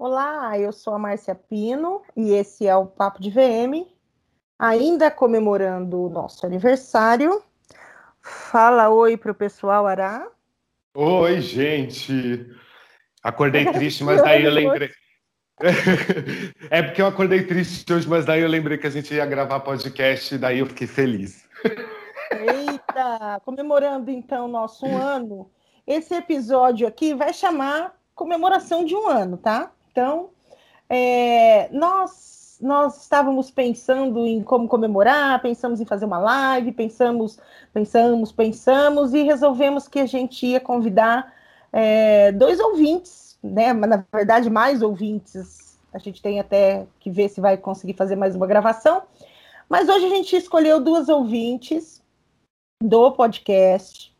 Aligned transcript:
Olá, 0.00 0.56
eu 0.56 0.70
sou 0.70 0.94
a 0.94 0.98
Márcia 0.98 1.34
Pino 1.34 2.02
e 2.16 2.30
esse 2.30 2.68
é 2.68 2.76
o 2.76 2.86
Papo 2.86 3.20
de 3.20 3.30
VM, 3.30 3.84
ainda 4.56 5.10
comemorando 5.10 6.04
o 6.04 6.08
nosso 6.08 6.46
aniversário. 6.46 7.42
Fala 8.22 8.90
oi 8.90 9.16
para 9.16 9.32
o 9.32 9.34
pessoal, 9.34 9.88
Ará. 9.88 10.24
Oi, 10.94 11.40
gente. 11.40 12.46
Acordei 13.24 13.64
triste, 13.74 14.04
mas 14.04 14.22
daí 14.22 14.44
eu 14.44 14.52
lembrei. 14.52 14.88
é 16.70 16.80
porque 16.80 17.02
eu 17.02 17.06
acordei 17.08 17.44
triste 17.44 17.92
hoje, 17.92 18.08
mas 18.08 18.24
daí 18.24 18.42
eu 18.42 18.48
lembrei 18.48 18.78
que 18.78 18.86
a 18.86 18.90
gente 18.90 19.12
ia 19.12 19.26
gravar 19.26 19.58
podcast 19.58 20.32
e 20.32 20.38
daí 20.38 20.60
eu 20.60 20.66
fiquei 20.66 20.86
feliz. 20.86 21.44
Eita! 22.30 23.40
Comemorando 23.44 24.12
então 24.12 24.44
o 24.44 24.48
nosso 24.48 24.86
ano. 24.86 25.50
Esse 25.84 26.14
episódio 26.14 26.86
aqui 26.86 27.14
vai 27.14 27.32
chamar 27.32 27.98
comemoração 28.14 28.84
de 28.84 28.94
um 28.94 29.08
ano, 29.08 29.36
tá? 29.36 29.72
Então, 29.90 30.30
é, 30.88 31.68
nós, 31.70 32.58
nós 32.60 33.02
estávamos 33.02 33.50
pensando 33.50 34.26
em 34.26 34.42
como 34.42 34.68
comemorar, 34.68 35.40
pensamos 35.42 35.80
em 35.80 35.84
fazer 35.84 36.04
uma 36.04 36.18
live, 36.18 36.72
pensamos, 36.72 37.38
pensamos, 37.72 38.32
pensamos 38.32 39.14
e 39.14 39.22
resolvemos 39.22 39.88
que 39.88 40.00
a 40.00 40.06
gente 40.06 40.46
ia 40.46 40.60
convidar 40.60 41.32
é, 41.72 42.32
dois 42.32 42.60
ouvintes, 42.60 43.38
né? 43.42 43.72
Na 43.72 44.04
verdade, 44.12 44.48
mais 44.50 44.82
ouvintes. 44.82 45.78
A 45.92 45.98
gente 45.98 46.20
tem 46.20 46.38
até 46.38 46.86
que 47.00 47.10
ver 47.10 47.28
se 47.28 47.40
vai 47.40 47.56
conseguir 47.56 47.94
fazer 47.94 48.16
mais 48.16 48.34
uma 48.34 48.46
gravação. 48.46 49.02
Mas 49.68 49.88
hoje 49.88 50.06
a 50.06 50.10
gente 50.10 50.36
escolheu 50.36 50.80
duas 50.80 51.08
ouvintes 51.08 52.02
do 52.82 53.12
podcast 53.12 54.14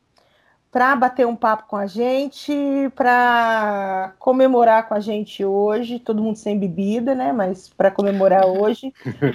para 0.71 0.95
bater 0.95 1.27
um 1.27 1.37
papo 1.37 1.67
com 1.67 1.77
a 1.77 1.87
gente, 1.87 2.53
para 2.95 4.15
comemorar 4.19 4.87
com 4.89 4.95
a 4.95 5.01
gente 5.01 5.45
hoje, 5.45 5.99
todo 5.99 6.23
mundo 6.23 6.37
sem 6.37 6.59
bebida, 6.59 7.15
né? 7.15 7.33
Mas 7.33 7.69
para 7.69 7.91
comemorar 7.91 8.47
hoje 8.49 8.93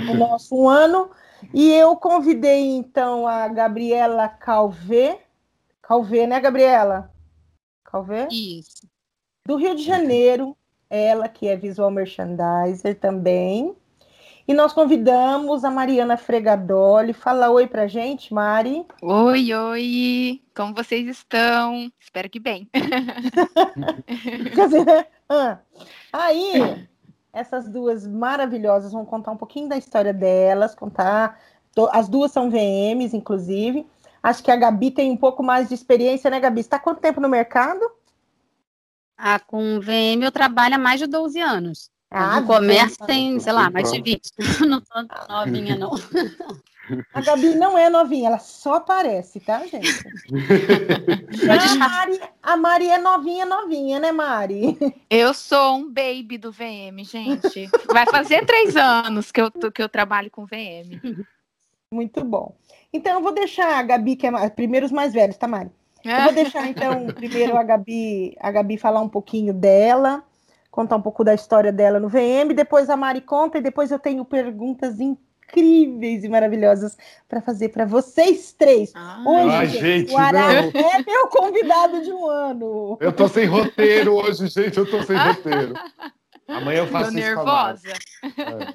o 0.10 0.14
nosso 0.14 0.56
um 0.56 0.70
ano. 0.70 1.10
E 1.54 1.72
eu 1.74 1.96
convidei 1.96 2.76
então 2.76 3.28
a 3.28 3.48
Gabriela 3.48 4.30
Calvé, 4.30 5.20
Calvé, 5.82 6.26
né, 6.26 6.40
Gabriela? 6.40 7.12
Calvé? 7.84 8.28
Isso. 8.32 8.88
Do 9.46 9.58
Rio 9.58 9.76
de 9.76 9.84
Janeiro, 9.84 10.56
ela 10.90 11.28
que 11.28 11.48
é 11.48 11.56
visual 11.56 11.92
merchandiser 11.92 12.98
também. 12.98 13.76
E 14.46 14.54
nós 14.54 14.74
convidamos 14.74 15.64
a 15.64 15.72
Mariana 15.72 16.18
Fregadoli. 16.18 17.14
Fala 17.14 17.50
oi 17.50 17.66
pra 17.66 17.88
gente, 17.88 18.34
Mari. 18.34 18.86
Oi, 19.02 19.54
oi. 19.54 20.42
Como 20.54 20.74
vocês 20.74 21.08
estão? 21.08 21.90
Espero 21.98 22.30
que 22.30 22.40
bem. 22.40 22.70
Quer 24.54 24.68
dizer, 24.68 25.08
ah, 25.30 25.60
aí, 26.12 26.88
essas 27.32 27.70
duas 27.70 28.06
maravilhosas 28.06 28.92
vão 28.92 29.06
contar 29.06 29.32
um 29.32 29.38
pouquinho 29.38 29.70
da 29.70 29.78
história 29.78 30.14
delas, 30.14 30.76
contar. 30.76 31.40
As 31.92 32.10
duas 32.10 32.32
são 32.32 32.50
VMs, 32.50 33.16
inclusive. 33.16 33.88
Acho 34.22 34.44
que 34.44 34.52
a 34.52 34.58
Gabi 34.58 34.92
tem 34.92 35.10
um 35.10 35.18
pouco 35.18 35.42
mais 35.42 35.70
de 35.70 35.74
experiência, 35.74 36.30
né, 36.30 36.40
Gabi? 36.42 36.60
Está 36.60 36.78
quanto 36.78 37.00
tempo 37.00 37.22
no 37.22 37.30
mercado? 37.30 37.90
Ah, 39.18 39.40
com 39.40 39.80
VM 39.80 40.22
eu 40.22 40.32
trabalho 40.32 40.76
há 40.76 40.78
mais 40.78 41.00
de 41.00 41.08
12 41.08 41.40
anos. 41.40 41.90
Ah, 42.14 42.44
comércio 42.44 43.04
tem, 43.08 43.40
sei 43.40 43.52
lá, 43.52 43.72
mais 43.72 43.92
de 43.92 44.00
20. 44.00 44.22
não 44.70 44.80
tô 44.80 45.02
novinha, 45.28 45.76
não. 45.76 45.92
A 47.12 47.22
Gabi 47.22 47.56
não 47.56 47.76
é 47.76 47.90
novinha, 47.90 48.28
ela 48.28 48.38
só 48.38 48.80
parece, 48.80 49.40
tá, 49.40 49.66
gente? 49.66 50.06
a, 51.50 51.76
Mari, 51.76 52.22
a 52.44 52.58
Mari 52.58 52.90
é 52.90 52.98
novinha, 53.00 53.46
novinha, 53.48 54.00
né, 54.00 54.12
Mari? 54.12 54.78
Eu 55.10 55.34
sou 55.34 55.78
um 55.78 55.92
baby 55.92 56.38
do 56.38 56.52
VM, 56.52 57.04
gente. 57.04 57.68
Vai 57.92 58.06
fazer 58.06 58.46
três 58.46 58.76
anos 58.76 59.32
que 59.32 59.42
eu, 59.42 59.50
que 59.50 59.82
eu 59.82 59.90
trabalho 59.90 60.30
com 60.30 60.46
VM. 60.46 61.26
Muito 61.92 62.24
bom. 62.24 62.54
Então, 62.92 63.14
eu 63.14 63.22
vou 63.22 63.34
deixar 63.34 63.80
a 63.80 63.82
Gabi, 63.82 64.16
que 64.16 64.28
é 64.28 64.50
primeiro 64.50 64.86
os 64.86 64.92
mais 64.92 65.14
velhos, 65.14 65.38
tá, 65.38 65.48
Mari? 65.48 65.72
Eu 66.04 66.24
vou 66.26 66.34
deixar, 66.34 66.68
então, 66.68 67.08
primeiro 67.08 67.58
a 67.58 67.64
Gabi, 67.64 68.36
a 68.40 68.52
Gabi 68.52 68.78
falar 68.78 69.02
um 69.02 69.10
pouquinho 69.10 69.54
dela 69.54 70.24
contar 70.74 70.96
um 70.96 71.02
pouco 71.02 71.24
da 71.24 71.36
história 71.36 71.72
dela 71.72 72.00
no 72.00 72.10
VM, 72.10 72.52
depois 72.56 72.90
a 72.90 72.98
Mari 72.98 73.22
conta 73.22 73.60
e 73.60 73.62
depois 73.62 73.92
eu 73.92 74.00
tenho 74.00 74.26
perguntas 74.26 75.00
incríveis 75.00 76.24
e 76.24 76.28
maravilhosas 76.28 76.98
para 77.30 77.40
fazer 77.42 77.70
para 77.70 77.86
vocês 77.86 78.54
três. 78.58 78.92
Ah, 78.96 79.24
hoje, 79.24 79.56
ah, 79.56 79.66
gente, 79.66 80.12
o 80.12 80.18
Ará 80.18 80.52
é 80.52 81.04
meu 81.06 81.28
convidado 81.28 82.02
de 82.02 82.12
um 82.12 82.28
ano. 82.28 82.98
Eu 83.00 83.14
tô 83.14 83.28
sem 83.28 83.46
roteiro 83.46 84.16
hoje, 84.16 84.48
gente, 84.48 84.76
eu 84.76 84.90
tô 84.90 85.04
sem 85.04 85.16
roteiro. 85.16 85.76
Amanhã 86.48 86.80
eu 86.80 86.88
faço 86.88 87.12
tô 87.12 87.18
nervosa. 87.18 87.90
É. 88.24 88.74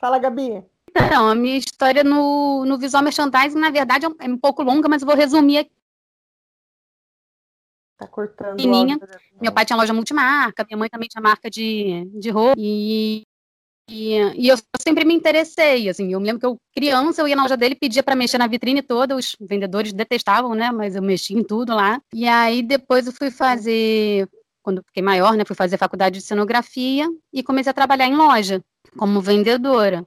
Fala, 0.00 0.18
Gabi. 0.18 0.64
Então, 0.90 1.28
a 1.28 1.34
minha 1.36 1.58
história 1.58 2.02
no, 2.02 2.64
no 2.64 2.76
visual 2.76 3.04
merchandising, 3.04 3.56
na 3.56 3.70
verdade, 3.70 4.04
é 4.04 4.28
um 4.28 4.36
pouco 4.36 4.64
longa, 4.64 4.88
mas 4.88 5.02
eu 5.02 5.06
vou 5.06 5.16
resumir 5.16 5.58
aqui 5.58 5.70
Tá 8.00 8.06
cortando. 8.06 8.56
Pequenininha. 8.56 8.98
Meu 9.38 9.52
pai 9.52 9.66
tinha 9.66 9.76
loja 9.76 9.92
multimarca, 9.92 10.64
minha 10.64 10.78
mãe 10.78 10.88
também 10.88 11.06
tinha 11.06 11.20
marca 11.20 11.50
de, 11.50 12.10
de 12.14 12.30
roupa. 12.30 12.54
E, 12.56 13.24
e, 13.90 14.14
e, 14.38 14.48
eu 14.48 14.56
sempre 14.80 15.04
me 15.04 15.12
interessei, 15.12 15.86
assim. 15.86 16.10
Eu 16.10 16.18
me 16.18 16.24
lembro 16.24 16.40
que 16.40 16.46
eu, 16.46 16.56
criança, 16.74 17.20
eu 17.20 17.28
ia 17.28 17.36
na 17.36 17.42
loja 17.42 17.58
dele, 17.58 17.74
pedia 17.74 18.02
para 18.02 18.16
mexer 18.16 18.38
na 18.38 18.46
vitrine 18.46 18.80
toda. 18.80 19.14
Os 19.14 19.36
vendedores 19.38 19.92
detestavam, 19.92 20.54
né? 20.54 20.72
Mas 20.72 20.96
eu 20.96 21.02
mexia 21.02 21.38
em 21.38 21.44
tudo 21.44 21.74
lá. 21.74 22.00
E 22.14 22.26
aí 22.26 22.62
depois 22.62 23.06
eu 23.06 23.12
fui 23.12 23.30
fazer, 23.30 24.26
quando 24.62 24.82
fiquei 24.86 25.02
maior, 25.02 25.36
né? 25.36 25.44
Fui 25.44 25.56
fazer 25.56 25.76
faculdade 25.76 26.20
de 26.20 26.24
cenografia 26.24 27.06
e 27.30 27.42
comecei 27.42 27.70
a 27.70 27.74
trabalhar 27.74 28.06
em 28.06 28.16
loja 28.16 28.64
como 28.96 29.20
vendedora. 29.20 30.06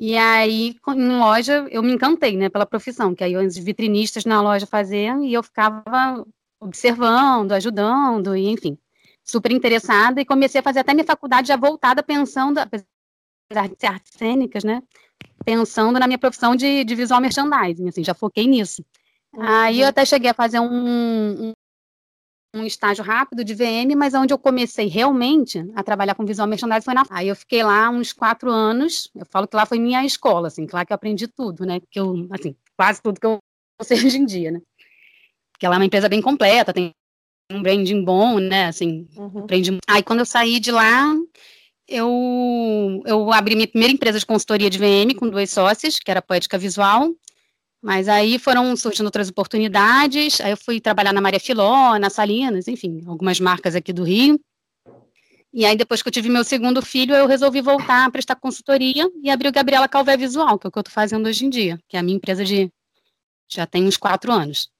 E 0.00 0.16
aí, 0.16 0.74
em 0.88 1.18
loja, 1.18 1.68
eu 1.70 1.82
me 1.82 1.92
encantei, 1.92 2.34
né, 2.34 2.48
pela 2.48 2.64
profissão, 2.64 3.14
que 3.14 3.22
aí 3.22 3.36
os 3.36 3.58
vitrinistas 3.58 4.24
na 4.24 4.40
loja 4.40 4.66
faziam 4.66 5.22
e 5.22 5.34
eu 5.34 5.42
ficava 5.42 6.24
observando, 6.62 7.52
ajudando, 7.52 8.36
e 8.36 8.48
enfim, 8.48 8.78
super 9.22 9.50
interessada, 9.50 10.20
e 10.20 10.24
comecei 10.24 10.60
a 10.60 10.62
fazer 10.62 10.80
até 10.80 10.94
minha 10.94 11.04
faculdade 11.04 11.48
já 11.48 11.56
voltada, 11.56 12.02
pensando, 12.02 12.58
apesar 12.58 13.68
de 13.68 13.76
ser 13.78 13.86
artes 13.86 14.12
cênicas, 14.16 14.64
né, 14.64 14.82
pensando 15.44 15.98
na 15.98 16.06
minha 16.06 16.18
profissão 16.18 16.54
de, 16.54 16.84
de 16.84 16.94
visual 16.94 17.20
merchandising, 17.20 17.88
assim, 17.88 18.04
já 18.04 18.14
foquei 18.14 18.46
nisso. 18.46 18.84
Uhum. 19.34 19.42
Aí 19.42 19.80
eu 19.80 19.88
até 19.88 20.04
cheguei 20.04 20.30
a 20.30 20.34
fazer 20.34 20.60
um, 20.60 21.48
um, 21.48 21.52
um, 22.54 22.64
estágio 22.64 23.02
rápido 23.02 23.44
de 23.44 23.54
VM, 23.54 23.96
mas 23.96 24.14
onde 24.14 24.32
eu 24.32 24.38
comecei 24.38 24.86
realmente 24.86 25.64
a 25.74 25.82
trabalhar 25.82 26.14
com 26.14 26.24
visual 26.24 26.46
merchandising 26.46 26.84
foi 26.84 26.94
na... 26.94 27.04
Aí 27.10 27.28
eu 27.28 27.36
fiquei 27.36 27.62
lá 27.64 27.90
uns 27.90 28.12
quatro 28.12 28.50
anos, 28.50 29.10
eu 29.14 29.26
falo 29.26 29.48
que 29.48 29.56
lá 29.56 29.66
foi 29.66 29.78
minha 29.78 30.04
escola, 30.04 30.48
assim, 30.48 30.66
lá 30.72 30.84
que 30.84 30.92
eu 30.92 30.94
aprendi 30.94 31.26
tudo, 31.26 31.64
né, 31.64 31.80
que 31.90 31.98
eu, 31.98 32.28
assim, 32.30 32.54
quase 32.76 33.02
tudo 33.02 33.18
que 33.18 33.26
eu 33.26 33.38
sei 33.82 33.98
hoje 33.98 34.18
em 34.18 34.24
dia, 34.24 34.52
né 34.52 34.60
que 35.58 35.66
ela 35.66 35.76
é 35.76 35.78
uma 35.78 35.84
empresa 35.84 36.08
bem 36.08 36.20
completa, 36.20 36.72
tem 36.72 36.92
um 37.50 37.62
branding 37.62 38.04
bom, 38.04 38.38
né, 38.38 38.66
assim, 38.66 39.06
uhum. 39.16 39.46
branding... 39.46 39.78
Aí 39.88 40.02
quando 40.02 40.20
eu 40.20 40.26
saí 40.26 40.58
de 40.58 40.70
lá, 40.70 41.14
eu, 41.88 43.02
eu 43.04 43.32
abri 43.32 43.54
minha 43.54 43.68
primeira 43.68 43.92
empresa 43.92 44.18
de 44.18 44.26
consultoria 44.26 44.70
de 44.70 44.78
VM 44.78 45.14
com 45.16 45.28
dois 45.28 45.50
sócios, 45.50 45.98
que 45.98 46.10
era 46.10 46.22
Poética 46.22 46.56
Visual, 46.56 47.10
mas 47.82 48.08
aí 48.08 48.38
foram 48.38 48.76
surgindo 48.76 49.06
outras 49.06 49.28
oportunidades, 49.28 50.40
aí 50.40 50.52
eu 50.52 50.56
fui 50.56 50.80
trabalhar 50.80 51.12
na 51.12 51.20
Maria 51.20 51.40
Filó, 51.40 51.98
na 51.98 52.08
Salinas, 52.08 52.68
enfim, 52.68 53.02
algumas 53.06 53.40
marcas 53.40 53.74
aqui 53.74 53.92
do 53.92 54.04
Rio. 54.04 54.40
E 55.52 55.66
aí, 55.66 55.76
depois 55.76 56.00
que 56.00 56.08
eu 56.08 56.12
tive 56.12 56.30
meu 56.30 56.44
segundo 56.44 56.80
filho, 56.80 57.14
eu 57.14 57.26
resolvi 57.26 57.60
voltar 57.60 58.06
a 58.06 58.10
prestar 58.10 58.36
consultoria 58.36 59.10
e 59.22 59.28
abri 59.28 59.48
o 59.48 59.52
Gabriela 59.52 59.86
Calvé 59.86 60.16
Visual, 60.16 60.58
que 60.58 60.66
é 60.66 60.68
o 60.68 60.72
que 60.72 60.78
eu 60.78 60.80
estou 60.80 60.94
fazendo 60.94 61.26
hoje 61.26 61.44
em 61.44 61.50
dia, 61.50 61.78
que 61.88 61.96
é 61.96 62.00
a 62.00 62.02
minha 62.02 62.16
empresa 62.16 62.42
de. 62.42 62.72
já 63.50 63.66
tem 63.66 63.84
uns 63.84 63.98
quatro 63.98 64.32
anos. 64.32 64.70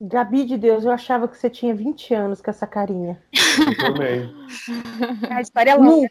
Gabi 0.00 0.44
de 0.44 0.56
Deus, 0.56 0.84
eu 0.84 0.92
achava 0.92 1.26
que 1.26 1.36
você 1.36 1.50
tinha 1.50 1.74
20 1.74 2.14
anos 2.14 2.40
com 2.40 2.50
essa 2.50 2.66
carinha. 2.66 3.20
Eu 3.32 3.76
também. 3.76 4.30
A 5.30 5.40
história 5.40 5.72
é 5.72 5.74
longa. 5.74 6.08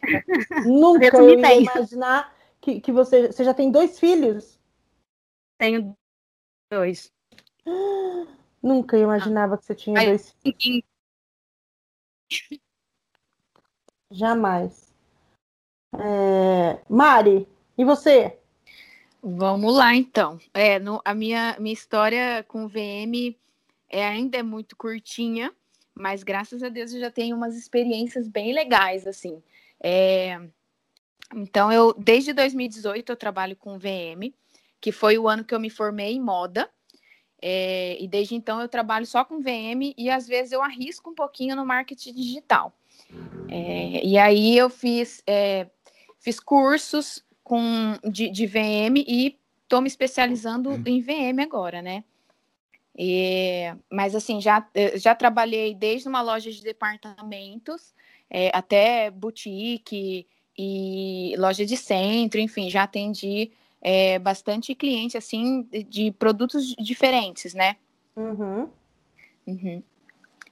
Nunca, 0.66 1.06
nunca 1.06 1.16
eu 1.16 1.30
ia 1.30 1.40
bem. 1.40 1.62
imaginar 1.62 2.36
que, 2.60 2.80
que 2.80 2.92
você, 2.92 3.28
você 3.28 3.42
já 3.42 3.54
tem 3.54 3.70
dois 3.70 3.98
filhos? 3.98 4.60
Tenho 5.58 5.96
dois. 6.70 7.10
Nunca 8.62 8.98
imaginava 8.98 9.56
que 9.56 9.64
você 9.64 9.74
tinha 9.74 10.04
dois 10.04 10.34
filhos. 10.42 10.84
Jamais. 14.10 14.94
É... 15.94 16.82
Mari, 16.88 17.48
e 17.76 17.84
você? 17.84 18.38
Vamos 19.22 19.74
lá, 19.74 19.94
então. 19.94 20.38
É, 20.52 20.78
no, 20.78 21.00
a 21.04 21.14
minha, 21.14 21.56
minha 21.58 21.72
história 21.72 22.44
com 22.44 22.64
o 22.64 22.68
VM 22.68 23.34
é, 23.88 24.06
ainda 24.06 24.38
é 24.38 24.42
muito 24.42 24.76
curtinha, 24.76 25.52
mas 25.94 26.22
graças 26.22 26.62
a 26.62 26.68
Deus 26.68 26.92
eu 26.92 27.00
já 27.00 27.10
tenho 27.10 27.36
umas 27.36 27.56
experiências 27.56 28.28
bem 28.28 28.52
legais, 28.52 29.06
assim. 29.06 29.42
É, 29.80 30.40
então, 31.34 31.70
eu 31.70 31.94
desde 31.94 32.32
2018 32.32 33.10
eu 33.10 33.16
trabalho 33.16 33.56
com 33.56 33.78
VM, 33.78 34.32
que 34.80 34.92
foi 34.92 35.18
o 35.18 35.28
ano 35.28 35.44
que 35.44 35.54
eu 35.54 35.60
me 35.60 35.70
formei 35.70 36.12
em 36.12 36.20
moda. 36.20 36.70
É, 37.40 37.96
e 38.02 38.08
desde 38.08 38.34
então 38.34 38.60
eu 38.60 38.68
trabalho 38.68 39.06
só 39.06 39.24
com 39.24 39.40
VM 39.40 39.94
e 39.96 40.10
às 40.10 40.26
vezes 40.26 40.50
eu 40.50 40.60
arrisco 40.60 41.10
um 41.10 41.14
pouquinho 41.14 41.54
no 41.54 41.64
marketing 41.64 42.12
digital. 42.12 42.72
É, 43.48 44.04
e 44.04 44.18
aí 44.18 44.56
eu 44.56 44.68
fiz, 44.68 45.22
é, 45.26 45.68
fiz 46.18 46.40
cursos 46.40 47.24
com, 47.44 47.96
de, 48.10 48.28
de 48.28 48.46
VM 48.46 49.04
e 49.06 49.38
estou 49.62 49.80
me 49.80 49.86
especializando 49.86 50.70
uhum. 50.70 50.82
em 50.84 51.00
VM 51.00 51.40
agora, 51.42 51.80
né? 51.80 52.02
E, 53.00 53.72
mas 53.88 54.16
assim, 54.16 54.40
já, 54.40 54.66
já 54.96 55.14
trabalhei 55.14 55.72
desde 55.72 56.08
uma 56.08 56.20
loja 56.20 56.50
de 56.50 56.60
departamentos 56.60 57.94
é, 58.28 58.50
até 58.52 59.08
boutique 59.08 60.26
e 60.58 61.34
loja 61.38 61.64
de 61.64 61.76
centro, 61.76 62.40
enfim, 62.40 62.68
já 62.68 62.82
atendi 62.82 63.52
é, 63.80 64.18
bastante 64.18 64.74
cliente 64.74 65.16
assim 65.16 65.62
de, 65.70 65.84
de, 65.84 66.10
produtos 66.10 66.74
diferentes, 66.76 67.54
né? 67.54 67.76
Uhum. 68.16 68.68
Uhum. 69.46 69.82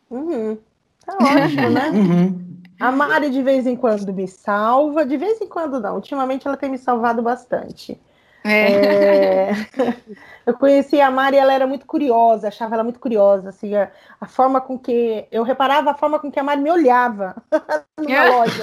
Uhum. 0.09 0.59
Tá 1.05 1.17
ótimo, 1.19 1.71
né? 1.71 1.91
Uhum. 1.91 2.47
A 2.79 2.93
Mari 2.93 3.31
de 3.31 3.43
vez 3.43 3.67
em 3.67 3.75
quando 3.75 4.13
me 4.13 4.29
salva, 4.29 5.05
de 5.05 5.17
vez 5.17 5.41
em 5.41 5.49
quando 5.49 5.81
não. 5.81 5.95
Ultimamente 5.97 6.47
ela 6.47 6.59
tem 6.59 6.71
me 6.71 6.77
salvado 6.77 7.23
bastante. 7.23 7.99
É. 8.47 9.51
É... 9.51 9.53
eu 10.47 10.55
conheci 10.55 11.01
a 11.01 11.11
Mari, 11.11 11.37
ela 11.37 11.53
era 11.53 11.67
muito 11.67 11.87
curiosa, 11.87 12.49
achava 12.49 12.75
ela 12.75 12.85
muito 12.85 13.01
curiosa, 13.01 13.49
assim, 13.49 13.75
a, 13.75 13.91
a, 14.21 14.27
forma 14.27 14.61
com 14.61 14.79
que 14.79 15.27
eu 15.31 15.43
reparava 15.43 15.91
a 15.91 15.95
forma 15.95 16.19
com 16.19 16.31
que 16.31 16.39
a 16.39 16.43
Mari 16.43 16.61
me 16.61 16.71
olhava 16.71 17.35
numa 17.99 18.25
loja. 18.25 18.63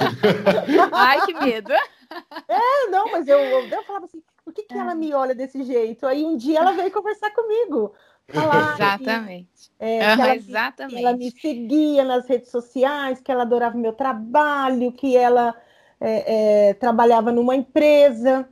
Ai, 0.92 1.20
que 1.26 1.34
medo! 1.34 1.72
É, 1.72 2.90
não, 2.90 3.10
mas 3.10 3.28
eu, 3.28 3.38
eu, 3.38 3.68
eu 3.68 3.82
falava 3.84 4.06
assim, 4.06 4.22
por 4.44 4.52
que, 4.52 4.62
que 4.62 4.74
ela 4.74 4.94
me 4.94 5.12
olha 5.12 5.34
desse 5.34 5.62
jeito? 5.62 6.06
Aí 6.06 6.24
um 6.24 6.36
dia 6.36 6.60
ela 6.60 6.72
veio 6.72 6.90
conversar 6.90 7.30
comigo. 7.30 7.94
Falar 8.28 8.74
exatamente. 8.74 9.70
Que, 9.78 9.84
é, 9.84 9.98
que 9.98 10.22
ela, 10.22 10.36
exatamente. 10.36 10.94
Que 10.94 11.04
ela 11.04 11.16
me 11.16 11.30
seguia 11.30 12.04
nas 12.04 12.26
redes 12.26 12.50
sociais, 12.50 13.20
que 13.20 13.30
ela 13.30 13.42
adorava 13.42 13.76
o 13.76 13.80
meu 13.80 13.92
trabalho, 13.92 14.92
que 14.92 15.16
ela 15.16 15.54
é, 16.00 16.68
é, 16.68 16.74
trabalhava 16.74 17.30
numa 17.32 17.54
empresa 17.54 18.48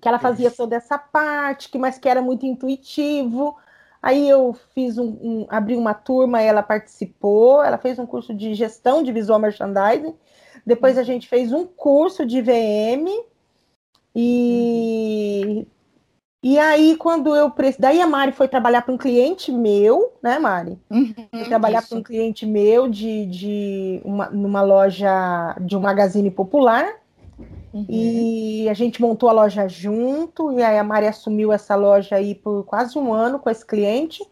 que 0.00 0.08
ela 0.08 0.18
fazia 0.18 0.50
toda 0.50 0.76
essa 0.76 0.98
parte, 0.98 1.68
que 1.68 1.78
mas 1.78 1.98
que 1.98 2.08
era 2.08 2.22
muito 2.22 2.46
intuitivo. 2.46 3.56
Aí 4.02 4.28
eu 4.28 4.56
fiz 4.74 4.96
um, 4.96 5.18
um, 5.22 5.46
abri 5.48 5.76
uma 5.76 5.92
turma, 5.92 6.40
ela 6.40 6.62
participou, 6.62 7.62
ela 7.62 7.76
fez 7.76 7.98
um 7.98 8.06
curso 8.06 8.34
de 8.34 8.54
gestão 8.54 9.02
de 9.02 9.12
visual 9.12 9.38
merchandising. 9.38 10.14
Depois 10.64 10.96
a 10.96 11.02
gente 11.02 11.28
fez 11.28 11.52
um 11.52 11.66
curso 11.66 12.24
de 12.24 12.40
VM 12.40 13.24
e 14.14 15.66
e 16.42 16.58
aí 16.58 16.96
quando 16.96 17.36
eu 17.36 17.52
daí 17.78 18.00
a 18.00 18.06
Mari 18.06 18.32
foi 18.32 18.48
trabalhar 18.48 18.80
para 18.80 18.94
um 18.94 18.98
cliente 18.98 19.52
meu, 19.52 20.14
né, 20.22 20.38
Mari? 20.38 20.78
Uhum, 20.90 21.14
foi 21.30 21.44
trabalhar 21.44 21.86
para 21.86 21.98
um 21.98 22.02
cliente 22.02 22.46
meu 22.46 22.88
de, 22.88 23.26
de 23.26 24.00
uma, 24.02 24.30
numa 24.30 24.62
loja 24.62 25.54
de 25.60 25.76
um 25.76 25.80
magazine 25.80 26.30
popular. 26.30 26.99
Uhum. 27.72 27.86
E 27.88 28.68
a 28.68 28.74
gente 28.74 29.00
montou 29.00 29.28
a 29.28 29.32
loja 29.32 29.68
junto, 29.68 30.52
e 30.58 30.62
aí 30.62 30.76
a 30.76 30.84
Mari 30.84 31.06
assumiu 31.06 31.52
essa 31.52 31.76
loja 31.76 32.16
aí 32.16 32.34
por 32.34 32.64
quase 32.64 32.98
um 32.98 33.12
ano 33.12 33.38
com 33.38 33.48
esse 33.48 33.64
cliente. 33.64 34.22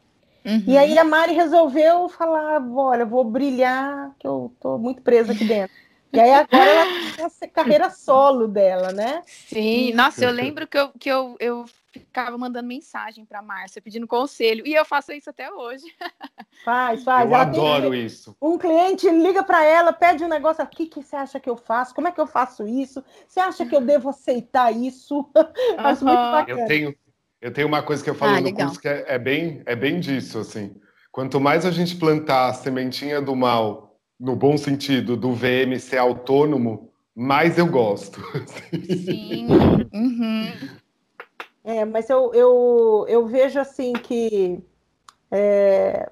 Uhum. 0.45 0.65
E 0.67 0.77
aí 0.77 0.99
a 0.99 1.05
Mari 1.05 1.33
resolveu 1.33 2.09
falar: 2.09 2.61
olha, 2.75 3.05
vou 3.05 3.25
brilhar, 3.25 4.13
que 4.19 4.27
eu 4.27 4.53
tô 4.61 4.79
muito 4.79 5.03
presa 5.03 5.33
aqui 5.33 5.45
dentro. 5.45 5.75
E 6.11 6.19
aí 6.19 6.33
agora 6.33 6.71
ela 6.71 6.85
tem 7.15 7.27
a 7.27 7.49
carreira 7.49 7.91
solo 7.91 8.49
dela, 8.49 8.93
né? 8.93 9.21
Sim, 9.27 9.93
nossa, 9.93 10.25
eu 10.25 10.31
lembro 10.31 10.67
que 10.67 10.79
eu, 10.79 10.89
que 10.99 11.07
eu, 11.07 11.37
eu 11.39 11.67
ficava 11.93 12.37
mandando 12.37 12.69
mensagem 12.69 13.25
para 13.25 13.43
Márcia 13.43 13.81
pedindo 13.81 14.07
conselho, 14.07 14.67
e 14.67 14.75
eu 14.75 14.85
faço 14.85 15.13
isso 15.13 15.31
até 15.31 15.51
hoje. 15.53 15.85
Faz, 16.65 17.05
faz. 17.05 17.25
Eu 17.25 17.35
ela 17.37 17.43
adoro 17.43 17.91
tem... 17.93 18.05
isso. 18.05 18.37
Um 18.43 18.59
cliente 18.59 19.09
liga 19.09 19.45
para 19.45 19.65
ela, 19.65 19.93
pede 19.93 20.25
um 20.25 20.29
negócio, 20.29 20.63
o 20.65 20.67
que, 20.67 20.87
que 20.87 21.01
você 21.01 21.15
acha 21.15 21.39
que 21.39 21.49
eu 21.49 21.57
faço? 21.57 21.95
Como 21.95 22.09
é 22.09 22.13
que 22.13 22.21
eu 22.21 22.27
faço 22.27 22.67
isso? 22.67 23.03
Você 23.29 23.39
acha 23.39 23.65
que 23.65 23.77
eu 23.77 23.81
devo 23.87 24.09
aceitar 24.09 24.73
isso? 24.73 25.31
Acho 25.79 26.05
muito 26.05 26.19
bacana. 26.19 26.61
Eu 26.61 26.67
tenho, 26.67 26.97
eu 27.41 27.53
tenho 27.53 27.69
uma 27.69 27.81
coisa 27.81 28.03
que 28.03 28.11
eu 28.11 28.15
falo 28.15 28.33
ah, 28.33 28.41
no 28.41 28.47
legal. 28.47 28.67
curso 28.67 28.81
que 28.81 28.89
é, 28.89 29.05
é, 29.07 29.19
bem, 29.21 29.63
é 29.67 29.77
bem 29.77 30.01
disso, 30.01 30.41
assim. 30.41 30.75
Quanto 31.13 31.41
mais 31.41 31.65
a 31.65 31.71
gente 31.71 31.95
plantar 31.95 32.49
a 32.49 32.55
sementinha 32.55 33.23
do 33.23 33.37
mal 33.37 33.97
no 34.19 34.35
bom 34.35 34.57
sentido, 34.57 35.17
do 35.17 35.33
VM 35.33 35.79
ser 35.79 35.99
autônomo, 35.99 36.93
mais 37.15 37.57
eu 37.57 37.67
gosto. 37.67 38.21
Sim. 39.05 39.47
Uhum. 39.93 40.53
É, 41.69 41.85
mas 41.85 42.09
eu, 42.09 42.33
eu, 42.33 43.05
eu 43.11 43.27
vejo 43.27 43.61
assim 43.61 43.93
que. 43.93 44.59
É... 45.31 46.11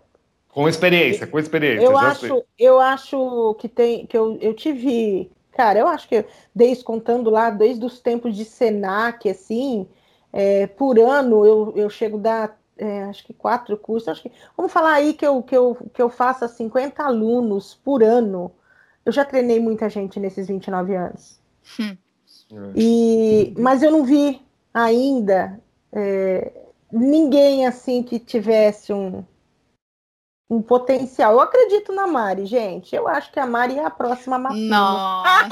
Com 0.50 0.68
experiência, 0.68 1.26
com 1.26 1.38
experiência. 1.38 1.82
Eu 1.82 1.96
acho, 1.96 2.44
eu 2.58 2.78
acho 2.78 3.56
que 3.58 3.66
tem. 3.66 4.04
que 4.04 4.14
eu, 4.14 4.36
eu 4.42 4.52
tive. 4.52 5.32
Cara, 5.52 5.78
eu 5.78 5.88
acho 5.88 6.06
que 6.08 6.26
desde 6.54 6.84
contando 6.84 7.30
lá, 7.30 7.48
desde 7.48 7.82
os 7.86 7.98
tempos 8.00 8.36
de 8.36 8.44
Senac, 8.44 9.26
assim, 9.30 9.88
é, 10.30 10.66
por 10.66 10.98
ano 10.98 11.46
eu, 11.46 11.72
eu 11.74 11.88
chego 11.88 12.18
a 12.18 12.20
dar 12.20 12.60
é, 12.76 13.04
acho 13.04 13.24
que 13.24 13.32
quatro 13.32 13.78
cursos, 13.78 14.08
acho 14.08 14.24
que, 14.24 14.32
vamos 14.54 14.70
falar 14.70 14.92
aí 14.92 15.14
que 15.14 15.26
eu, 15.26 15.42
que, 15.42 15.56
eu, 15.56 15.74
que 15.94 16.02
eu 16.02 16.10
faça 16.10 16.46
50 16.46 17.02
alunos 17.02 17.74
por 17.82 18.02
ano. 18.02 18.52
Eu 19.06 19.10
já 19.10 19.24
treinei 19.24 19.58
muita 19.58 19.88
gente 19.88 20.20
nesses 20.20 20.48
29 20.48 20.94
anos. 20.94 21.40
Hum. 21.80 21.96
E, 22.76 23.54
mas 23.56 23.82
eu 23.82 23.90
não 23.90 24.04
vi 24.04 24.45
ainda 24.76 25.58
é, 25.90 26.52
ninguém 26.92 27.66
assim 27.66 28.02
que 28.02 28.18
tivesse 28.18 28.92
um, 28.92 29.24
um 30.50 30.60
potencial. 30.60 31.32
Eu 31.32 31.40
acredito 31.40 31.92
na 31.92 32.06
Mari, 32.06 32.44
gente. 32.44 32.94
Eu 32.94 33.08
acho 33.08 33.32
que 33.32 33.40
a 33.40 33.46
Mari 33.46 33.78
é 33.78 33.84
a 33.86 33.90
próxima 33.90 34.38
Mapinha. 34.38 34.68
Nossa! 34.68 35.48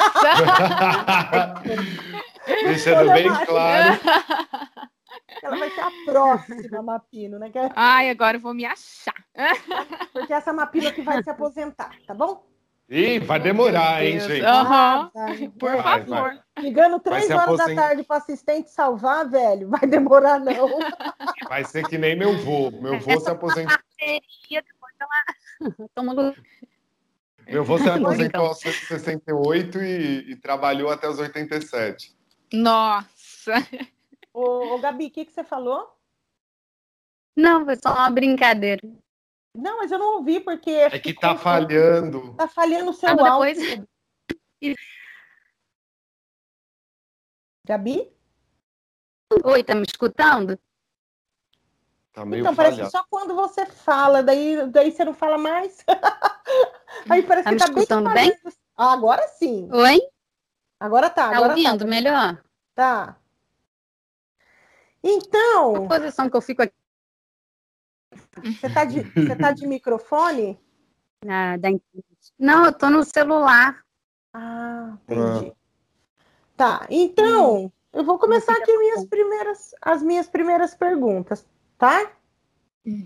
Deixando 2.47 3.11
bem 3.15 3.29
claro. 3.47 4.00
Ela 5.43 5.56
vai 5.56 5.71
ser 5.71 5.81
a 5.81 5.91
próxima 6.05 6.82
Mapino, 6.82 7.38
né? 7.38 7.50
É 7.55 7.71
Ai, 7.75 8.11
agora 8.11 8.37
eu 8.37 8.41
vou 8.41 8.53
me 8.53 8.67
achar. 8.67 9.15
Porque 10.12 10.35
essa 10.35 10.53
Mapino 10.53 10.93
que 10.93 11.00
vai 11.00 11.23
se 11.23 11.31
aposentar, 11.31 11.93
tá 12.06 12.12
bom? 12.12 12.44
Ih, 12.88 13.19
vai 13.19 13.40
demorar, 13.40 14.04
hein, 14.04 14.20
gente? 14.20 14.44
Uhum. 14.44 15.50
Por 15.52 15.72
vai, 15.72 15.82
favor. 15.82 16.06
Vai. 16.06 16.40
Ligando 16.58 17.00
três 17.00 17.31
horas 17.31 17.58
da 17.58 17.75
tarde 17.75 18.02
para 18.02 18.19
assistente 18.19 18.70
salvar, 18.70 19.28
velho, 19.28 19.70
vai 19.70 19.86
demorar 19.86 20.38
não. 20.38 20.78
Vai 21.48 21.64
ser 21.64 21.86
que 21.88 21.96
nem 21.96 22.16
meu 22.16 22.36
vô. 22.38 22.70
Meu 22.70 22.98
vô 22.98 23.19
se 23.20 23.31
aposentou. 23.31 23.76
Meu 27.46 27.64
vô 27.64 27.78
se 27.78 27.88
aposentou 27.88 28.25
então. 28.25 28.47
aos 28.47 28.59
68 28.59 29.82
e, 29.82 30.32
e 30.32 30.37
trabalhou 30.37 30.90
até 30.90 31.09
os 31.09 31.18
87. 31.18 32.14
Nossa! 32.52 33.54
Ô, 34.32 34.75
ô 34.75 34.78
Gabi, 34.78 35.06
o 35.06 35.11
que, 35.11 35.25
que 35.25 35.32
você 35.32 35.44
falou? 35.44 35.94
Não, 37.37 37.64
foi 37.64 37.76
só 37.76 37.92
uma 37.92 38.11
brincadeira. 38.11 38.82
Não, 39.54 39.78
mas 39.78 39.92
eu 39.92 39.99
não 39.99 40.16
ouvi 40.16 40.40
porque. 40.40 40.70
É 40.70 40.99
que 40.99 41.14
tá 41.14 41.37
falhando. 41.37 42.34
Tá 42.34 42.49
falhando 42.49 42.90
o 42.90 42.94
seu 42.94 43.08
ah, 43.08 43.30
áudio. 43.30 43.87
Depois... 44.61 44.76
Gabi? 47.66 48.12
Oi, 49.42 49.64
tá 49.64 49.75
me 49.75 49.84
escutando? 49.87 50.58
Tá 52.12 52.25
meio 52.25 52.42
então, 52.42 52.54
falhado. 52.54 52.76
parece 52.76 52.92
só 52.92 53.04
quando 53.08 53.34
você 53.34 53.66
fala, 53.66 54.23
daí, 54.23 54.66
daí 54.68 54.92
você 54.92 55.04
não 55.04 55.14
fala 55.14 55.38
mais. 55.38 55.84
Aí 57.11 57.23
parece 57.25 57.44
tá 57.44 57.50
que 57.50 57.54
me 57.54 57.58
tá 57.58 57.64
escutando 57.64 58.12
bem? 58.12 58.30
bem? 58.30 58.52
Ah, 58.76 58.92
agora 58.92 59.26
sim. 59.28 59.68
Oi? 59.73 60.00
Agora 60.78 61.11
tá. 61.11 61.30
Tá 61.30 61.37
agora 61.37 61.52
ouvindo 61.54 61.78
tá. 61.80 61.87
melhor? 61.87 62.44
Tá. 62.75 63.16
Então. 65.02 65.84
A 65.84 65.88
posição 65.88 66.30
que 66.30 66.37
eu 66.37 66.40
fico 66.40 66.62
aqui. 66.62 66.75
Você 68.43 68.69
tá 68.69 68.85
de, 68.85 69.03
você 69.03 69.37
tá 69.37 69.53
de 69.53 69.67
microfone? 69.67 70.59
Ah, 71.26 71.57
da... 71.57 71.69
Não, 72.38 72.67
eu 72.67 72.73
tô 72.73 72.91
no 72.91 73.03
celular. 73.05 73.83
Ah, 74.33 74.97
entendi. 75.05 75.50
Ah. 75.50 75.55
Tá, 76.57 76.87
então, 76.88 77.73
eu 77.93 78.05
vou 78.05 78.17
começar 78.19 78.53
aqui 78.53 78.76
minhas 78.79 79.05
primeiras, 79.07 79.75
as 79.83 80.03
minhas 80.03 80.29
primeiras 80.29 80.73
perguntas, 80.75 81.45
tá? 81.76 82.12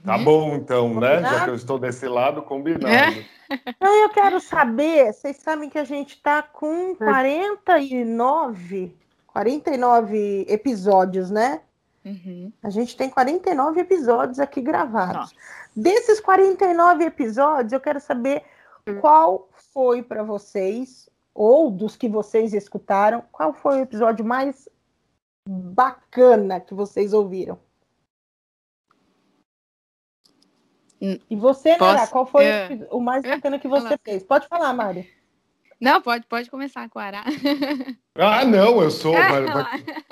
Tá 0.04 0.18
bom, 0.18 0.56
então, 0.56 0.88
combinado? 0.88 1.22
né? 1.22 1.30
Já 1.30 1.44
que 1.44 1.50
eu 1.50 1.54
estou 1.54 1.78
desse 1.78 2.08
lado, 2.08 2.42
combinado. 2.42 2.88
É. 2.88 3.24
Então, 3.66 3.94
eu 4.02 4.10
quero 4.10 4.38
saber, 4.40 5.10
vocês 5.10 5.38
sabem 5.38 5.70
que 5.70 5.78
a 5.78 5.84
gente 5.84 6.20
tá 6.20 6.42
com 6.42 6.94
49, 6.94 8.94
49 9.26 10.44
episódios, 10.46 11.30
né? 11.30 11.62
Uhum. 12.04 12.52
A 12.62 12.70
gente 12.70 12.96
tem 12.96 13.10
49 13.10 13.80
episódios 13.80 14.38
aqui 14.38 14.60
gravados. 14.60 15.14
Nossa. 15.14 15.34
Desses 15.74 16.20
49 16.20 17.04
episódios, 17.04 17.72
eu 17.72 17.80
quero 17.80 18.00
saber 18.00 18.44
hum. 18.86 19.00
qual 19.00 19.48
foi 19.72 20.02
para 20.02 20.22
vocês, 20.22 21.08
ou 21.34 21.70
dos 21.70 21.96
que 21.96 22.08
vocês 22.08 22.54
escutaram, 22.54 23.22
qual 23.30 23.52
foi 23.52 23.78
o 23.78 23.82
episódio 23.82 24.24
mais 24.24 24.68
bacana 25.46 26.60
que 26.60 26.74
vocês 26.74 27.12
ouviram? 27.12 27.58
E 31.00 31.36
você, 31.36 31.76
Posso? 31.76 31.94
Nara, 31.94 32.06
qual 32.08 32.26
foi 32.26 32.44
é. 32.44 32.88
o 32.90 32.98
mais 32.98 33.22
bacana 33.22 33.58
que 33.58 33.68
você 33.68 33.96
fez? 34.02 34.24
Pode 34.24 34.48
falar, 34.48 34.72
Mari. 34.72 35.08
Não, 35.80 36.02
pode, 36.02 36.26
pode 36.26 36.50
começar 36.50 36.88
com 36.88 36.98
o 36.98 37.02
Ará. 37.02 37.24
Ah, 38.20 38.44
não, 38.44 38.82
eu 38.82 38.90
sou. 38.90 39.14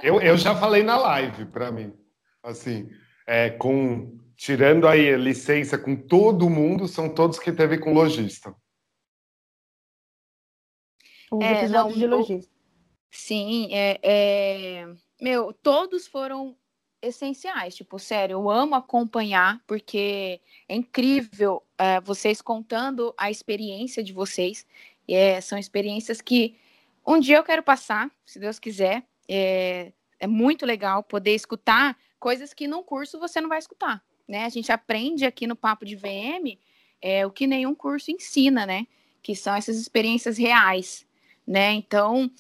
eu, 0.00 0.20
eu 0.20 0.36
já 0.36 0.54
falei 0.54 0.84
na 0.84 0.96
live 0.96 1.46
para 1.46 1.72
mim. 1.72 1.92
Assim, 2.40 2.88
é, 3.26 3.50
com 3.50 4.16
tirando 4.36 4.86
aí 4.86 5.12
a 5.12 5.16
licença 5.16 5.76
com 5.76 5.96
todo 5.96 6.48
mundo, 6.48 6.86
são 6.86 7.12
todos 7.12 7.38
que 7.38 7.50
teve 7.50 7.78
com 7.78 7.92
lojista. 7.92 8.54
Os 11.32 11.44
é, 11.44 11.58
episódios 11.58 11.98
não, 11.98 11.98
de 11.98 12.06
lojista. 12.06 12.52
Sim, 13.10 13.68
é, 13.72 13.98
é, 14.02 14.94
meu, 15.20 15.52
todos 15.52 16.06
foram 16.06 16.56
essenciais. 17.00 17.74
Tipo, 17.74 17.98
sério, 17.98 18.34
eu 18.34 18.50
amo 18.50 18.74
acompanhar, 18.74 19.62
porque 19.66 20.40
é 20.68 20.76
incrível 20.76 21.62
é, 21.78 22.00
vocês 22.00 22.42
contando 22.42 23.14
a 23.16 23.30
experiência 23.30 24.02
de 24.02 24.12
vocês. 24.12 24.66
É, 25.08 25.40
são 25.40 25.58
experiências 25.58 26.20
que 26.20 26.56
um 27.06 27.20
dia 27.20 27.36
eu 27.36 27.44
quero 27.44 27.62
passar, 27.62 28.10
se 28.24 28.38
Deus 28.38 28.58
quiser. 28.58 29.04
É, 29.28 29.92
é 30.18 30.26
muito 30.26 30.64
legal 30.66 31.02
poder 31.02 31.34
escutar 31.34 31.96
coisas 32.18 32.52
que 32.52 32.66
num 32.66 32.82
curso 32.82 33.18
você 33.18 33.40
não 33.40 33.48
vai 33.48 33.58
escutar. 33.58 34.02
Né? 34.26 34.44
A 34.44 34.48
gente 34.48 34.72
aprende 34.72 35.24
aqui 35.24 35.46
no 35.46 35.54
Papo 35.54 35.84
de 35.84 35.94
VM 35.94 36.58
é, 37.00 37.24
o 37.26 37.30
que 37.30 37.46
nenhum 37.46 37.74
curso 37.74 38.10
ensina, 38.10 38.66
né? 38.66 38.86
Que 39.22 39.34
são 39.34 39.54
essas 39.54 39.76
experiências 39.76 40.38
reais, 40.38 41.06
né? 41.46 41.72
Então, 41.72 42.30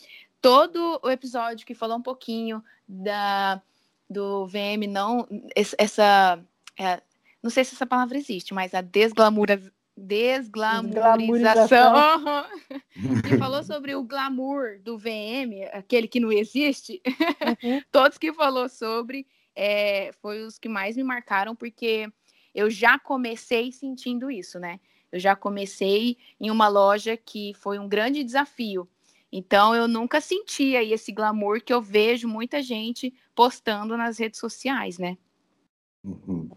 todo 0.40 1.00
o 1.02 1.10
episódio 1.10 1.66
que 1.66 1.74
falou 1.74 1.96
um 1.96 2.02
pouquinho 2.02 2.62
da 2.88 3.62
do 4.08 4.46
VM 4.46 4.86
não 4.88 5.26
essa 5.76 6.40
é, 6.78 7.02
não 7.42 7.50
sei 7.50 7.64
se 7.64 7.74
essa 7.74 7.86
palavra 7.86 8.16
existe, 8.16 8.54
mas 8.54 8.74
a 8.74 8.80
desglamura, 8.80 9.60
desglamorização. 9.96 11.94
e 13.32 13.38
falou 13.38 13.62
sobre 13.64 13.94
o 13.94 14.02
glamour 14.02 14.78
do 14.82 14.98
VM, 14.98 15.64
aquele 15.72 16.06
que 16.06 16.20
não 16.20 16.30
existe. 16.30 17.00
Uhum. 17.62 17.80
Todos 17.90 18.18
que 18.18 18.32
falou 18.32 18.68
sobre 18.68 19.26
é, 19.54 20.12
foi 20.20 20.42
os 20.42 20.58
que 20.58 20.68
mais 20.68 20.96
me 20.96 21.02
marcaram, 21.02 21.56
porque 21.56 22.08
eu 22.54 22.68
já 22.68 22.98
comecei 22.98 23.72
sentindo 23.72 24.30
isso, 24.30 24.58
né? 24.58 24.78
Eu 25.10 25.18
já 25.18 25.34
comecei 25.34 26.18
em 26.38 26.50
uma 26.50 26.68
loja 26.68 27.16
que 27.16 27.54
foi 27.54 27.78
um 27.78 27.88
grande 27.88 28.22
desafio. 28.22 28.86
Então 29.32 29.74
eu 29.74 29.88
nunca 29.88 30.20
senti 30.20 30.76
aí 30.76 30.92
esse 30.92 31.10
glamour 31.10 31.62
que 31.62 31.72
eu 31.72 31.80
vejo 31.80 32.28
muita 32.28 32.62
gente 32.62 33.14
postando 33.34 33.96
nas 33.96 34.18
redes 34.18 34.38
sociais, 34.38 34.98
né? 34.98 35.16
Uhum. 36.04 36.48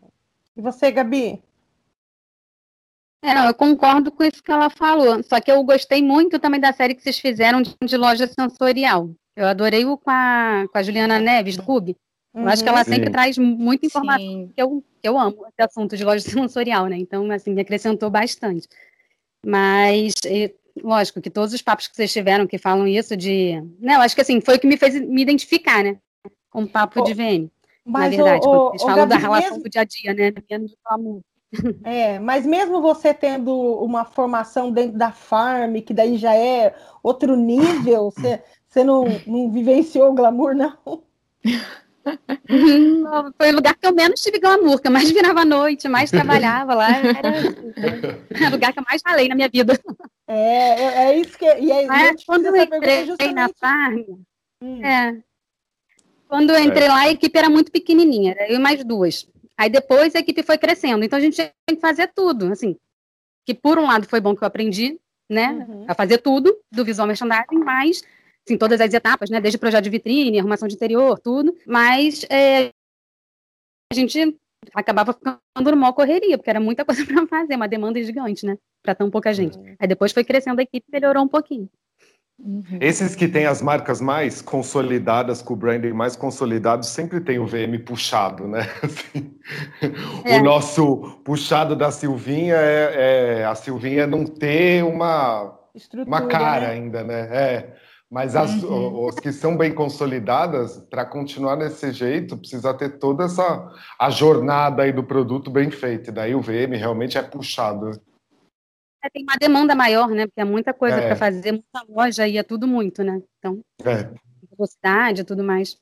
E 0.55 0.62
você, 0.62 0.91
Gabi? 0.91 1.41
É, 3.22 3.34
não, 3.34 3.48
eu 3.48 3.54
concordo 3.54 4.12
com 4.12 4.24
isso 4.24 4.42
que 4.42 4.52
ela 4.52 4.70
falou. 4.70 5.22
Só 5.24 5.40
que 5.42 5.52
eu 5.52 5.62
gostei 5.64 6.02
muito 6.02 6.40
também 6.40 6.60
da 6.60 6.72
série 6.72 6.96
que 6.96 7.02
vocês 7.02 7.20
fizeram 7.20 7.62
de, 7.62 7.76
de 7.84 7.98
loja 7.98 8.28
sensorial. 8.28 9.10
Eu 9.36 9.48
adorei 9.48 9.86
o 9.86 9.98
com 9.98 10.10
a, 10.10 10.66
com 10.72 10.78
a 10.78 10.84
Juliana 10.84 11.20
Neves, 11.20 11.58
do 11.58 11.64
Clube. 11.64 11.96
Eu 12.34 12.48
acho 12.48 12.64
que 12.64 12.70
ela 12.70 12.80
uhum. 12.80 12.86
Sim. 12.86 12.92
sempre 12.94 13.10
traz 13.10 13.38
muita 13.38 13.86
informação 13.86 14.52
que 14.56 14.62
eu, 14.62 14.84
que 15.02 15.10
eu 15.10 15.18
amo, 15.18 15.46
esse 15.48 15.62
assunto 15.62 15.98
de 15.98 16.04
loja 16.04 16.24
sensorial, 16.24 16.88
né? 16.88 16.98
Então, 16.98 17.30
assim, 17.32 17.54
me 17.54 17.62
acrescentou 17.62 18.10
bastante. 18.10 18.68
Mas, 19.46 20.14
lógico, 20.82 21.22
que 21.22 21.30
todos 21.30 21.54
os 21.54 21.62
papos 21.62 21.88
que 21.88 21.96
vocês 21.96 22.12
tiveram 22.12 22.46
que 22.46 22.58
falam 22.58 22.88
isso 22.88 23.18
de... 23.18 23.62
Né, 23.80 23.96
eu 23.96 24.02
acho 24.02 24.16
que, 24.16 24.22
assim, 24.22 24.40
foi 24.40 24.56
o 24.56 24.60
que 24.60 24.68
me 24.68 24.78
fez 24.78 25.00
me 25.00 25.22
identificar, 25.22 25.84
né? 25.84 25.98
Com 26.50 26.64
o 26.64 26.68
papo 26.68 27.02
oh, 27.02 27.04
de 27.04 27.14
VM. 27.14 27.50
Mas, 27.86 28.16
na 28.16 28.24
verdade, 28.24 28.48
oh, 28.48 28.70
vocês 28.70 28.84
oh, 28.84 28.86
falam 28.86 29.08
Gabi, 29.08 29.10
da 29.10 29.18
relação 29.18 29.50
mesmo... 29.52 29.64
do 29.64 29.70
dia 29.70 29.82
a 29.82 29.86
dia, 29.86 30.14
né? 30.14 30.34
Menos 30.50 30.72
do 30.72 31.22
É, 31.84 32.20
mas 32.20 32.46
mesmo 32.46 32.82
você 32.82 33.13
tendo 33.13 33.56
uma 33.84 34.06
formação 34.06 34.72
dentro 34.72 34.98
da 34.98 35.12
farm, 35.12 35.77
que 35.82 35.94
daí 35.94 36.18
já 36.18 36.36
é 36.36 36.75
outro 37.01 37.36
nível, 37.36 38.12
você, 38.15 38.41
você 38.68 38.84
não, 38.84 39.06
não 39.25 39.51
vivenciou 39.51 40.12
o 40.12 40.13
glamour, 40.13 40.53
não? 40.53 41.03
Foi 43.38 43.51
o 43.51 43.56
lugar 43.56 43.75
que 43.75 43.86
eu 43.86 43.94
menos 43.94 44.22
tive 44.22 44.39
glamour, 44.39 44.79
que 44.79 44.88
eu 44.88 44.91
mais 44.91 45.12
virava 45.12 45.41
à 45.41 45.46
noite, 45.46 45.88
mais 45.88 46.10
trabalhava 46.12 46.74
lá. 46.74 46.89
Era, 46.98 47.29
era 48.29 48.48
o 48.48 48.51
lugar 48.51 48.74
que 48.74 48.79
eu 48.79 48.86
mais 48.88 49.01
falei 49.01 49.27
na 49.27 49.36
minha 49.36 49.50
vida. 49.50 49.79
É, 50.27 50.70
é, 50.70 51.03
é 51.06 51.20
isso 51.20 51.38
que. 51.38 51.46
E 51.46 51.72
aí, 51.72 51.88
Mas, 51.88 52.24
quando 52.24 52.46
eu 52.46 52.56
entrei 52.56 53.06
justamente... 53.06 53.36
na 53.36 53.50
farm, 53.50 54.03
hum. 54.62 54.86
é, 54.86 55.18
quando 56.27 56.51
eu 56.51 56.60
entrei 56.60 56.88
lá, 56.88 57.00
a 57.01 57.12
equipe 57.12 57.38
era 57.38 57.50
muito 57.50 57.72
pequenininha, 57.72 58.36
eu 58.48 58.56
e 58.56 58.60
mais 58.60 58.84
duas. 58.84 59.27
Aí 59.60 59.70
depois 59.70 60.16
a 60.16 60.20
equipe 60.20 60.42
foi 60.42 60.58
crescendo. 60.58 61.04
Então 61.04 61.20
a 61.20 61.22
gente 61.22 61.36
tem 61.36 61.75
que 61.75 61.82
fazer 61.82 62.08
tudo, 62.16 62.50
assim. 62.50 62.78
Que 63.46 63.54
por 63.54 63.78
um 63.78 63.88
lado 63.88 64.08
foi 64.08 64.22
bom 64.22 64.34
que 64.34 64.42
eu 64.42 64.48
aprendi, 64.48 64.98
né, 65.30 65.51
uhum. 65.51 65.86
a 65.86 65.94
fazer 65.94 66.20
tudo 66.20 66.58
do 66.72 66.86
visual 66.86 67.06
merchandising, 67.06 67.60
mas 67.62 68.01
assim, 68.48 68.58
todas 68.58 68.80
as 68.80 68.94
etapas, 68.94 69.30
né, 69.30 69.42
desde 69.42 69.58
projeto 69.58 69.84
de 69.84 69.89
vitrine, 69.89 70.39
arrumação 70.39 70.68
de 70.68 70.75
interior, 70.75 71.20
tudo, 71.20 71.54
mas 71.68 72.25
é, 72.30 72.72
a 73.92 73.96
gente 73.96 74.36
acabava 74.74 75.13
ficando 75.13 75.39
numa 75.72 75.94
correria, 75.94 76.38
porque 76.38 76.50
era 76.50 76.60
muita 76.60 76.86
coisa 76.86 77.06
para 77.06 77.28
fazer, 77.28 77.56
uma 77.56 77.68
demanda 77.68 78.01
gigante, 78.01 78.46
né, 78.46 78.58
para 78.82 78.96
tão 78.96 79.12
pouca 79.12 79.34
gente. 79.34 79.58
Uhum. 79.58 79.75
Aí 79.78 79.88
depois 79.88 80.13
foi 80.13 80.24
crescendo 80.24 80.60
a 80.60 80.63
equipe, 80.63 80.86
melhorou 80.89 81.24
um 81.24 81.28
pouquinho. 81.28 81.70
Uhum. 82.41 82.63
Esses 82.79 83.15
que 83.15 83.27
têm 83.27 83.46
as 83.46 83.62
marcas 83.62 84.00
mais 84.00 84.41
consolidadas, 84.41 85.41
com 85.41 85.53
o 85.53 85.58
branding 85.58 85.91
mais 85.91 86.15
consolidado, 86.15 86.86
sempre 86.86 87.19
tem 87.19 87.38
o 87.38 87.46
VM 87.46 87.77
puxado, 87.86 88.48
né? 88.48 88.62
Assim, 88.81 89.36
é. 90.25 90.38
O 90.38 90.43
nosso 90.43 91.19
puxado 91.24 91.75
da 91.75 91.91
Silvinha 91.91 92.55
é, 92.55 93.41
é, 93.41 93.46
a 93.46 93.53
Silvinha 93.55 94.08
não 94.08 94.25
ter 94.25 94.84
uma, 94.84 95.53
uma 96.08 96.22
cara 96.27 96.67
né? 96.67 96.74
ainda, 96.74 97.03
né? 97.03 97.19
É. 97.31 97.75
Mas 98.10 98.36
as, 98.36 98.63
uhum. 98.63 99.05
os 99.05 99.15
que 99.19 99.31
são 99.31 99.55
bem 99.55 99.72
consolidadas, 99.72 100.79
para 100.89 101.05
continuar 101.05 101.58
desse 101.58 101.91
jeito, 101.91 102.36
precisa 102.38 102.74
ter 102.74 102.98
toda 102.98 103.25
essa 103.25 103.72
a 104.00 104.10
jornada 104.10 104.81
aí 104.81 104.91
do 104.91 105.03
produto 105.03 105.51
bem 105.51 105.69
feita. 105.69 106.12
Daí 106.12 106.34
o 106.34 106.41
VM 106.41 106.74
realmente 106.75 107.19
é 107.19 107.22
puxado. 107.22 107.91
É, 109.03 109.10
tem 109.10 109.24
uma 109.24 109.38
demanda 109.39 109.74
maior, 109.74 110.10
né? 110.10 110.27
Porque 110.27 110.41
é 110.41 110.46
muita 110.46 110.74
coisa 110.74 110.98
é. 110.98 111.08
para 111.08 111.15
fazer, 111.15 111.53
muita 111.53 111.84
loja 111.88 112.27
e 112.27 112.38
é 112.38 112.44
tudo 112.44 112.68
muito, 112.68 113.03
né? 113.03 113.22
Então, 113.38 113.62
é. 113.84 114.10
velocidade 114.51 115.22
e 115.22 115.24
tudo 115.24 115.44
mais. 115.44 115.77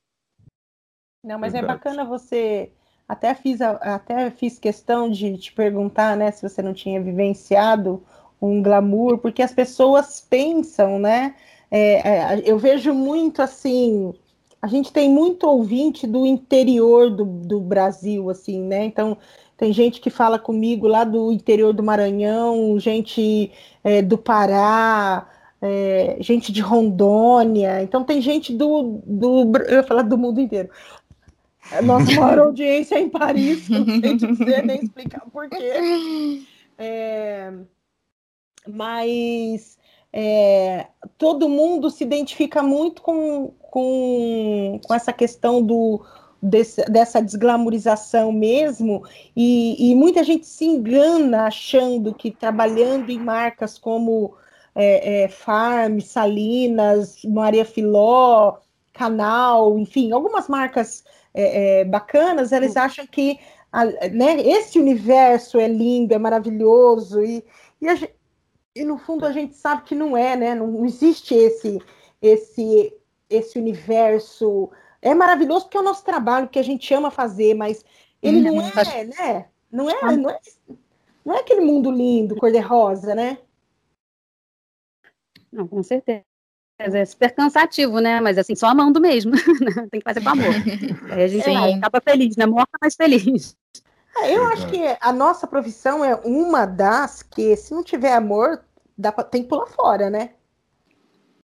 Não, 1.24 1.40
mas 1.40 1.54
é 1.54 1.62
bacana 1.62 2.06
você. 2.06 2.72
Até 3.08 3.34
fiz, 3.34 3.62
até 3.62 4.30
fiz 4.30 4.60
questão 4.60 5.10
de 5.10 5.38
te 5.38 5.54
perguntar, 5.54 6.18
né, 6.18 6.30
se 6.30 6.42
você 6.42 6.62
não 6.62 6.74
tinha 6.74 7.02
vivenciado 7.02 8.04
um 8.42 8.62
glamour, 8.62 9.18
porque 9.18 9.42
as 9.42 9.54
pessoas 9.54 10.22
pensam, 10.22 11.00
né? 11.00 11.36
É, 11.72 12.10
é, 12.10 12.42
eu 12.46 12.58
vejo 12.58 12.94
muito 12.94 13.42
assim. 13.42 14.14
A 14.62 14.68
gente 14.68 14.92
tem 14.92 15.10
muito 15.10 15.48
ouvinte 15.48 16.06
do 16.08 16.26
interior 16.26 17.10
do, 17.10 17.26
do 17.26 17.60
Brasil, 17.60 18.30
assim, 18.30 18.62
né? 18.62 18.86
Então, 18.86 19.18
tem 19.58 19.74
gente 19.74 20.00
que 20.00 20.12
fala 20.12 20.38
comigo 20.38 20.88
lá 20.88 21.04
do 21.04 21.32
interior 21.32 21.74
do 21.74 21.82
Maranhão, 21.82 22.80
gente 22.80 23.52
é, 23.84 24.04
do 24.04 24.18
Pará, 24.18 25.28
é, 25.60 26.18
gente 26.20 26.52
de 26.52 26.62
Rondônia. 26.62 27.82
Então 27.82 28.04
tem 28.04 28.22
gente 28.22 28.54
do, 28.54 29.02
do 29.04 29.52
eu 29.68 29.78
ia 29.78 29.84
falar 29.84 30.04
do 30.04 30.18
mundo 30.18 30.40
inteiro. 30.40 30.70
Nossa 31.84 32.06
maior 32.14 32.40
audiência 32.54 32.96
é 32.96 33.02
em 33.02 33.10
Paris, 33.10 33.68
não 33.68 33.84
sei 33.84 34.16
dizer 34.16 34.64
nem 34.64 34.84
explicar 34.84 35.26
por 35.32 35.50
quê. 35.50 36.44
É, 36.80 37.52
mas 38.68 39.80
é, 40.14 40.86
todo 41.18 41.50
mundo 41.50 41.90
se 41.90 42.04
identifica 42.04 42.62
muito 42.62 43.02
com, 43.02 43.52
com, 43.60 44.80
com 44.86 44.94
essa 44.94 45.12
questão 45.12 45.60
do, 45.60 46.06
desse, 46.42 46.84
dessa 46.86 47.22
desglamorização 47.22 48.32
mesmo, 48.32 49.04
e, 49.36 49.92
e, 49.92 49.96
muita 49.96 50.24
gente 50.24 50.46
se 50.46 50.66
engana 50.66 51.48
achando 51.48 52.14
que 52.14 52.32
trabalhando 52.32 53.10
em 53.10 53.20
marcas 53.20 53.78
como 53.78 54.36
é, 54.76 55.24
é, 55.24 55.28
Farm, 55.28 56.00
Salinas, 56.00 57.24
Maria 57.24 57.66
Filó, 57.66 58.58
Canal, 58.94 59.78
enfim, 59.80 60.12
algumas 60.12 60.48
marcas 60.48 61.04
é, 61.34 61.82
é 61.82 61.86
bacanas, 61.86 62.52
eles 62.52 62.78
acham 62.78 63.06
que 63.08 63.40
a, 63.72 63.86
né, 63.86 64.42
esse 64.42 64.80
universo 64.80 65.60
é 65.60 65.68
lindo, 65.68 66.14
é 66.14 66.18
maravilhoso, 66.18 67.22
e, 67.24 67.44
e, 67.82 68.10
e, 68.76 68.84
no 68.84 68.98
fundo 68.98 69.26
a 69.26 69.32
gente 69.32 69.56
sabe 69.56 69.84
que 69.84 69.96
não 69.96 70.16
é, 70.16 70.36
né? 70.36 70.56
Não, 70.56 70.68
não 70.68 70.86
existe 70.86 71.36
esse, 71.36 71.80
esse, 72.22 72.94
esse 73.30 73.60
universo 73.60 74.70
é 75.02 75.14
maravilhoso 75.14 75.66
porque 75.66 75.78
é 75.78 75.80
o 75.80 75.84
nosso 75.84 76.04
trabalho, 76.04 76.48
que 76.50 76.60
a 76.60 76.64
gente 76.64 76.94
ama 76.94 77.12
fazer, 77.12 77.54
mas 77.54 77.84
ele 78.22 78.42
não 78.42 78.56
uhum. 78.56 78.68
é, 78.68 79.04
né? 79.04 79.46
Não 79.72 79.90
é, 79.90 80.18
não 80.18 80.30
é, 80.30 80.40
não 81.26 81.36
é 81.36 81.40
aquele 81.40 81.62
mundo 81.62 81.92
lindo, 81.92 82.36
cor-de-rosa, 82.36 83.14
né? 83.14 83.38
Não, 85.52 85.68
com 85.68 85.82
certeza. 85.84 86.24
É 86.80 87.06
super 87.06 87.34
cansativo, 87.34 88.00
né? 88.00 88.22
Mas 88.22 88.38
assim, 88.38 88.56
só 88.56 88.68
amando 88.68 89.02
mesmo. 89.02 89.32
Tem 89.90 90.00
que 90.00 90.04
fazer 90.04 90.22
com 90.22 90.30
amor. 90.30 90.46
Aí 91.12 91.24
a 91.24 91.28
gente 91.28 91.44
vai, 91.44 91.74
acaba 91.74 92.00
feliz, 92.02 92.36
né? 92.38 92.46
Morta, 92.46 92.78
mas 92.80 92.96
feliz. 92.96 93.58
É, 94.18 94.36
eu 94.36 94.46
acho 94.46 94.68
que 94.70 94.82
a 95.02 95.12
nossa 95.12 95.48
profissão 95.48 96.06
é 96.06 96.16
uma 96.16 96.66
das 96.66 97.24
que, 97.24 97.56
se 97.56 97.74
não 97.74 97.84
tiver 97.84 98.14
amor, 98.14 98.64
dá 98.98 99.12
pra, 99.12 99.24
tem 99.24 99.44
que 99.44 99.50
pular 99.50 99.68
fora, 99.68 100.10
né? 100.10 100.32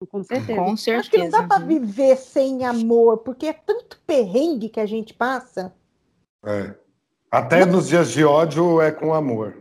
Com 0.08 0.24
certeza. 0.24 0.60
Com 0.60 0.78
certeza. 0.78 1.00
Acho 1.00 1.12
que 1.12 1.18
não 1.18 1.30
dá 1.30 1.44
para 1.44 1.66
viver 1.66 2.16
sem 2.18 2.66
amor, 2.66 3.20
porque 3.20 3.48
é 3.48 3.54
tanto 3.54 4.00
perrengue 4.06 4.70
que 4.70 4.80
a 4.80 4.86
gente 4.86 5.14
passa. 5.14 5.74
É. 6.44 6.74
Até 7.32 7.66
nos 7.66 7.88
dias 7.88 8.12
de 8.12 8.26
ódio 8.26 8.82
é 8.82 8.92
com 8.92 9.14
amor. 9.14 9.56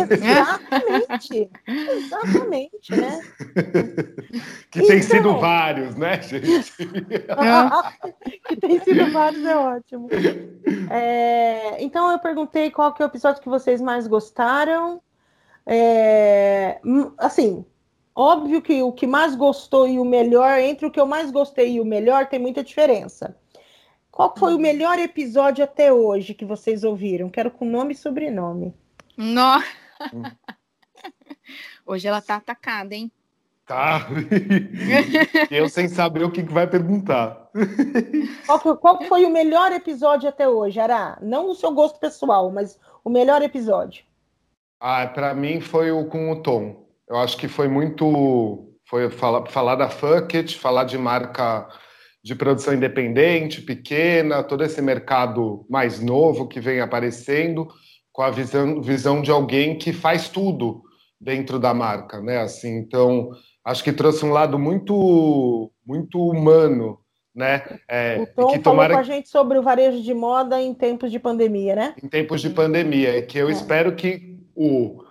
Exatamente. 0.00 1.50
Exatamente, 1.66 2.96
né? 2.96 3.20
Que 4.70 4.86
tem 4.86 4.98
então... 4.98 5.08
sido 5.08 5.40
vários, 5.40 5.96
né, 5.96 6.20
gente? 6.22 6.72
que 8.46 8.56
tem 8.56 8.80
sido 8.80 9.10
vários 9.10 9.44
é 9.44 9.56
ótimo. 9.56 10.08
É... 10.90 11.82
Então 11.82 12.12
eu 12.12 12.18
perguntei 12.18 12.70
qual 12.70 12.92
que 12.92 13.02
é 13.02 13.06
o 13.06 13.08
episódio 13.08 13.42
que 13.42 13.48
vocês 13.48 13.80
mais 13.80 14.06
gostaram. 14.06 15.00
É... 15.66 16.78
Hum, 16.84 17.12
assim, 17.18 17.64
óbvio 18.16 18.62
que 18.62 18.82
o 18.82 18.90
que 18.90 19.06
mais 19.06 19.36
gostou 19.36 19.86
e 19.86 19.98
o 19.98 20.04
melhor, 20.04 20.58
entre 20.58 20.86
o 20.86 20.90
que 20.90 20.98
eu 20.98 21.06
mais 21.06 21.30
gostei 21.30 21.74
e 21.74 21.80
o 21.80 21.84
melhor, 21.84 22.26
tem 22.26 22.38
muita 22.38 22.64
diferença. 22.64 23.36
Qual 24.10 24.34
foi 24.34 24.54
o 24.54 24.58
melhor 24.58 24.98
episódio 24.98 25.62
até 25.62 25.92
hoje 25.92 26.32
que 26.32 26.46
vocês 26.46 26.82
ouviram? 26.82 27.28
Quero 27.28 27.50
com 27.50 27.66
nome 27.66 27.92
e 27.92 27.96
sobrenome. 27.96 28.74
Nossa! 29.14 29.66
Hoje 31.86 32.08
ela 32.08 32.20
tá 32.20 32.36
atacada, 32.36 32.94
hein? 32.94 33.12
Tá. 33.66 34.06
eu 35.50 35.68
sem 35.68 35.88
saber 35.88 36.24
o 36.24 36.30
que, 36.30 36.42
vai 36.42 36.66
perguntar. 36.66 37.50
Qual, 38.46 38.60
que, 38.60 38.74
qual 38.76 39.02
foi 39.04 39.24
o 39.24 39.30
melhor 39.30 39.72
episódio 39.72 40.28
até 40.28 40.48
hoje, 40.48 40.78
Ara? 40.78 41.18
Não 41.20 41.50
o 41.50 41.54
seu 41.54 41.72
gosto 41.72 41.98
pessoal, 41.98 42.50
mas 42.50 42.78
o 43.04 43.10
melhor 43.10 43.42
episódio. 43.42 44.04
Ah, 44.78 45.06
para 45.06 45.34
mim 45.34 45.60
foi 45.60 45.90
o 45.90 46.06
com 46.06 46.30
o 46.30 46.42
Tom. 46.42 46.85
Eu 47.08 47.16
acho 47.16 47.36
que 47.36 47.48
foi 47.48 47.68
muito. 47.68 48.72
Foi 48.88 49.10
falar, 49.10 49.46
falar 49.46 49.74
da 49.74 49.88
Fucket, 49.88 50.56
falar 50.56 50.84
de 50.84 50.96
marca 50.96 51.68
de 52.26 52.34
produção 52.34 52.74
independente, 52.74 53.62
pequena, 53.62 54.42
todo 54.42 54.64
esse 54.64 54.82
mercado 54.82 55.64
mais 55.70 56.00
novo 56.00 56.48
que 56.48 56.58
vem 56.58 56.80
aparecendo, 56.80 57.68
com 58.12 58.22
a 58.22 58.30
visão, 58.30 58.82
visão 58.82 59.22
de 59.22 59.30
alguém 59.30 59.78
que 59.78 59.92
faz 59.92 60.28
tudo 60.28 60.82
dentro 61.20 61.60
da 61.60 61.72
marca, 61.72 62.20
né? 62.20 62.38
Assim, 62.38 62.78
então 62.78 63.30
acho 63.64 63.84
que 63.84 63.92
trouxe 63.92 64.24
um 64.24 64.32
lado 64.32 64.58
muito 64.58 65.70
muito 65.86 66.20
humano, 66.20 66.98
né? 67.32 67.62
É, 67.88 68.18
o 68.20 68.26
Tom 68.26 68.52
que 68.52 68.58
tomara... 68.58 68.94
falou 68.94 69.04
com 69.04 69.12
a 69.12 69.14
gente 69.14 69.28
sobre 69.28 69.58
o 69.58 69.62
varejo 69.62 70.02
de 70.02 70.12
moda 70.12 70.60
em 70.60 70.74
tempos 70.74 71.12
de 71.12 71.20
pandemia, 71.20 71.76
né? 71.76 71.94
Em 72.02 72.08
tempos 72.08 72.40
de 72.40 72.50
pandemia, 72.50 73.22
que 73.22 73.38
eu 73.38 73.48
é. 73.48 73.52
espero 73.52 73.94
que 73.94 74.36
o 74.52 75.05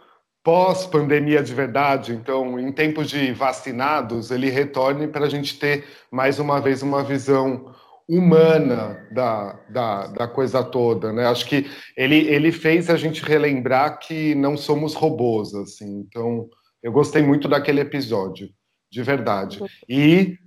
pós-pandemia 0.46 1.42
de 1.42 1.56
verdade, 1.56 2.14
então, 2.14 2.60
em 2.60 2.72
tempos 2.72 3.10
de 3.10 3.34
vacinados, 3.34 4.30
ele 4.30 4.48
retorne 4.48 5.08
para 5.08 5.26
a 5.26 5.30
gente 5.30 5.58
ter 5.58 5.86
mais 6.12 6.38
uma 6.38 6.62
vez 6.62 6.84
uma 6.84 7.04
visão 7.04 7.74
humana 8.08 9.08
da, 9.12 9.60
da, 9.68 10.08
da, 10.08 10.28
coisa 10.28 10.64
toda, 10.64 11.12
né? 11.12 11.26
Acho 11.26 11.48
que 11.48 11.66
ele, 11.98 12.28
ele 12.28 12.52
fez 12.52 12.92
a 12.92 12.96
gente 12.96 13.26
relembrar 13.26 13.98
que 13.98 14.36
não 14.36 14.56
somos 14.56 14.94
robôs, 14.94 15.56
assim. 15.56 16.06
Então, 16.08 16.48
eu 16.84 16.92
gostei 16.92 17.24
muito 17.24 17.48
daquele 17.48 17.82
episódio, 17.82 18.48
de 18.92 19.02
verdade. 19.02 19.64
E 19.90 20.38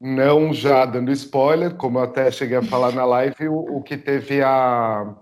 não 0.00 0.54
já 0.54 0.86
dando 0.86 1.12
spoiler, 1.12 1.74
como 1.74 1.98
eu 1.98 2.04
até 2.04 2.30
cheguei 2.30 2.56
a 2.56 2.62
falar 2.62 2.92
na 2.92 3.04
live, 3.04 3.46
o, 3.48 3.76
o 3.76 3.82
que 3.82 3.98
teve 3.98 4.40
a 4.42 5.14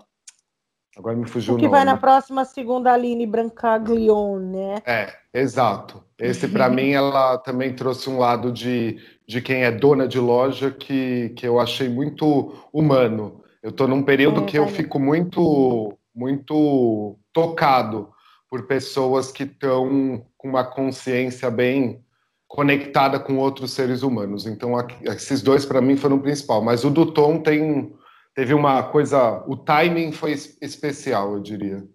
Agora 0.97 1.15
me 1.15 1.27
fugiu 1.27 1.55
o 1.55 1.57
que 1.57 1.67
vai 1.67 1.83
na 1.83 1.97
próxima 1.97 2.45
segunda 2.45 2.93
Aline 2.93 3.25
Brancaglione, 3.25 4.45
né? 4.45 4.75
É, 4.85 5.13
exato. 5.33 6.03
Esse 6.19 6.47
para 6.47 6.69
mim 6.69 6.91
ela 6.91 7.37
também 7.39 7.73
trouxe 7.73 8.09
um 8.09 8.19
lado 8.19 8.51
de, 8.51 8.99
de 9.27 9.41
quem 9.41 9.63
é 9.63 9.71
dona 9.71 10.07
de 10.07 10.19
loja 10.19 10.69
que, 10.69 11.29
que 11.35 11.47
eu 11.47 11.59
achei 11.59 11.89
muito 11.89 12.53
humano. 12.71 13.41
Eu 13.61 13.71
estou 13.71 13.87
num 13.87 14.03
período 14.03 14.41
é, 14.41 14.45
que 14.45 14.57
eu 14.57 14.67
fico 14.67 14.99
muito 14.99 15.97
muito 16.15 17.17
tocado 17.31 18.09
por 18.47 18.67
pessoas 18.67 19.31
que 19.31 19.43
estão 19.43 20.23
com 20.37 20.47
uma 20.47 20.63
consciência 20.63 21.49
bem 21.49 22.03
conectada 22.47 23.19
com 23.19 23.39
outros 23.39 23.71
seres 23.71 24.03
humanos. 24.03 24.45
Então, 24.45 24.73
esses 25.05 25.41
dois 25.41 25.65
para 25.65 25.81
mim 25.81 25.97
foram 25.97 26.17
o 26.17 26.21
principal. 26.21 26.61
Mas 26.61 26.83
o 26.83 26.91
do 26.91 27.11
Tom 27.11 27.39
tem 27.39 27.91
teve 28.33 28.53
uma 28.53 28.83
coisa, 28.83 29.43
o 29.47 29.55
timing 29.55 30.11
foi 30.11 30.33
especial, 30.33 31.33
eu 31.33 31.39
diria. 31.39 31.87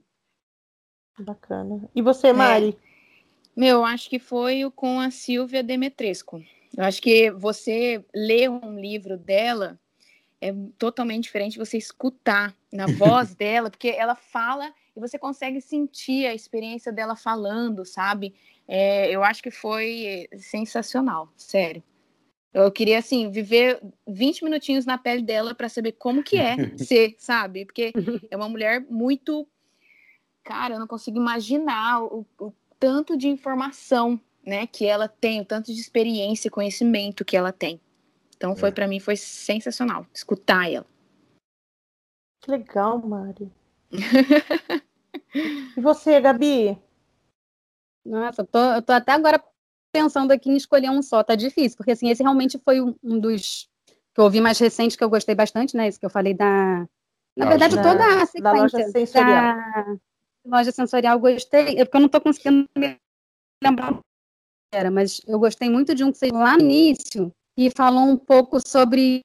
Bacana. 1.19 1.89
E 1.95 2.01
você, 2.01 2.33
Mari? 2.33 2.77
É. 2.85 2.89
Meu, 3.57 3.85
acho 3.85 4.09
que 4.09 4.19
foi 4.19 4.65
o 4.65 4.71
com 4.71 5.01
a 5.01 5.11
Silvia 5.11 5.63
Demetresco. 5.63 6.41
Eu 6.77 6.85
acho 6.85 7.03
que 7.03 7.31
você 7.31 8.05
ler 8.15 8.49
um 8.49 8.79
livro 8.79 9.17
dela 9.17 9.79
é 10.41 10.55
totalmente 10.79 11.25
diferente 11.25 11.59
você 11.59 11.77
escutar 11.77 12.55
na 12.73 12.87
voz 12.97 13.35
dela, 13.35 13.71
porque 13.71 13.89
ela 13.89 14.15
fala 14.15 14.73
e 14.97 15.01
você 15.01 15.19
consegue 15.19 15.61
sentir 15.61 16.27
a 16.27 16.35
experiência 16.35 16.93
dela 16.93 17.17
falando, 17.17 17.85
sabe? 17.85 18.35
É, 18.67 19.11
eu 19.11 19.25
acho 19.25 19.43
que 19.43 19.51
foi 19.51 20.29
sensacional, 20.37 21.33
sério. 21.37 21.83
Eu 22.65 22.73
queria, 22.73 22.99
assim, 22.99 23.31
viver 23.31 23.81
20 24.07 24.43
minutinhos 24.43 24.85
na 24.85 24.99
pele 24.99 25.23
dela 25.23 25.55
para 25.55 25.69
saber 25.69 25.93
como 25.93 26.23
que 26.23 26.37
é 26.37 26.57
ser, 26.77 27.15
sabe? 27.19 27.65
Porque 27.65 27.93
é 28.31 28.37
uma 28.37 28.49
mulher 28.49 28.85
muito. 28.91 29.47
Cara, 30.43 30.75
eu 30.75 30.81
não 30.81 30.87
consigo 30.87 31.19
imaginar 31.19 32.03
o, 32.03 32.27
o 32.41 32.53
tanto 32.79 33.17
de 33.17 33.29
informação 33.29 34.21
né, 34.45 34.67
que 34.67 34.87
ela 34.87 35.07
tem, 35.07 35.41
o 35.41 35.45
tanto 35.45 35.73
de 35.73 35.81
experiência 35.81 36.49
e 36.49 36.51
conhecimento 36.51 37.25
que 37.25 37.37
ela 37.37 37.53
tem. 37.53 37.81
Então, 38.37 38.57
foi 38.57 38.71
é. 38.71 38.73
para 38.73 38.89
mim, 38.89 38.99
foi 38.99 39.17
sensacional 39.17 40.07
escutar 40.13 40.71
ela. 40.71 40.87
Que 42.41 42.51
legal, 42.51 42.99
Mari. 42.99 43.53
e 45.77 45.81
você, 45.81 46.21
Gabi? 46.21 46.79
Nossa, 48.05 48.43
eu 48.43 48.47
tô, 48.47 48.59
eu 48.59 48.83
tô 48.83 48.93
até 48.93 49.13
agora 49.13 49.43
pensando 49.93 50.33
aqui 50.33 50.51
em 50.51 50.57
escolher 50.57 50.91
um 50.91 51.03
só, 51.03 51.23
tá 51.23 51.35
difícil, 51.35 51.77
porque 51.77 51.93
assim, 51.93 52.11
esse 52.11 52.23
realmente 52.23 52.59
foi 52.65 52.81
um, 52.81 52.95
um 53.03 53.19
dos 53.19 53.69
que 54.15 54.21
eu 54.21 54.25
ouvi 54.25 54.41
mais 54.41 54.59
recente, 54.59 54.97
que 54.97 55.05
eu 55.05 55.11
gostei 55.11 55.35
bastante, 55.35 55.77
né? 55.77 55.87
Esse 55.89 55.99
que 55.99 56.07
eu 56.07 56.11
falei 56.11 56.35
da. 56.35 56.87
Na 57.37 57.45
loja, 57.45 57.59
verdade, 57.59 57.77
toda 57.77 58.23
a 58.23 58.27
sequência. 58.27 58.43
Da 58.43 58.53
loja 58.53 58.91
sensorial. 58.91 59.57
Da 60.45 60.57
loja 60.57 60.73
sensorial, 60.73 61.17
eu 61.17 61.21
gostei. 61.21 61.79
É 61.79 61.85
porque 61.85 61.97
eu 61.97 62.01
não 62.01 62.07
estou 62.07 62.21
conseguindo 62.21 62.69
me 62.77 62.97
lembrar 63.63 64.01
era, 64.73 64.91
mas 64.91 65.21
eu 65.27 65.39
gostei 65.39 65.71
muito 65.71 65.95
de 65.95 66.05
um 66.05 66.13
que 66.13 66.19
você 66.19 66.31
lá 66.31 66.57
no 66.57 66.63
início 66.63 67.33
e 67.57 67.71
falou 67.71 68.05
um 68.05 68.17
pouco 68.17 68.59
sobre 68.67 69.23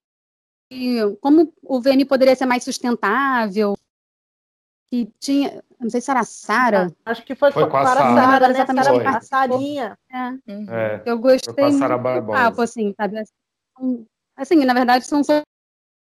como 1.22 1.54
o 1.62 1.82
VM 1.82 2.06
poderia 2.08 2.36
ser 2.36 2.46
mais 2.46 2.64
sustentável, 2.64 3.76
que 4.90 5.12
tinha, 5.20 5.64
não 5.84 5.90
sei 5.90 6.02
se 6.02 6.10
era 6.10 6.22
a 6.22 6.24
Sara. 6.24 6.92
Ah, 7.06 7.12
acho 7.12 7.24
que 7.26 7.36
foi, 7.36 7.52
foi 7.52 7.70
com 7.70 7.78
a 7.78 7.86
Sara, 7.86 8.40
né? 8.40 8.50
Exatamente, 8.50 9.08
a 9.08 9.22
Sarinha. 9.22 9.98
É. 10.12 10.30
Uhum. 10.52 10.66
É, 10.70 11.02
eu 11.06 11.20
gostei 11.20 11.66
muito 11.70 11.88
do 11.88 12.28
papo, 12.28 12.62
assim, 12.62 12.94
sabe? 12.96 13.20
Assim, 13.20 14.06
assim, 14.36 14.66
na 14.66 14.74
verdade, 14.74 15.06
são 15.06 15.22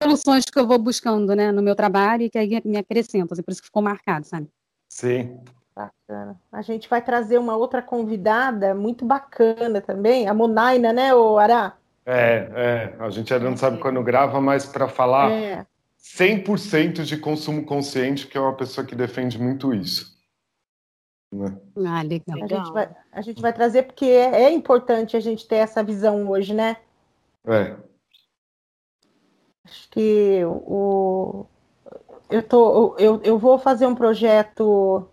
soluções 0.03 0.45
que 0.45 0.59
eu 0.59 0.67
vou 0.67 0.79
buscando, 0.79 1.35
né, 1.35 1.53
no 1.53 1.63
meu 1.63 1.75
trabalho 1.77 2.23
e 2.23 2.31
que 2.31 2.39
aí 2.39 2.61
me 2.65 2.77
acrescentam, 2.77 3.29
assim, 3.33 3.43
por 3.43 3.53
isso 3.53 3.61
que 3.61 3.67
ficou 3.67 3.83
marcado, 3.83 4.27
sabe? 4.27 4.49
Sim. 4.89 5.39
Bacana. 5.75 6.41
A 6.51 6.63
gente 6.63 6.89
vai 6.89 7.01
trazer 7.01 7.39
uma 7.39 7.57
outra 7.57 7.81
convidada 7.81 8.75
muito 8.75 9.05
bacana 9.05 9.81
também, 9.81 10.27
a 10.27 10.35
Monaina, 10.35 10.93
né, 10.93 11.15
o 11.15 11.39
Ará? 11.39 11.75
É, 12.05 12.49
é. 12.55 12.97
A 12.99 13.11
gente 13.11 13.33
ainda 13.35 13.51
não 13.51 13.57
sabe 13.57 13.79
quando 13.79 14.03
grava, 14.03 14.41
mas 14.41 14.65
para 14.65 14.89
falar 14.89 15.31
é. 15.31 15.67
100% 16.01 17.05
de 17.05 17.17
consumo 17.17 17.65
consciente, 17.65 18.27
que 18.27 18.37
é 18.37 18.41
uma 18.41 18.57
pessoa 18.57 18.87
que 18.87 18.95
defende 18.95 19.39
muito 19.39 19.75
isso. 19.75 20.17
Né? 21.33 21.61
Ah, 21.87 22.03
legal. 22.03 22.43
A 22.43 22.47
gente, 22.47 22.73
vai, 22.73 22.97
a 23.13 23.21
gente 23.21 23.43
vai 23.43 23.53
trazer 23.53 23.83
porque 23.83 24.07
é, 24.07 24.45
é 24.45 24.51
importante 24.51 25.17
a 25.17 25.21
gente 25.21 25.47
ter 25.47 25.57
essa 25.57 25.83
visão 25.83 26.29
hoje, 26.29 26.55
né? 26.55 26.77
É. 27.47 27.77
Acho 29.65 29.91
que 29.91 30.43
o, 30.45 31.47
eu, 32.31 32.43
tô, 32.43 32.97
eu, 32.99 33.21
eu 33.23 33.39
vou 33.39 33.59
fazer 33.59 33.87
um 33.87 33.95
projeto 33.95 35.07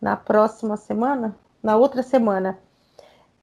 na 0.00 0.16
próxima 0.16 0.76
semana, 0.76 1.34
na 1.62 1.76
outra 1.76 2.02
semana, 2.02 2.58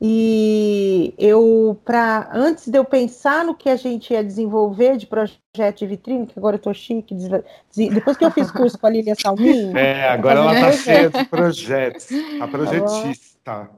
e 0.01 1.13
eu, 1.17 1.77
para 1.83 2.29
antes 2.33 2.69
de 2.69 2.77
eu 2.77 2.85
pensar 2.85 3.43
no 3.43 3.53
que 3.53 3.69
a 3.69 3.75
gente 3.75 4.13
ia 4.13 4.23
desenvolver 4.23 4.95
de 4.95 5.05
projeto 5.05 5.79
de 5.79 5.87
vitrine, 5.87 6.25
que 6.25 6.39
agora 6.39 6.55
eu 6.55 6.61
tô 6.61 6.73
chique, 6.73 7.13
depois 7.75 8.15
que 8.15 8.23
eu 8.23 8.31
fiz 8.31 8.49
curso 8.49 8.79
com 8.79 8.87
a 8.87 8.89
Lília 8.89 9.15
Salmin. 9.15 9.73
É, 9.79 10.09
agora 10.09 10.39
ela 10.39 10.53
tá 10.53 10.71
cheia 10.71 11.09
de 11.09 11.25
projetos. 11.25 12.07
A 12.39 12.47
projetista. 12.47 13.69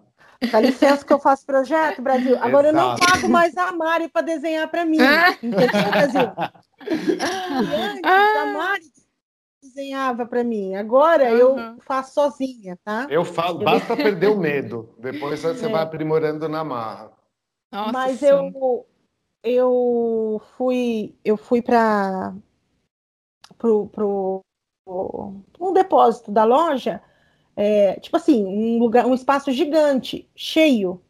Dá 0.51 0.59
licença 0.59 1.05
que 1.05 1.13
eu 1.13 1.19
faço 1.19 1.45
projeto, 1.45 2.01
Brasil. 2.01 2.37
Agora 2.41 2.69
Exato. 2.69 2.85
eu 2.85 2.89
não 2.89 2.95
pago 2.95 3.29
mais 3.29 3.55
a 3.57 3.71
Mari 3.71 4.07
para 4.07 4.23
desenhar 4.23 4.67
para 4.67 4.85
mim. 4.85 4.97
Entendeu, 5.41 5.91
Brasil? 5.91 6.31
E 6.89 7.73
antes, 7.75 8.01
a 8.03 8.45
Mari 8.57 9.00
desenhava 9.61 10.25
para 10.25 10.43
mim. 10.43 10.75
Agora 10.75 11.31
uhum. 11.31 11.37
eu 11.37 11.81
faço 11.81 12.13
sozinha, 12.13 12.77
tá? 12.83 13.07
Eu 13.09 13.23
falo, 13.23 13.59
basta 13.59 13.95
perder 13.97 14.27
o 14.27 14.37
medo. 14.37 14.95
Depois 14.97 15.41
você 15.41 15.65
é. 15.65 15.69
vai 15.69 15.83
aprimorando 15.83 16.49
na 16.49 16.63
marra. 16.63 17.11
Nossa, 17.71 17.91
Mas 17.91 18.19
sim. 18.19 18.25
eu 18.25 18.85
eu 19.43 20.41
fui 20.57 21.15
eu 21.23 21.37
fui 21.37 21.61
para 21.61 22.35
pro, 23.57 23.87
pro 23.87 24.43
um 25.59 25.73
depósito 25.73 26.31
da 26.31 26.43
loja, 26.43 27.01
é, 27.55 27.99
tipo 27.99 28.17
assim, 28.17 28.43
um 28.45 28.79
lugar, 28.79 29.05
um 29.05 29.13
espaço 29.13 29.51
gigante, 29.51 30.29
cheio 30.35 31.01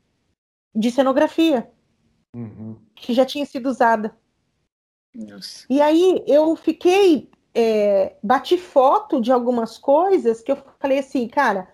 de 0.76 0.92
cenografia 0.92 1.70
uhum. 2.36 2.78
que 2.96 3.14
já 3.14 3.26
tinha 3.26 3.46
sido 3.46 3.70
usada. 3.70 4.16
Nossa. 5.16 5.66
E 5.70 5.82
aí 5.82 6.24
eu 6.28 6.56
fiquei, 6.56 7.30
é, 7.54 8.16
bati 8.24 8.58
foto 8.58 9.22
de 9.22 9.32
algumas 9.32 9.78
coisas 9.78 10.42
que 10.42 10.52
eu 10.52 10.58
falei 10.80 11.00
assim, 11.00 11.28
cara, 11.28 11.68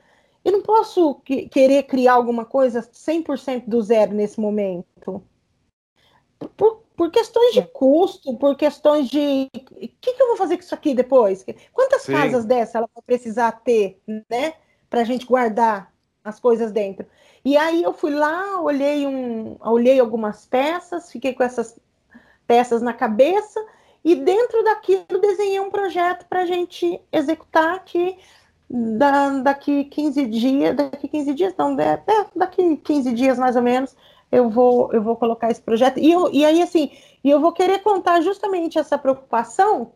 eu 0.43 0.51
não 0.51 0.61
posso 0.61 1.15
que, 1.15 1.47
querer 1.49 1.83
criar 1.83 2.13
alguma 2.13 2.45
coisa 2.45 2.81
100% 2.81 3.65
do 3.67 3.81
zero 3.81 4.13
nesse 4.13 4.39
momento. 4.39 5.23
Por, 6.55 6.83
por 6.95 7.11
questões 7.11 7.53
de 7.53 7.61
custo, 7.63 8.35
por 8.37 8.55
questões 8.55 9.09
de. 9.09 9.49
O 9.53 9.87
que, 10.01 10.13
que 10.13 10.21
eu 10.21 10.27
vou 10.27 10.37
fazer 10.37 10.57
com 10.57 10.63
isso 10.63 10.75
aqui 10.75 10.93
depois? 10.93 11.45
Quantas 11.73 12.03
Sim. 12.03 12.13
casas 12.13 12.45
dessa 12.45 12.77
ela 12.77 12.89
vai 12.93 13.03
precisar 13.05 13.51
ter, 13.51 14.01
né? 14.29 14.53
Para 14.89 15.01
a 15.01 15.03
gente 15.03 15.25
guardar 15.25 15.91
as 16.23 16.39
coisas 16.39 16.71
dentro. 16.71 17.05
E 17.43 17.55
aí 17.57 17.81
eu 17.83 17.93
fui 17.93 18.11
lá, 18.11 18.61
olhei, 18.61 19.05
um, 19.07 19.57
olhei 19.61 19.99
algumas 19.99 20.45
peças, 20.45 21.11
fiquei 21.11 21.33
com 21.33 21.43
essas 21.43 21.79
peças 22.45 22.81
na 22.81 22.93
cabeça 22.93 23.63
e 24.07 24.15
dentro 24.15 24.63
daquilo 24.63 25.19
desenhei 25.19 25.59
um 25.59 25.69
projeto 25.69 26.25
para 26.29 26.43
a 26.43 26.45
gente 26.45 26.97
executar 27.11 27.75
aqui 27.75 28.17
da, 28.69 29.39
daqui 29.39 29.83
15 29.83 30.25
dias, 30.27 30.73
daqui 30.73 31.09
15 31.09 31.33
dias, 31.33 31.53
não, 31.57 31.77
é, 31.77 32.01
é, 32.07 32.25
daqui 32.33 32.77
15 32.77 33.13
dias 33.13 33.37
mais 33.37 33.57
ou 33.57 33.61
menos, 33.61 33.93
eu 34.31 34.49
vou, 34.49 34.93
eu 34.93 35.01
vou 35.01 35.17
colocar 35.17 35.51
esse 35.51 35.61
projeto. 35.61 35.99
E, 35.99 36.09
eu, 36.09 36.31
e 36.31 36.45
aí, 36.45 36.61
assim, 36.61 36.89
e 37.21 37.29
eu 37.29 37.41
vou 37.41 37.51
querer 37.51 37.79
contar 37.79 38.21
justamente 38.21 38.79
essa 38.79 38.97
preocupação 38.97 39.91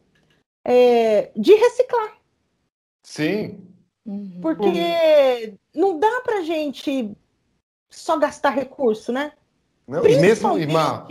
é, 0.66 1.32
de 1.34 1.54
reciclar. 1.54 2.18
Sim. 3.04 3.66
Uhum. 4.06 4.40
Porque 4.42 5.54
não 5.74 5.98
dá 5.98 6.20
para 6.22 6.42
gente 6.42 7.16
só 7.90 8.18
gastar 8.18 8.50
recurso, 8.50 9.14
né? 9.14 9.32
Não, 9.88 10.06
e 10.06 10.20
mesmo, 10.20 10.58
irmã, 10.58 11.08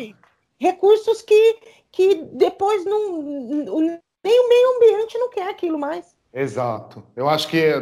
recursos 0.60 1.22
que, 1.22 1.58
que 1.90 2.14
depois 2.32 2.84
não, 2.84 3.22
nem 3.22 4.40
o 4.40 4.48
meio 4.48 4.76
ambiente 4.76 5.18
não 5.18 5.30
quer 5.30 5.48
aquilo 5.48 5.78
mais. 5.78 6.14
Exato. 6.32 7.02
Eu 7.16 7.28
acho 7.28 7.48
que 7.48 7.72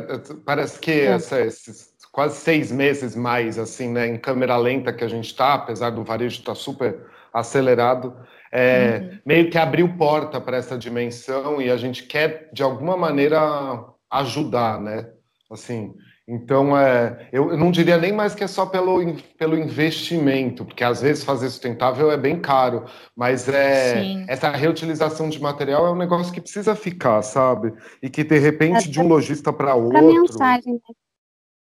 parece 0.44 0.78
que 0.78 0.90
é. 0.90 1.06
essa, 1.06 1.40
esses 1.40 1.92
quase 2.12 2.36
seis 2.36 2.72
meses 2.72 3.14
mais 3.14 3.58
assim, 3.58 3.88
né, 3.90 4.06
em 4.06 4.18
câmera 4.18 4.56
lenta 4.56 4.92
que 4.92 5.04
a 5.04 5.08
gente 5.08 5.26
está, 5.26 5.54
apesar 5.54 5.90
do 5.90 6.02
varejo 6.02 6.38
estar 6.38 6.52
tá 6.52 6.54
super 6.54 7.06
acelerado, 7.32 8.16
é, 8.50 9.00
uhum. 9.02 9.18
meio 9.26 9.50
que 9.50 9.58
abriu 9.58 9.96
porta 9.96 10.40
para 10.40 10.56
essa 10.56 10.78
dimensão 10.78 11.60
e 11.60 11.70
a 11.70 11.76
gente 11.76 12.04
quer 12.04 12.48
de 12.52 12.62
alguma 12.62 12.96
maneira 12.96 13.84
ajudar, 14.10 14.80
né? 14.80 15.10
Assim, 15.50 15.94
então, 16.30 16.76
é, 16.76 17.26
eu, 17.32 17.56
não 17.56 17.70
diria 17.70 17.96
nem 17.96 18.12
mais 18.12 18.34
que 18.34 18.44
é 18.44 18.46
só 18.46 18.66
pelo, 18.66 19.00
pelo 19.38 19.56
investimento, 19.56 20.62
porque 20.62 20.84
às 20.84 21.00
vezes 21.00 21.24
fazer 21.24 21.48
sustentável 21.48 22.10
é 22.10 22.18
bem 22.18 22.38
caro, 22.38 22.84
mas 23.16 23.48
é 23.48 24.26
essa 24.28 24.50
reutilização 24.50 25.30
de 25.30 25.40
material 25.40 25.86
é 25.86 25.90
um 25.90 25.96
negócio 25.96 26.30
que 26.30 26.42
precisa 26.42 26.76
ficar, 26.76 27.22
sabe? 27.22 27.72
E 28.02 28.10
que 28.10 28.22
de 28.22 28.38
repente, 28.38 28.90
de 28.90 29.00
um 29.00 29.08
lojista 29.08 29.50
para 29.54 29.74
outro. 29.74 30.06
mensagem. 30.06 30.74
Né? 30.74 30.94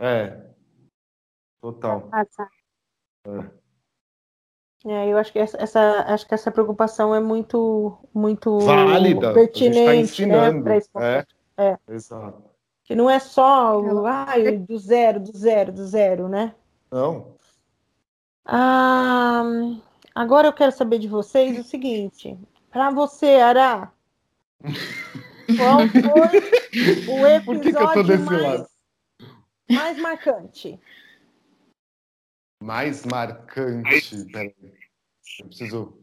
É. 0.01 0.47
Total. 1.61 2.11
É. 3.27 3.66
É, 4.87 5.12
eu 5.12 5.19
acho 5.19 5.33
que 5.33 5.38
essa, 5.38 5.61
essa, 5.61 6.05
acho 6.09 6.27
que 6.27 6.33
essa 6.33 6.51
preocupação 6.51 7.14
é 7.14 7.21
muito, 7.21 7.99
muito 8.14 8.59
válida, 8.61 9.35
pertinente, 9.35 9.79
a 9.88 9.95
gente 9.95 10.62
tá 10.62 11.01
né? 11.01 11.25
É. 11.59 11.62
é. 11.73 11.79
Exato. 11.88 12.56
Que 12.87 12.94
não 12.94 13.11
é 13.11 13.18
só 13.18 13.81
o 13.81 14.07
ai, 14.07 14.59
do 14.59 14.79
zero, 14.79 15.18
do 15.18 15.37
zero, 15.37 15.72
do 15.72 15.85
zero, 15.85 16.29
né? 16.29 16.55
Não. 16.90 17.37
Ah, 18.44 19.42
agora 20.14 20.46
eu 20.46 20.53
quero 20.53 20.70
saber 20.70 21.01
de 21.01 21.09
vocês 21.09 21.59
o 21.59 21.64
seguinte: 21.64 22.38
para 22.70 22.90
você, 22.90 23.40
Ará, 23.40 23.92
qual 25.57 25.81
foi 25.88 26.38
o 27.11 27.27
episódio 27.27 27.61
que 27.61 27.72
que 27.72 27.83
eu 27.83 27.92
tô 27.92 28.03
desse 28.05 28.22
mais, 28.22 28.42
lado? 28.42 28.68
mais 29.68 29.99
marcante? 29.99 30.81
Mais 32.62 33.05
marcante. 33.05 34.25
Peraí. 34.33 34.55
Eu 35.40 35.46
preciso 35.49 35.99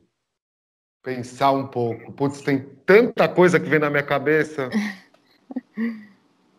pensar 1.01 1.51
um 1.53 1.65
pouco. 1.65 2.11
Putz, 2.11 2.41
tem 2.41 2.75
tanta 2.85 3.29
coisa 3.29 3.57
que 3.57 3.69
vem 3.69 3.79
na 3.79 3.89
minha 3.89 4.03
cabeça. 4.03 4.69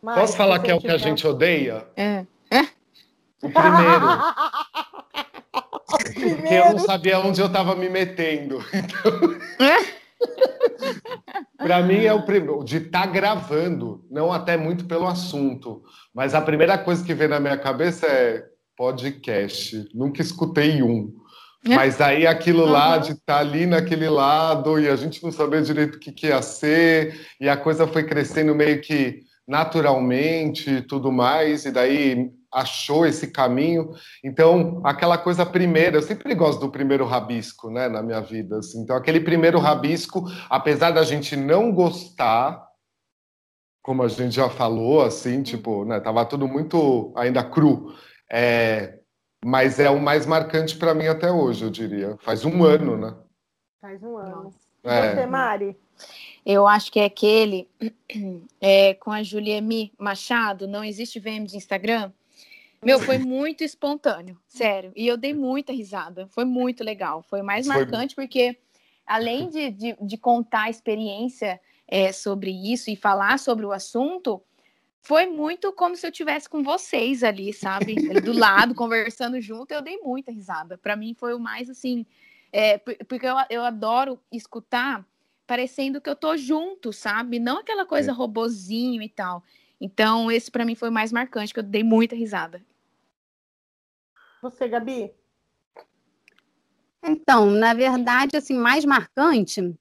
Mas, 0.05 0.21
Posso 0.21 0.37
falar 0.37 0.59
que 0.59 0.71
é 0.71 0.75
o 0.75 0.81
que 0.81 0.91
a 0.91 0.99
gente 0.99 1.27
odeia? 1.27 1.87
É. 1.97 2.27
é? 2.51 2.69
O 3.43 3.49
primeiro. 3.49 4.07
Porque 5.89 6.55
eu 6.55 6.73
não 6.73 6.79
sabia 6.79 7.19
onde 7.21 7.41
eu 7.41 7.47
estava 7.47 7.75
me 7.75 7.89
metendo. 7.89 8.63
Então... 8.75 9.39
Para 11.57 11.83
mim 11.83 12.05
é 12.05 12.13
o 12.13 12.23
primeiro, 12.23 12.65
de 12.65 12.77
estar 12.79 13.03
tá 13.03 13.07
gravando, 13.07 14.05
não 14.11 14.33
até 14.33 14.57
muito 14.57 14.85
pelo 14.87 15.07
assunto, 15.07 15.83
mas 16.15 16.35
a 16.35 16.41
primeira 16.41 16.77
coisa 16.79 17.05
que 17.05 17.15
vem 17.15 17.29
na 17.29 17.41
minha 17.41 17.57
cabeça 17.57 18.07
é 18.07 18.45
podcast. 18.77 19.89
Nunca 19.95 20.21
escutei 20.21 20.83
um. 20.83 21.13
É. 21.67 21.75
Mas 21.75 22.01
aí 22.01 22.27
aquilo 22.27 22.65
lá 22.65 22.99
de 22.99 23.13
estar 23.13 23.35
tá 23.35 23.39
ali 23.39 23.67
naquele 23.67 24.09
lado 24.09 24.79
e 24.79 24.89
a 24.89 24.97
gente 24.97 25.23
não 25.23 25.33
saber 25.33 25.63
direito 25.63 25.97
o 25.97 25.99
que, 25.99 26.13
que 26.13 26.27
ia 26.27 26.43
ser, 26.43 27.27
e 27.41 27.49
a 27.49 27.57
coisa 27.57 27.87
foi 27.87 28.05
crescendo 28.05 28.55
meio 28.55 28.81
que 28.81 29.24
naturalmente 29.47 30.71
e 30.71 30.83
tudo 30.83 31.13
mais, 31.13 31.65
e 31.65 31.71
daí 31.71 32.31
achou 32.53 33.05
esse 33.05 33.31
caminho. 33.31 33.91
Então, 34.23 34.81
aquela 34.85 35.19
coisa 35.19 35.45
primeira, 35.45 35.97
eu 35.97 36.03
sempre 36.03 36.35
gosto 36.35 36.61
do 36.61 36.71
primeiro 36.71 37.05
rabisco, 37.05 37.71
né, 37.71 37.89
na 37.89 38.03
minha 38.03 38.21
vida. 38.21 38.59
Assim. 38.59 38.81
Então, 38.81 38.97
aquele 38.97 39.21
primeiro 39.21 39.59
rabisco, 39.59 40.25
apesar 40.49 40.93
da 40.93 41.03
gente 41.03 41.37
não 41.37 41.73
gostar, 41.73 42.65
como 43.83 44.03
a 44.03 44.09
gente 44.09 44.37
já 44.37 44.49
falou, 44.49 45.03
assim, 45.03 45.43
tipo, 45.43 45.85
né, 45.85 46.01
tava 46.01 46.25
tudo 46.25 46.49
muito 46.49 47.13
ainda 47.17 47.45
cru. 47.45 47.93
É, 48.31 49.01
mas 49.45 49.79
é 49.79 49.91
o 49.91 50.01
mais 50.01 50.25
marcante 50.25 50.77
para 50.79 50.95
mim 50.95 51.07
até 51.07 51.31
hoje, 51.31 51.65
eu 51.65 51.71
diria. 51.71 52.17
Faz 52.23 52.45
um 52.45 52.65
ano, 52.65 52.97
né? 52.97 53.15
Faz 53.81 54.03
um 54.03 54.17
ano. 54.17 54.55
É. 54.83 55.15
Você, 55.15 55.27
Mari? 55.27 55.77
Eu 56.45 56.67
acho 56.67 56.93
que 56.93 57.01
é 57.01 57.05
aquele 57.07 57.69
é, 58.61 58.95
com 58.95 59.11
a 59.11 59.23
Juliemi 59.23 59.93
Machado, 59.99 60.69
não 60.69 60.85
existe 60.85 61.19
VM 61.19 61.45
de 61.45 61.57
Instagram. 61.57 62.13
Meu, 62.85 63.01
foi 63.01 63.17
muito 63.17 63.65
espontâneo, 63.65 64.39
sério. 64.47 64.93
E 64.95 65.07
eu 65.07 65.17
dei 65.17 65.33
muita 65.33 65.73
risada. 65.73 66.27
Foi 66.27 66.45
muito 66.45 66.85
legal. 66.85 67.23
Foi 67.23 67.41
mais 67.41 67.67
foi... 67.67 67.77
marcante 67.77 68.15
porque, 68.15 68.59
além 69.07 69.49
de, 69.49 69.71
de, 69.71 69.97
de 69.99 70.17
contar 70.19 70.65
a 70.65 70.71
experiência 70.71 71.59
é, 71.89 72.13
sobre 72.13 72.51
isso 72.51 72.91
e 72.91 72.97
falar 72.97 73.39
sobre 73.39 73.65
o 73.65 73.73
assunto, 73.73 74.43
foi 75.01 75.27
muito 75.27 75.73
como 75.73 75.97
se 75.97 76.07
eu 76.07 76.13
tivesse 76.13 76.49
com 76.49 76.63
vocês 76.63 77.25
ali, 77.25 77.55
sabe? 77.55 77.95
Do 78.21 78.33
lado, 78.33 78.75
conversando 78.77 79.41
junto. 79.41 79.73
Eu 79.73 79.81
dei 79.81 79.99
muita 79.99 80.31
risada. 80.31 80.77
Para 80.77 80.95
mim 80.95 81.15
foi 81.15 81.33
o 81.35 81.41
mais 81.41 81.71
assim. 81.71 82.05
É, 82.53 82.79
porque 82.79 83.27
eu, 83.27 83.35
eu 83.49 83.65
adoro 83.65 84.21
escutar 84.31 85.05
parecendo 85.47 86.01
que 86.01 86.09
eu 86.09 86.17
tô 86.17 86.37
junto, 86.37 86.93
sabe? 86.93 87.39
Não 87.39 87.59
aquela 87.59 87.85
coisa 87.85 88.11
é. 88.11 88.15
robozinho 88.15 89.03
e 89.03 89.09
tal. 89.09 89.43
Então, 89.81 90.31
esse 90.31 90.51
para 90.51 90.65
mim 90.65 90.75
foi 90.75 90.89
o 90.89 90.93
mais 90.93 91.13
marcante, 91.13 91.53
que 91.53 91.61
eu 91.61 91.65
dei 91.65 91.83
muita 91.83 92.17
risada. 92.17 92.65
Você, 94.41 94.69
Gabi? 94.69 95.13
Então, 97.03 97.51
na 97.51 97.75
verdade, 97.75 98.37
assim, 98.37 98.55
mais 98.55 98.85
marcante, 98.85 99.75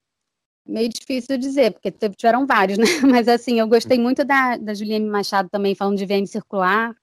meio 0.66 0.90
difícil 0.90 1.38
dizer, 1.38 1.72
porque 1.74 1.92
tiveram 1.92 2.46
vários, 2.46 2.78
né? 2.80 2.86
Mas 3.10 3.28
assim, 3.28 3.60
eu 3.60 3.68
gostei 3.68 3.98
muito 3.98 4.26
da, 4.26 4.58
da 4.58 4.74
Juliane 4.74 5.06
Machado 5.06 5.50
também, 5.50 5.76
falando 5.76 5.98
de 5.98 6.06
VM 6.06 6.26
circular. 6.26 6.96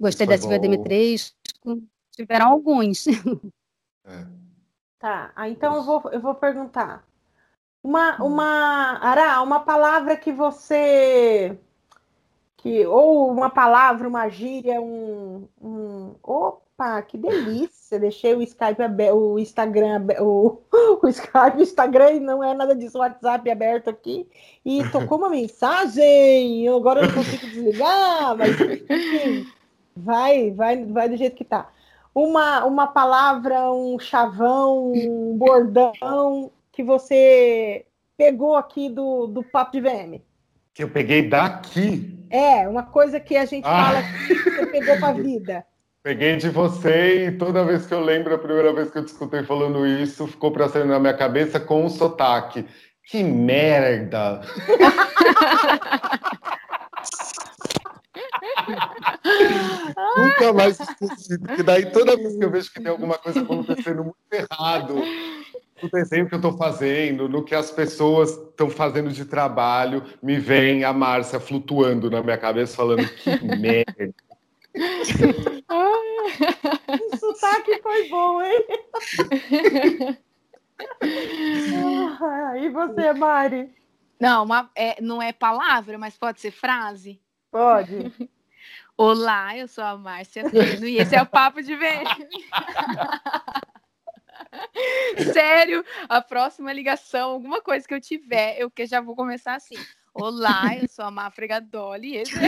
Gostei 0.00 0.26
da 0.26 0.38
Silvia 0.38 0.58
Demetresco. 0.58 1.36
Tiveram 2.12 2.48
alguns. 2.48 3.06
É. 4.10 4.24
Tá, 4.98 5.32
ah, 5.36 5.50
então 5.50 5.74
eu 5.76 5.82
vou, 5.82 6.02
eu 6.10 6.18
vou 6.18 6.34
perguntar. 6.34 7.06
Uma, 7.82 8.16
uma, 8.22 8.98
Ara, 9.00 9.42
uma 9.42 9.60
palavra 9.60 10.16
que 10.16 10.32
você. 10.32 11.56
Que, 12.56 12.84
ou 12.86 13.30
uma 13.30 13.48
palavra, 13.48 14.08
uma 14.08 14.28
gíria, 14.28 14.80
um, 14.80 15.46
um. 15.62 16.14
Opa, 16.22 17.00
que 17.02 17.16
delícia! 17.16 18.00
Deixei 18.00 18.34
o 18.34 18.42
Skype 18.42 18.82
aberto, 18.82 19.16
o 19.16 19.38
Instagram, 19.38 19.96
aberto, 19.96 20.24
o, 20.24 20.60
o 21.02 21.08
Skype, 21.08 21.58
o 21.58 21.62
Instagram 21.62 22.20
não 22.20 22.42
é 22.42 22.52
nada 22.52 22.74
disso, 22.74 22.98
o 22.98 23.00
WhatsApp 23.00 23.48
aberto 23.48 23.88
aqui. 23.88 24.28
E 24.64 24.82
tocou 24.90 25.18
uma 25.18 25.30
mensagem, 25.30 26.66
eu 26.66 26.76
agora 26.76 27.06
não 27.06 27.14
consigo 27.14 27.46
desligar, 27.46 28.36
mas 28.36 28.60
enfim, 28.60 29.46
vai, 29.96 30.50
vai, 30.50 30.84
vai 30.84 31.08
do 31.08 31.16
jeito 31.16 31.36
que 31.36 31.44
tá. 31.44 31.70
Uma, 32.12 32.64
uma 32.64 32.88
palavra, 32.88 33.70
um 33.70 33.96
chavão, 34.00 34.92
um 34.92 35.36
bordão 35.38 36.50
que 36.78 36.82
você 36.84 37.84
pegou 38.16 38.54
aqui 38.54 38.88
do, 38.88 39.26
do 39.26 39.42
Papo 39.42 39.72
de 39.72 39.80
VM. 39.80 40.22
Que 40.72 40.84
eu 40.84 40.88
peguei 40.88 41.28
daqui? 41.28 42.24
É, 42.30 42.68
uma 42.68 42.84
coisa 42.84 43.18
que 43.18 43.36
a 43.36 43.44
gente 43.44 43.64
ah. 43.66 43.84
fala 43.84 44.00
que 44.28 44.34
você 44.50 44.66
pegou 44.66 44.96
para 45.00 45.08
a 45.08 45.12
vida. 45.12 45.66
Peguei 46.00 46.36
de 46.36 46.48
você 46.48 47.26
e 47.26 47.32
toda 47.32 47.64
vez 47.64 47.84
que 47.84 47.92
eu 47.92 48.00
lembro, 48.00 48.32
a 48.32 48.38
primeira 48.38 48.72
vez 48.72 48.88
que 48.92 48.98
eu 48.98 49.04
te 49.04 49.08
escutei 49.08 49.42
falando 49.42 49.84
isso, 49.84 50.28
ficou 50.28 50.52
para 50.52 50.68
sair 50.68 50.86
na 50.86 51.00
minha 51.00 51.12
cabeça 51.12 51.58
com 51.58 51.84
um 51.84 51.90
sotaque. 51.90 52.64
Que 53.02 53.24
merda! 53.24 54.40
Nunca 60.16 60.52
mais 60.52 60.78
esqueci, 60.78 61.38
porque 61.40 61.64
daí 61.64 61.90
toda 61.90 62.16
vez 62.16 62.36
que 62.36 62.44
eu 62.44 62.50
vejo 62.50 62.72
que 62.72 62.80
tem 62.80 62.92
alguma 62.92 63.18
coisa 63.18 63.40
acontecendo 63.40 64.04
muito 64.04 64.16
errado 64.32 65.02
no 65.82 65.90
desenho 65.90 66.28
que 66.28 66.34
eu 66.34 66.38
estou 66.38 66.56
fazendo, 66.56 67.28
no 67.28 67.44
que 67.44 67.54
as 67.54 67.70
pessoas 67.70 68.30
estão 68.30 68.68
fazendo 68.68 69.10
de 69.10 69.24
trabalho, 69.24 70.02
me 70.22 70.38
vem 70.38 70.84
a 70.84 70.92
Márcia 70.92 71.40
flutuando 71.40 72.10
na 72.10 72.22
minha 72.22 72.38
cabeça 72.38 72.76
falando 72.76 73.08
que 73.08 73.30
merda. 73.44 74.14
o 77.12 77.16
sotaque 77.16 77.80
foi 77.82 78.08
bom, 78.08 78.42
hein? 78.42 78.64
ah, 82.20 82.58
e 82.58 82.68
você, 82.68 83.12
Mari? 83.12 83.72
Não, 84.20 84.44
uma, 84.44 84.70
é, 84.74 85.00
não 85.00 85.22
é 85.22 85.32
palavra, 85.32 85.96
mas 85.96 86.16
pode 86.16 86.40
ser 86.40 86.50
frase? 86.50 87.20
Pode. 87.50 88.12
Olá, 88.96 89.56
eu 89.56 89.68
sou 89.68 89.84
a 89.84 89.96
Márcia 89.96 90.50
Fino 90.50 90.88
e 90.88 90.98
esse 90.98 91.14
é 91.14 91.22
o 91.22 91.26
Papo 91.26 91.62
de 91.62 91.76
VM. 91.76 92.26
Sério, 95.32 95.84
a 96.08 96.20
próxima 96.20 96.72
ligação, 96.72 97.30
alguma 97.30 97.60
coisa 97.60 97.86
que 97.86 97.94
eu 97.94 98.00
tiver, 98.00 98.56
eu 98.58 98.70
que 98.70 98.86
já 98.86 99.00
vou 99.00 99.14
começar 99.14 99.54
assim. 99.54 99.76
Olá, 100.14 100.76
eu 100.80 100.88
sou 100.88 101.04
a 101.04 101.10
Máfrega 101.10 101.60
Dolly. 101.60 102.16
Esse... 102.16 102.34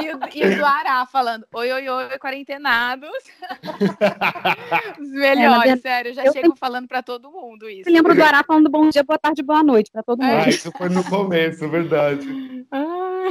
e, 0.00 0.10
o, 0.10 0.18
e 0.34 0.46
o 0.46 0.56
do 0.56 0.64
Ará 0.64 1.04
falando: 1.04 1.46
Oi, 1.52 1.70
oi, 1.72 1.88
oi, 1.88 2.18
quarentenados. 2.18 3.10
Os 4.98 5.10
melhores, 5.10 5.72
é, 5.72 5.76
sério, 5.76 6.10
eu 6.10 6.14
já 6.14 6.24
eu 6.24 6.32
chego 6.32 6.48
tenho... 6.48 6.56
falando 6.56 6.88
para 6.88 7.02
todo 7.02 7.30
mundo 7.30 7.68
isso. 7.68 7.86
Eu 7.88 7.92
lembro 7.92 8.14
do 8.14 8.22
Ará 8.22 8.42
falando 8.42 8.70
bom 8.70 8.88
dia, 8.88 9.04
boa 9.04 9.18
tarde, 9.18 9.42
boa 9.42 9.62
noite 9.62 9.90
para 9.90 10.02
todo 10.02 10.22
mundo. 10.22 10.42
Ah, 10.44 10.48
isso 10.48 10.72
foi 10.72 10.88
no 10.88 11.04
começo, 11.04 11.68
verdade. 11.68 12.66
Ah. 12.70 13.28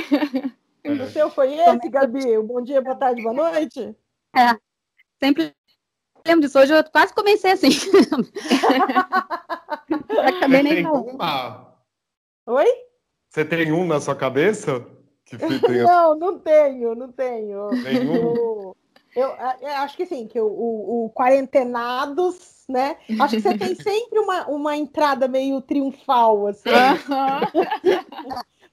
O 0.84 1.08
seu 1.10 1.30
foi 1.30 1.54
esse, 1.54 1.90
Gabi? 1.90 2.38
O 2.38 2.44
bom 2.44 2.62
dia, 2.62 2.82
boa 2.82 2.96
tarde, 2.96 3.24
boa 3.24 3.34
noite? 3.34 3.96
É, 4.36 4.56
sempre 5.20 5.56
lembro 6.26 6.46
disso. 6.46 6.60
Hoje 6.60 6.74
eu 6.74 6.84
quase 6.84 7.14
comecei 7.14 7.52
assim. 7.52 7.70
Acabei 10.26 10.64
nem 10.64 10.86
uma? 10.86 11.76
Oi? 12.46 12.68
Você 13.30 13.46
tem 13.46 13.72
um 13.72 13.86
na 13.86 14.00
sua 14.00 14.16
cabeça? 14.16 14.86
Que 15.26 15.38
tem... 15.38 15.60
não, 15.84 16.18
não 16.18 16.40
tenho, 16.40 16.96
não 16.96 17.12
tenho. 17.12 17.70
Nenhum? 17.72 18.74
Eu, 19.16 19.28
eu, 19.28 19.30
eu 19.62 19.74
acho 19.78 19.98
que 19.98 20.06
sim, 20.06 20.28
que 20.28 20.40
o, 20.40 20.48
o, 20.48 21.06
o, 21.06 21.10
Quarentenados, 21.12 22.64
né? 22.68 22.98
Acho 23.20 23.36
que 23.36 23.42
você 23.42 23.58
tem 23.58 23.76
sempre 23.82 24.20
uma, 24.20 24.48
uma 24.48 24.76
entrada 24.76 25.28
meio 25.28 25.62
triunfal, 25.62 26.48
assim. 26.48 26.70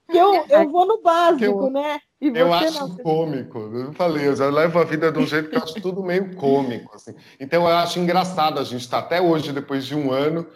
Eu, 0.09 0.47
eu 0.49 0.71
vou 0.71 0.87
no 0.87 1.03
básico, 1.03 1.67
eu, 1.67 1.71
né? 1.71 2.01
eu 2.21 2.53
acho 2.53 2.81
não, 2.81 2.97
cômico. 2.97 3.59
Eu 3.59 3.93
falei, 3.93 4.27
eu 4.27 4.35
já 4.35 4.49
levo 4.49 4.79
a 4.79 4.85
vida 4.85 5.13
de 5.13 5.19
um 5.19 5.27
jeito 5.27 5.51
que 5.51 5.57
eu 5.57 5.63
acho 5.63 5.75
tudo 5.81 6.03
meio 6.03 6.35
cômico. 6.35 6.95
Assim. 6.95 7.15
Então 7.39 7.63
eu 7.69 7.77
acho 7.77 7.99
engraçado 7.99 8.59
a 8.59 8.65
gente 8.65 8.81
estar 8.81 9.03
tá, 9.03 9.07
até 9.07 9.21
hoje, 9.21 9.53
depois 9.53 9.85
de 9.85 9.95
um 9.95 10.11
ano, 10.11 10.47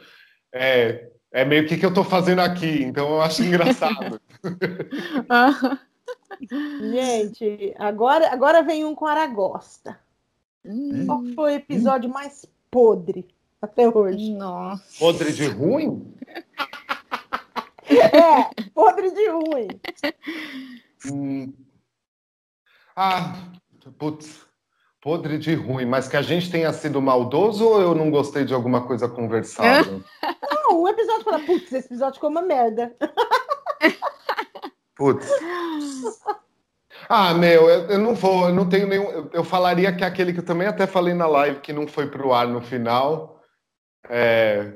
é, 0.53 1.11
é 1.31 1.45
meio 1.45 1.67
que 1.67 1.75
o 1.75 1.79
que 1.79 1.85
eu 1.85 1.91
estou 1.91 2.05
fazendo 2.05 2.41
aqui. 2.41 2.83
Então 2.83 3.09
eu 3.11 3.21
acho 3.21 3.43
engraçado. 3.43 4.21
gente, 6.91 7.75
agora, 7.79 8.33
agora 8.33 8.63
vem 8.63 8.85
um 8.85 8.95
com 8.95 9.07
Aragosta. 9.07 9.99
Hum. 10.65 11.05
Qual 11.07 11.23
foi 11.35 11.53
o 11.53 11.57
episódio 11.57 12.09
mais 12.09 12.47
podre 12.71 13.27
até 13.61 13.89
hoje? 13.89 14.33
Nossa. 14.33 14.99
Podre 14.99 15.33
de 15.33 15.47
ruim? 15.47 16.15
É, 17.99 18.51
podre 18.75 19.11
de 19.11 19.29
ruim. 19.29 19.69
Hum. 21.11 21.53
Ah, 22.95 23.35
putz, 23.99 24.47
podre 25.01 25.39
de 25.39 25.55
ruim, 25.55 25.87
mas 25.87 26.09
que 26.09 26.17
a 26.17 26.23
gente 26.23 26.51
tenha 26.51 26.73
sido 26.73 27.03
maldoso 27.03 27.67
ou 27.67 27.81
eu 27.81 27.95
não 27.95 28.11
gostei 28.11 28.45
de 28.45 28.55
alguma 28.55 28.87
coisa 28.87 29.09
conversada? 29.09 30.01
Não, 30.65 30.83
um 30.83 30.89
episódio 30.89 31.25
fala, 31.25 31.41
putz, 31.41 31.73
esse 31.73 31.87
episódio 31.89 32.15
ficou 32.15 32.31
uma 32.31 32.41
merda. 32.41 32.95
Putz. 34.97 35.29
Ah, 37.09 37.35
meu, 37.35 37.69
eu, 37.69 37.87
eu, 37.89 37.99
não 37.99 38.15
vou, 38.15 38.49
eu 38.49 38.55
não 38.55 38.69
tenho 38.69 38.87
nenhum. 38.87 39.11
Eu, 39.11 39.31
eu, 39.33 39.45
falaria 39.45 39.93
que 39.93 40.05
é 40.05 40.07
aquele 40.07 40.33
que 40.33 40.39
eu 40.39 40.45
também 40.45 40.69
até 40.69 40.87
falei 40.87 41.13
na 41.13 41.27
live 41.27 41.61
que 41.61 41.73
não 41.73 41.87
foi 41.87 42.09
pro 42.09 42.33
ar 42.33 42.47
no 42.47 42.61
final. 42.61 43.43
É, 44.09 44.75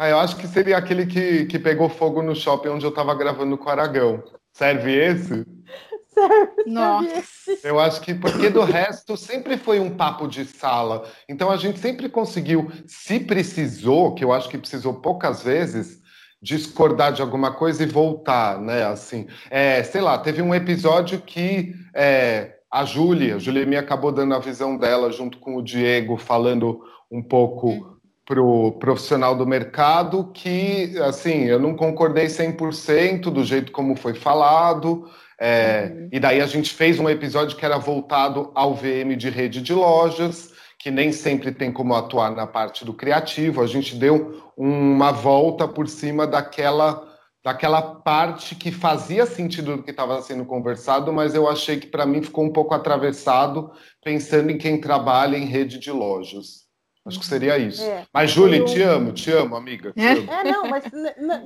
ah, 0.00 0.08
eu 0.08 0.18
acho 0.18 0.36
que 0.36 0.48
seria 0.48 0.78
aquele 0.78 1.04
que, 1.04 1.44
que 1.44 1.58
pegou 1.58 1.86
fogo 1.86 2.22
no 2.22 2.34
shopping 2.34 2.70
onde 2.70 2.86
eu 2.86 2.88
estava 2.88 3.14
gravando 3.14 3.58
com 3.58 3.66
o 3.66 3.68
Aragão. 3.68 4.24
Serve 4.50 4.94
esse? 4.94 5.46
Serve, 6.08 6.64
Nossa. 6.66 7.58
Eu 7.62 7.78
acho 7.78 8.00
que 8.00 8.14
porque 8.14 8.48
do 8.48 8.62
resto 8.62 9.14
sempre 9.14 9.58
foi 9.58 9.78
um 9.78 9.90
papo 9.90 10.26
de 10.26 10.46
sala. 10.46 11.06
Então 11.28 11.50
a 11.50 11.58
gente 11.58 11.78
sempre 11.78 12.08
conseguiu, 12.08 12.72
se 12.86 13.20
precisou, 13.20 14.14
que 14.14 14.24
eu 14.24 14.32
acho 14.32 14.48
que 14.48 14.56
precisou 14.56 14.94
poucas 14.94 15.42
vezes, 15.42 16.00
discordar 16.40 17.12
de 17.12 17.20
alguma 17.20 17.52
coisa 17.52 17.82
e 17.82 17.86
voltar, 17.86 18.58
né? 18.58 18.86
Assim, 18.86 19.26
é, 19.50 19.82
sei 19.82 20.00
lá, 20.00 20.16
teve 20.16 20.40
um 20.40 20.54
episódio 20.54 21.20
que 21.20 21.74
é, 21.94 22.54
a 22.72 22.86
Júlia, 22.86 23.36
a 23.36 23.38
Júlia 23.38 23.66
me 23.66 23.76
acabou 23.76 24.10
dando 24.10 24.34
a 24.34 24.38
visão 24.38 24.78
dela 24.78 25.12
junto 25.12 25.36
com 25.36 25.56
o 25.56 25.62
Diego, 25.62 26.16
falando 26.16 26.80
um 27.10 27.22
pouco 27.22 27.68
hum 27.70 27.99
para 28.30 28.40
o 28.40 28.70
profissional 28.70 29.34
do 29.34 29.44
mercado 29.44 30.30
que, 30.32 30.96
assim, 31.00 31.46
eu 31.46 31.58
não 31.58 31.74
concordei 31.74 32.26
100% 32.26 33.22
do 33.22 33.44
jeito 33.44 33.72
como 33.72 33.96
foi 33.96 34.14
falado, 34.14 35.10
é, 35.36 35.90
uhum. 35.92 36.08
e 36.12 36.20
daí 36.20 36.40
a 36.40 36.46
gente 36.46 36.72
fez 36.72 37.00
um 37.00 37.10
episódio 37.10 37.56
que 37.56 37.64
era 37.64 37.76
voltado 37.76 38.52
ao 38.54 38.72
VM 38.72 39.16
de 39.16 39.28
rede 39.28 39.60
de 39.60 39.74
lojas, 39.74 40.52
que 40.78 40.92
nem 40.92 41.10
sempre 41.10 41.50
tem 41.50 41.72
como 41.72 41.92
atuar 41.92 42.30
na 42.30 42.46
parte 42.46 42.84
do 42.84 42.94
criativo, 42.94 43.60
a 43.60 43.66
gente 43.66 43.96
deu 43.96 44.52
uma 44.56 45.10
volta 45.10 45.66
por 45.66 45.88
cima 45.88 46.24
daquela 46.24 47.08
daquela 47.42 47.80
parte 47.80 48.54
que 48.54 48.70
fazia 48.70 49.24
sentido 49.24 49.78
do 49.78 49.82
que 49.82 49.90
estava 49.90 50.20
sendo 50.20 50.44
conversado, 50.44 51.10
mas 51.10 51.34
eu 51.34 51.48
achei 51.48 51.80
que 51.80 51.86
para 51.86 52.04
mim 52.04 52.22
ficou 52.22 52.44
um 52.44 52.52
pouco 52.52 52.74
atravessado 52.74 53.72
pensando 54.04 54.50
em 54.50 54.58
quem 54.58 54.78
trabalha 54.78 55.38
em 55.38 55.46
rede 55.46 55.78
de 55.78 55.90
lojas. 55.90 56.59
Acho 57.04 57.18
que 57.18 57.26
seria 57.26 57.56
isso. 57.58 57.82
É. 57.82 58.06
Mas, 58.12 58.30
Júlia, 58.30 58.64
te 58.64 58.82
amo, 58.82 59.12
te 59.12 59.30
amo, 59.32 59.56
amiga. 59.56 59.92
Te 59.92 60.00
é, 60.00 60.12
amo. 60.12 60.32
é, 60.32 60.44
não, 60.44 60.68
mas 60.68 60.84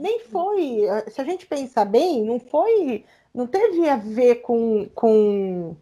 nem 0.00 0.20
foi. 0.20 0.82
Se 1.08 1.20
a 1.20 1.24
gente 1.24 1.46
pensar 1.46 1.84
bem, 1.84 2.24
não 2.24 2.40
foi. 2.40 3.04
Não 3.32 3.46
teve 3.46 3.88
a 3.88 3.96
ver 3.96 4.36
com. 4.36 4.88
com 4.94 5.76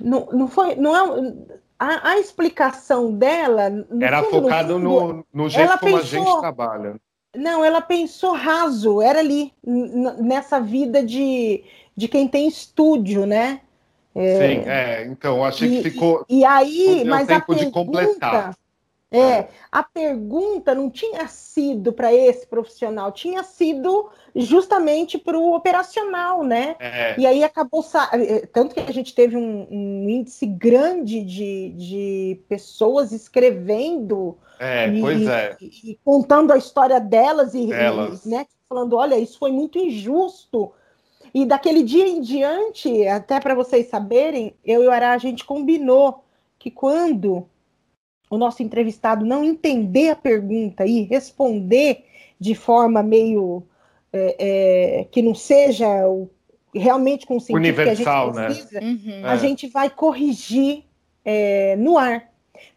não, 0.00 0.26
não 0.32 0.48
foi. 0.48 0.74
Não 0.74 0.96
é, 0.96 1.34
a, 1.78 2.10
a 2.10 2.18
explicação 2.18 3.12
dela. 3.12 3.70
Era 4.00 4.22
fundo, 4.24 4.42
focado 4.42 4.78
no, 4.78 5.12
no, 5.12 5.26
no 5.32 5.48
jeito 5.48 5.78
como 5.78 5.98
pensou, 5.98 6.22
a 6.22 6.24
gente 6.24 6.40
trabalha. 6.40 6.96
Não, 7.36 7.64
ela 7.64 7.80
pensou 7.80 8.32
raso, 8.32 9.02
era 9.02 9.18
ali, 9.18 9.52
nessa 9.62 10.58
vida 10.58 11.04
de, 11.04 11.62
de 11.94 12.08
quem 12.08 12.26
tem 12.26 12.48
estúdio, 12.48 13.26
né? 13.26 13.60
É, 14.14 14.38
Sim, 14.38 14.68
é, 14.68 15.06
então, 15.06 15.44
achei 15.44 15.68
e, 15.68 15.82
que 15.82 15.90
ficou. 15.90 16.24
E, 16.28 16.40
e 16.40 16.44
aí, 16.44 17.04
mas 17.04 17.28
a 17.28 17.40
pergunta. 17.40 18.56
É, 19.10 19.18
é, 19.18 19.48
a 19.72 19.82
pergunta 19.82 20.74
não 20.74 20.90
tinha 20.90 21.26
sido 21.28 21.94
para 21.94 22.12
esse 22.12 22.46
profissional, 22.46 23.10
tinha 23.10 23.42
sido 23.42 24.10
justamente 24.36 25.16
para 25.16 25.38
o 25.38 25.54
operacional, 25.54 26.44
né? 26.44 26.76
É. 26.78 27.18
E 27.18 27.26
aí 27.26 27.42
acabou. 27.42 27.82
É, 28.12 28.46
tanto 28.46 28.74
que 28.74 28.80
a 28.80 28.92
gente 28.92 29.14
teve 29.14 29.36
um, 29.36 29.66
um 29.70 30.08
índice 30.10 30.44
grande 30.44 31.22
de, 31.22 31.70
de 31.70 32.40
pessoas 32.48 33.10
escrevendo. 33.10 34.36
É, 34.60 34.88
e, 34.88 35.00
pois 35.00 35.26
é. 35.26 35.56
E, 35.58 35.92
e, 35.92 36.00
contando 36.04 36.52
a 36.52 36.58
história 36.58 37.00
delas 37.00 37.54
e, 37.54 37.66
delas. 37.66 38.26
e 38.26 38.28
né, 38.28 38.46
falando: 38.68 38.96
olha, 38.96 39.16
isso 39.16 39.38
foi 39.38 39.50
muito 39.50 39.78
injusto 39.78 40.72
e 41.34 41.44
daquele 41.44 41.82
dia 41.82 42.06
em 42.06 42.20
diante, 42.20 43.06
até 43.06 43.40
para 43.40 43.54
vocês 43.54 43.88
saberem, 43.88 44.54
eu 44.64 44.82
e 44.84 44.86
o 44.86 44.90
Ará, 44.90 45.12
a 45.12 45.18
gente 45.18 45.44
combinou 45.44 46.24
que 46.58 46.70
quando 46.70 47.46
o 48.30 48.36
nosso 48.36 48.62
entrevistado 48.62 49.24
não 49.24 49.42
entender 49.42 50.10
a 50.10 50.16
pergunta 50.16 50.86
e 50.86 51.02
responder 51.02 52.04
de 52.38 52.54
forma 52.54 53.02
meio 53.02 53.62
é, 54.12 54.36
é, 55.00 55.04
que 55.04 55.22
não 55.22 55.34
seja 55.34 55.86
o, 56.08 56.30
realmente 56.74 57.26
com 57.26 57.36
o 57.36 57.40
sentido 57.40 57.56
Universal, 57.56 58.32
que 58.32 58.38
a 58.38 58.48
gente 58.48 58.54
precisa, 58.54 58.80
né? 58.80 58.86
Uhum. 58.86 59.26
a 59.26 59.36
gente 59.36 59.68
vai 59.68 59.90
corrigir 59.90 60.84
é, 61.24 61.76
no 61.76 61.98
ar. 61.98 62.28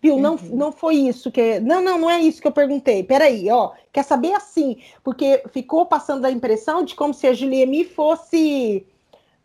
Viu? 0.02 0.18
Não, 0.18 0.34
Uhum. 0.34 0.50
não 0.56 0.72
foi 0.72 0.96
isso 0.96 1.32
que. 1.32 1.60
Não, 1.60 1.82
não, 1.82 1.98
não 1.98 2.10
é 2.10 2.20
isso 2.22 2.42
que 2.42 2.48
eu 2.48 2.52
perguntei. 2.52 3.04
Peraí, 3.04 3.50
ó. 3.50 3.72
Quer 3.92 4.04
saber 4.04 4.34
assim? 4.34 4.78
Porque 5.04 5.44
ficou 5.52 5.86
passando 5.86 6.26
a 6.26 6.32
impressão 6.32 6.84
de 6.84 6.96
como 6.96 7.14
se 7.14 7.28
a 7.28 7.34
Juliemi 7.34 7.84
fosse 7.86 8.86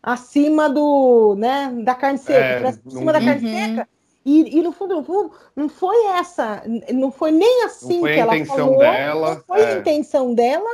acima 0.01 0.69
do, 0.69 1.35
né, 1.37 1.73
da 1.83 1.93
carne 1.95 2.17
seca, 2.17 2.39
É, 2.39 2.57
tivesse 2.57 2.79
por 2.79 2.93
não- 2.93 2.99
cima 2.99 3.13
da 3.13 3.19
carne 3.21 3.45
Uhum. 3.45 3.53
seca. 3.53 3.89
E, 4.25 4.57
e 4.57 4.61
no 4.61 4.71
fundo, 4.71 4.95
no 4.95 5.03
fundo, 5.03 5.31
não 5.55 5.69
foi 5.69 6.05
essa, 6.07 6.61
não 6.93 7.11
foi 7.11 7.31
nem 7.31 7.63
assim 7.63 7.99
foi 8.01 8.11
a 8.11 8.13
que 8.13 8.19
ela 8.19 8.35
intenção 8.35 8.57
falou, 8.65 8.77
dela, 8.79 9.35
não 9.35 9.41
foi 9.43 9.63
a 9.65 9.69
é. 9.71 9.77
intenção 9.77 10.33
dela, 10.33 10.69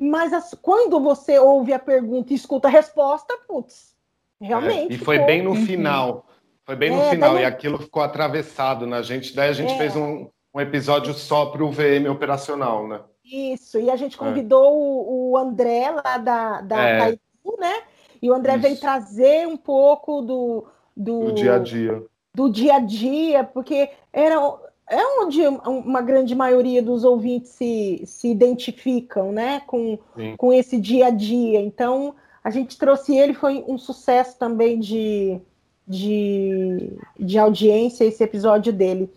mas 0.00 0.32
as- 0.32 0.54
quando 0.60 0.98
você 1.00 1.38
ouve 1.38 1.72
a 1.72 1.78
pergunta 1.78 2.32
e 2.32 2.36
escuta 2.36 2.66
a 2.68 2.70
resposta, 2.70 3.36
putz, 3.46 3.94
realmente. 4.40 4.92
É, 4.92 4.94
e 4.96 4.98
foi 4.98 5.16
ficou- 5.16 5.26
bem 5.26 5.42
no 5.42 5.50
Uhum. 5.50 5.56
final. 5.66 6.26
Foi 6.68 6.76
bem 6.76 6.90
no 6.90 7.00
É, 7.00 7.10
final. 7.12 7.32
daí- 7.32 7.44
E 7.44 7.46
aquilo 7.46 7.78
ficou 7.78 8.02
atravessado 8.02 8.86
na 8.86 9.00
gente. 9.00 9.34
Daí 9.34 9.48
a 9.48 9.52
gente 9.54 9.72
É. 9.72 9.78
fez 9.78 9.96
um, 9.96 10.26
um 10.54 10.60
episódio 10.60 11.14
só 11.14 11.46
para 11.46 11.64
o 11.64 11.70
VM 11.70 12.06
operacional, 12.10 12.86
né? 12.86 13.00
Isso, 13.24 13.80
e 13.80 13.88
a 13.90 13.96
gente 13.96 14.18
convidou 14.18 14.76
o, 14.76 15.30
o 15.32 15.36
André 15.38 15.88
lá 15.90 16.18
da, 16.18 16.60
da 16.60 16.78
É. 16.86 17.18
Né? 17.58 17.74
E 18.20 18.30
o 18.30 18.34
André 18.34 18.52
Isso. 18.52 18.62
veio 18.64 18.76
trazer 18.78 19.48
um 19.48 19.56
pouco 19.56 20.20
do, 20.20 20.66
do, 20.94 21.20
Do 21.28 21.32
dia 21.32 21.54
a 21.54 21.58
dia. 21.58 22.02
do 22.34 22.50
dia 22.50 22.74
a 22.74 22.80
dia, 22.80 23.44
porque 23.44 23.88
era, 24.12 24.34
é 24.90 25.02
onde 25.22 25.40
uma 25.46 26.02
grande 26.02 26.34
maioria 26.34 26.82
dos 26.82 27.02
ouvintes 27.02 27.52
se, 27.52 28.02
se 28.04 28.28
identificam, 28.30 29.32
né? 29.32 29.62
Com, 29.66 29.98
Sim. 30.14 30.34
com 30.36 30.52
esse 30.52 30.78
dia 30.78 31.06
a 31.06 31.10
dia. 31.10 31.60
Então, 31.62 32.14
a 32.44 32.50
gente 32.50 32.76
trouxe 32.76 33.16
ele, 33.16 33.32
foi 33.32 33.64
um 33.66 33.78
sucesso 33.78 34.38
também 34.38 34.78
de, 34.78 35.40
de, 35.88 36.92
de 37.18 37.38
audiência, 37.38 38.04
esse 38.04 38.22
episódio 38.22 38.72
dele. 38.72 39.10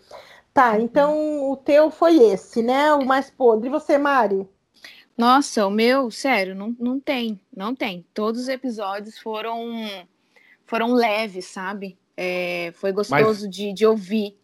Tá, 0.54 0.78
então 0.80 1.50
o 1.50 1.56
teu 1.56 1.90
foi 1.90 2.16
esse, 2.16 2.62
né? 2.62 2.92
O 2.94 3.04
mais 3.04 3.30
podre. 3.30 3.68
E 3.68 3.70
você, 3.70 3.96
Mari? 3.98 4.46
Nossa, 5.16 5.66
o 5.66 5.70
meu, 5.70 6.10
sério, 6.10 6.54
não, 6.54 6.74
não 6.78 6.98
tem, 6.98 7.40
não 7.54 7.74
tem. 7.74 8.04
Todos 8.14 8.42
os 8.42 8.48
episódios 8.48 9.18
foram 9.18 9.86
foram 10.66 10.92
leves, 10.94 11.46
sabe? 11.46 11.98
É, 12.16 12.72
foi 12.76 12.92
gostoso 12.92 13.48
de, 13.48 13.72
de 13.72 13.86
ouvir. 13.86 14.36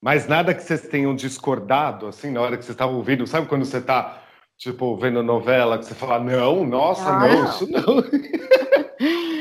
Mas 0.00 0.26
nada 0.26 0.52
que 0.54 0.62
vocês 0.62 0.82
tenham 0.88 1.14
discordado, 1.14 2.06
assim, 2.06 2.30
na 2.30 2.40
hora 2.40 2.56
que 2.56 2.64
vocês 2.64 2.74
estavam 2.74 2.96
ouvindo. 2.96 3.26
Sabe 3.26 3.46
quando 3.46 3.64
você 3.64 3.80
tá, 3.80 4.22
tipo, 4.58 4.96
vendo 4.96 5.22
novela, 5.22 5.78
que 5.78 5.84
você 5.86 5.94
fala, 5.94 6.18
não, 6.18 6.66
nossa, 6.66 7.08
Ah, 7.08 7.20
não, 7.20 7.42
não. 7.42 7.50
isso 7.50 7.70
não. 7.70 7.82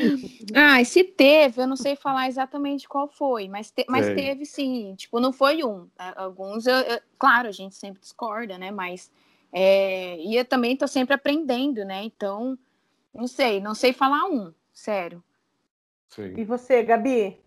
Ah, 0.55 0.81
e 0.81 0.85
se 0.85 1.03
teve, 1.03 1.61
eu 1.61 1.67
não 1.67 1.75
sei 1.75 1.95
falar 1.95 2.27
exatamente 2.27 2.87
qual 2.87 3.07
foi, 3.07 3.47
mas, 3.47 3.71
te- 3.71 3.85
mas 3.89 4.05
teve 4.15 4.45
sim. 4.45 4.95
Tipo, 4.95 5.19
não 5.19 5.31
foi 5.31 5.63
um. 5.63 5.87
A- 5.97 6.23
Alguns, 6.23 6.65
eu- 6.67 6.75
eu- 6.75 7.01
claro, 7.17 7.47
a 7.47 7.51
gente 7.51 7.75
sempre 7.75 8.01
discorda, 8.01 8.57
né? 8.57 8.71
Mas 8.71 9.11
é, 9.53 10.17
e 10.17 10.35
eu 10.35 10.45
também 10.45 10.75
tô 10.77 10.87
sempre 10.87 11.13
aprendendo, 11.13 11.83
né? 11.85 12.03
Então, 12.03 12.57
não 13.13 13.27
sei, 13.27 13.59
não 13.59 13.75
sei 13.75 13.93
falar 13.93 14.25
um, 14.25 14.53
sério. 14.73 15.23
Sim. 16.09 16.33
E 16.37 16.43
você, 16.43 16.83
Gabi? 16.83 17.39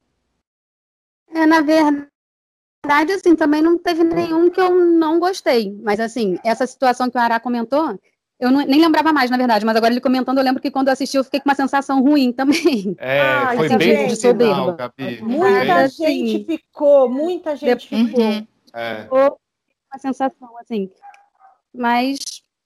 É, 1.28 1.46
na 1.46 1.60
verdade, 1.60 3.12
assim, 3.14 3.34
também 3.34 3.62
não 3.62 3.76
teve 3.78 4.04
nenhum 4.04 4.50
que 4.50 4.60
eu 4.60 4.74
não 4.74 5.18
gostei. 5.18 5.70
Mas, 5.82 5.98
assim, 6.00 6.38
essa 6.44 6.66
situação 6.66 7.10
que 7.10 7.16
o 7.16 7.20
Ará 7.20 7.40
comentou, 7.40 7.98
eu 8.44 8.50
não- 8.50 8.64
nem 8.66 8.80
lembrava 8.80 9.12
mais, 9.12 9.30
na 9.30 9.37
verdade. 9.37 9.64
Mas 9.64 9.76
agora 9.76 9.92
ele 9.92 10.00
comentando, 10.00 10.38
eu 10.38 10.44
lembro 10.44 10.61
que 10.62 10.70
quando 10.70 10.88
eu 10.88 10.92
assisti, 10.92 11.16
eu 11.16 11.24
fiquei 11.24 11.40
com 11.40 11.48
uma 11.48 11.54
sensação 11.54 12.02
ruim 12.02 12.33
também. 12.33 12.94
É, 12.98 13.20
Ah, 13.20 13.52
foi 13.57 13.68
bem 13.76 13.90
é 13.90 14.07
de 14.07 14.16
final, 14.16 14.33
soberba. 14.33 14.72
Gabi. 14.72 15.22
Muita 15.22 15.64
Mas, 15.64 15.96
gente 15.96 16.44
ficou, 16.46 17.09
muita 17.09 17.57
gente 17.57 17.88
depois- 17.88 18.09
ficou. 18.09 18.24
Uhum. 18.24 18.46
É. 18.74 19.02
Ficou 19.02 19.38
uma 19.92 19.98
sensação, 19.98 20.59
assim. 20.61 20.90
Mas, 21.74 22.18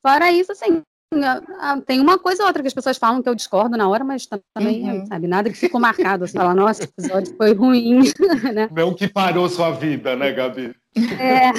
fora 0.05 0.31
isso, 0.33 0.53
assim, 0.53 0.83
tem 1.87 2.01
uma 2.01 2.19
coisa 2.19 2.43
ou 2.43 2.47
outra 2.49 2.63
que 2.63 2.69
as 2.69 2.75
pessoas 2.75 2.99
falam 2.99 3.23
que 3.23 3.29
eu 3.29 3.35
discordo 3.35 3.77
na 3.77 3.89
hora, 3.89 4.05
mas 4.05 4.27
também, 4.55 4.83
Uhum. 4.91 5.07
sabe, 5.07 5.27
nada 5.27 5.49
que 5.49 5.57
ficou 5.57 5.81
marcado, 5.81 6.25
assim, 6.25 6.37
falar, 6.37 6.55
nossa, 6.55 6.83
esse 6.85 6.93
episódio 6.97 7.35
foi 7.37 7.55
ruim, 7.55 8.01
né? 8.55 8.69
Não 8.71 8.95
que 8.95 9.09
parou 9.09 9.49
sua 9.49 9.71
vida, 9.71 10.15
né, 10.17 10.33
Gabi? 10.33 10.75
É, 10.97 11.53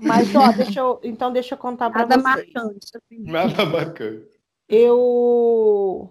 Mas, 0.00 0.34
ó, 0.34 0.52
deixa 0.52 0.80
eu, 0.80 1.00
então 1.02 1.32
deixa 1.32 1.54
eu 1.54 1.58
contar 1.58 1.90
para 1.90 2.06
vocês. 2.06 2.22
marcante, 2.22 2.86
assim. 2.94 3.22
Nada 3.24 3.64
bacana. 3.66 4.20
Eu 4.68 6.10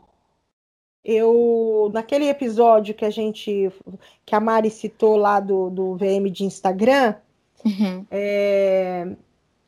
eu 1.04 1.90
naquele 1.94 2.28
episódio 2.28 2.94
que 2.94 3.06
a 3.06 3.10
gente 3.10 3.72
que 4.26 4.36
a 4.36 4.40
Mari 4.40 4.70
citou 4.70 5.16
lá 5.18 5.40
do, 5.40 5.70
do 5.70 5.96
VM 5.96 6.30
de 6.32 6.44
Instagram, 6.44 7.16
Uhum. 7.66 8.06
é, 8.10 9.06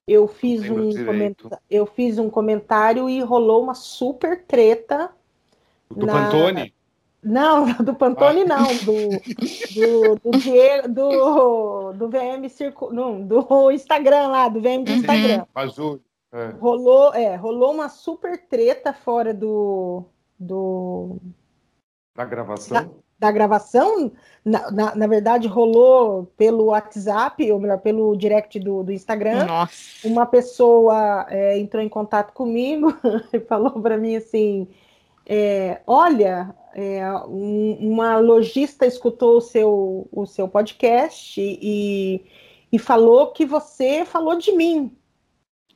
eu 0.08 0.26
fiz 0.28 0.62
um 0.70 1.06
comenta- 1.06 1.62
eu 1.70 1.86
fiz 1.86 2.18
um 2.18 2.30
comentário 2.30 3.10
e 3.10 3.20
rolou 3.22 3.62
uma 3.64 3.74
super 3.74 4.44
treta. 4.46 5.10
Do 5.90 6.06
Na- 6.06 6.14
Pantone? 6.32 6.74
Não, 7.24 7.66
do 7.84 7.94
Pantone 7.94 8.42
Ah. 8.42 8.46
não, 8.46 8.68
do 8.78 9.10
do, 9.76 10.32
do, 10.32 10.38
Diego, 10.40 10.88
do, 10.88 11.94
do 11.94 12.10
VM 12.10 12.50
Circo, 12.50 12.92
não, 12.92 13.22
do 13.22 13.72
Instagram 13.72 14.28
lá, 14.28 14.48
do 14.50 14.60
VM 14.60 14.84
de 14.84 14.92
Uhum. 14.92 14.98
Instagram. 14.98 15.46
Azul. 15.54 16.00
É. 16.34 16.48
Rolou, 16.60 17.14
é, 17.14 17.36
rolou 17.36 17.74
uma 17.74 17.90
super 17.90 18.38
treta 18.48 18.94
fora 18.94 19.34
do, 19.34 20.04
do 20.40 21.18
Da 22.16 22.24
gravação? 22.26 22.96
da 23.20 23.32
gravação. 23.32 24.12
Na, 24.44 24.72
na, 24.72 24.96
na 24.96 25.06
verdade, 25.08 25.48
rolou 25.48 26.26
pelo 26.36 26.66
WhatsApp, 26.68 27.52
ou 27.52 27.60
melhor, 27.60 27.78
pelo 27.78 28.16
direct 28.16 28.60
do, 28.60 28.82
do 28.82 28.92
Instagram. 28.92 29.46
Nossa. 29.46 30.08
Uma 30.08 30.26
pessoa 30.26 31.28
é, 31.30 31.56
entrou 31.60 31.84
em 31.84 31.90
contato 31.90 32.34
comigo 32.34 32.92
e 33.32 33.40
falou 33.42 33.80
para 33.80 33.96
mim 33.98 34.16
assim: 34.16 34.68
é, 35.26 35.82
Olha, 35.88 36.54
é, 36.74 37.12
um- 37.28 37.78
uma 37.82 38.18
lojista 38.18 38.86
escutou 38.86 39.38
o 39.38 39.42
seu, 39.42 40.08
o 40.12 40.26
seu 40.26 40.48
podcast 40.48 41.40
e, 41.42 42.24
e 42.72 42.80
falou 42.80 43.32
que 43.32 43.46
você 43.46 44.06
falou 44.06 44.38
de 44.38 44.52
mim. 44.54 44.96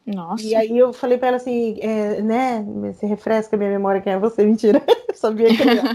Nossa. 0.05 0.43
E 0.45 0.55
aí 0.55 0.77
eu 0.77 0.93
falei 0.93 1.17
para 1.17 1.29
ela 1.29 1.37
assim, 1.37 1.79
é, 1.81 2.21
né? 2.21 2.63
Você 2.93 3.07
refresca 3.07 3.55
a 3.55 3.57
minha 3.59 3.71
memória 3.71 4.01
quem 4.01 4.13
é 4.13 4.19
você, 4.19 4.45
mentira. 4.45 4.81
Eu 5.09 5.15
sabia 5.15 5.47
que 5.47 5.61
era. 5.61 5.81
Eu 5.81 5.89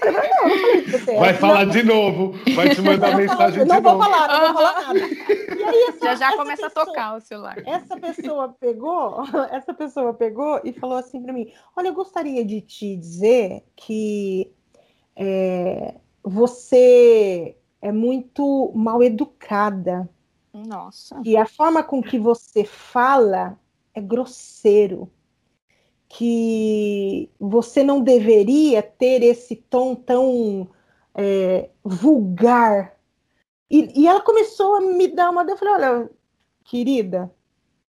falei, 0.00 0.12
"Mas 0.12 0.30
não, 0.30 0.42
eu 0.42 0.48
não 0.48 0.58
falei 0.58 0.82
que 0.82 0.90
você 0.90 1.10
é." 1.12 1.18
Vai 1.20 1.32
Não, 1.32 1.38
falar 1.38 1.64
de 1.66 1.82
novo. 1.84 2.34
Vai 2.54 2.74
te 2.74 2.82
mandar 2.82 3.10
não, 3.12 3.16
mensagem 3.18 3.64
não 3.64 3.76
de 3.76 3.82
vou 3.82 3.92
novo. 3.92 4.04
falar, 4.04 4.28
não 4.28 4.52
vou 4.52 4.62
falar 4.62 4.82
nada. 4.82 4.98
E 4.98 5.62
aí 5.62 5.84
essa, 5.88 5.98
Já 6.00 6.14
já 6.16 6.26
essa 6.28 6.36
começa 6.36 6.62
pessoa- 6.68 6.82
a 6.82 6.86
tocar 6.86 7.16
o 7.16 7.20
celular. 7.20 7.56
Essa 7.64 7.96
pessoa 7.96 8.56
pegou, 8.60 9.22
essa 9.52 9.72
pessoa 9.72 10.12
pegou 10.14 10.60
e 10.64 10.72
falou 10.72 10.96
assim 10.96 11.22
para 11.22 11.32
mim: 11.32 11.52
Olha, 11.76 11.88
eu 11.88 11.94
gostaria 11.94 12.44
de 12.44 12.60
te 12.60 12.96
dizer 12.96 13.62
que 13.76 14.50
é, 15.14 15.94
você 16.24 17.54
é 17.80 17.92
muito 17.92 18.72
mal 18.74 19.00
educada. 19.00 20.08
Nossa. 20.54 21.20
E 21.24 21.36
a 21.36 21.46
forma 21.46 21.82
com 21.82 22.00
que 22.00 22.16
você 22.16 22.64
fala 22.64 23.58
é 23.92 24.00
grosseiro. 24.00 25.10
Que 26.08 27.28
você 27.40 27.82
não 27.82 28.00
deveria 28.00 28.80
ter 28.80 29.22
esse 29.24 29.56
tom 29.56 29.96
tão 29.96 30.70
é, 31.12 31.70
vulgar. 31.82 32.96
E, 33.68 34.02
e 34.02 34.06
ela 34.06 34.20
começou 34.20 34.76
a 34.76 34.80
me 34.80 35.08
dar 35.08 35.30
uma. 35.30 35.42
Eu 35.42 35.56
falei: 35.56 35.74
olha, 35.74 36.10
querida. 36.62 37.34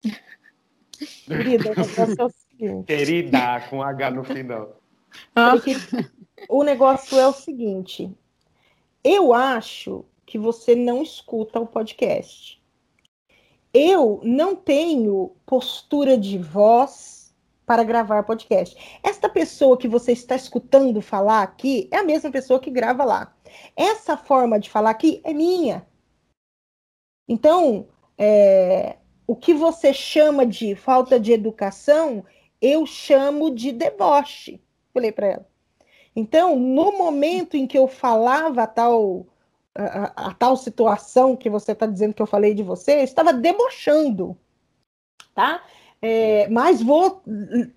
Querida, 1.27 1.71
o 1.71 1.75
negócio 1.75 2.21
é 2.21 2.25
o 2.25 2.29
seguinte. 2.29 2.85
Querida, 2.87 3.67
com 3.69 3.83
H 3.83 4.09
no 4.09 4.23
final. 4.23 4.81
O 6.49 6.63
negócio 6.63 7.19
é 7.19 7.27
o 7.27 7.33
seguinte. 7.33 8.11
Eu 9.03 9.31
acho 9.31 10.03
que 10.27 10.37
você 10.37 10.75
não 10.75 11.01
escuta 11.01 11.57
o 11.57 11.65
podcast. 11.65 12.61
Eu 13.73 14.19
não 14.23 14.55
tenho 14.55 15.31
postura 15.45 16.17
de 16.17 16.37
voz 16.37 17.33
para 17.65 17.83
gravar 17.83 18.23
podcast. 18.23 18.99
Esta 19.01 19.29
pessoa 19.29 19.77
que 19.77 19.87
você 19.87 20.11
está 20.11 20.35
escutando 20.35 21.01
falar 21.01 21.41
aqui 21.43 21.87
é 21.91 21.97
a 21.97 22.03
mesma 22.03 22.29
pessoa 22.29 22.59
que 22.59 22.69
grava 22.69 23.05
lá. 23.05 23.33
Essa 23.75 24.17
forma 24.17 24.59
de 24.59 24.69
falar 24.69 24.89
aqui 24.89 25.21
é 25.23 25.33
minha. 25.33 25.87
Então, 27.27 27.87
é, 28.17 28.97
o 29.25 29.35
que 29.35 29.53
você 29.53 29.93
chama 29.93 30.45
de 30.45 30.75
falta 30.75 31.17
de 31.17 31.31
educação, 31.31 32.25
eu 32.61 32.85
chamo 32.85 33.53
de 33.53 33.71
deboche. 33.71 34.61
Falei 34.93 35.11
para 35.11 35.27
ela. 35.27 35.47
Então, 36.13 36.57
no 36.57 36.97
momento 36.97 37.55
em 37.55 37.65
que 37.65 37.77
eu 37.77 37.87
falava 37.87 38.67
tal 38.67 39.25
a, 39.77 40.29
a, 40.29 40.33
tal 40.33 40.57
situação 40.57 41.35
que 41.35 41.49
você 41.49 41.71
está 41.71 41.85
dizendo 41.85 42.13
que 42.13 42.21
eu 42.21 42.27
falei 42.27 42.53
de 42.53 42.63
você, 42.63 42.99
eu 42.99 43.03
estava 43.03 43.31
debochando, 43.31 44.37
tá? 45.33 45.61
É, 46.01 46.47
mas 46.49 46.81
vou 46.81 47.23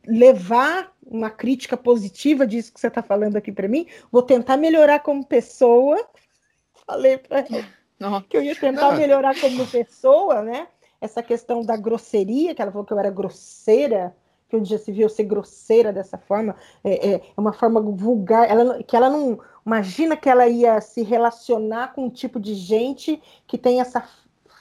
levar 0.06 0.92
uma 1.04 1.30
crítica 1.30 1.76
positiva 1.76 2.46
disso 2.46 2.72
que 2.72 2.80
você 2.80 2.88
está 2.88 3.02
falando 3.02 3.36
aqui 3.36 3.50
para 3.50 3.68
mim, 3.68 3.86
vou 4.12 4.22
tentar 4.22 4.56
melhorar 4.56 5.00
como 5.00 5.24
pessoa. 5.24 5.96
Falei 6.86 7.18
para 7.18 7.40
ela 7.40 8.22
que 8.28 8.36
eu 8.36 8.42
ia 8.42 8.56
tentar 8.56 8.92
melhorar 8.96 9.38
como 9.38 9.66
pessoa, 9.66 10.42
né? 10.42 10.68
Essa 11.00 11.22
questão 11.22 11.62
da 11.62 11.76
grosseria, 11.76 12.54
que 12.54 12.60
ela 12.60 12.70
falou 12.70 12.86
que 12.86 12.92
eu 12.92 12.98
era 12.98 13.10
grosseira, 13.10 14.14
que 14.48 14.56
um 14.56 14.62
dia 14.62 14.78
se 14.78 14.90
viu 14.90 15.08
ser 15.08 15.24
grosseira 15.24 15.92
dessa 15.92 16.18
forma, 16.18 16.56
é, 16.82 17.14
é 17.14 17.22
uma 17.36 17.52
forma 17.52 17.80
vulgar, 17.80 18.50
ela, 18.50 18.82
que 18.82 18.96
ela 18.96 19.08
não. 19.08 19.38
Imagina 19.64 20.16
que 20.16 20.28
ela 20.28 20.48
ia 20.48 20.80
se 20.80 21.02
relacionar 21.02 21.92
com 21.92 22.06
um 22.06 22.10
tipo 22.10 22.40
de 22.40 22.54
gente 22.54 23.22
que 23.46 23.58
tem 23.58 23.80
essa 23.80 24.06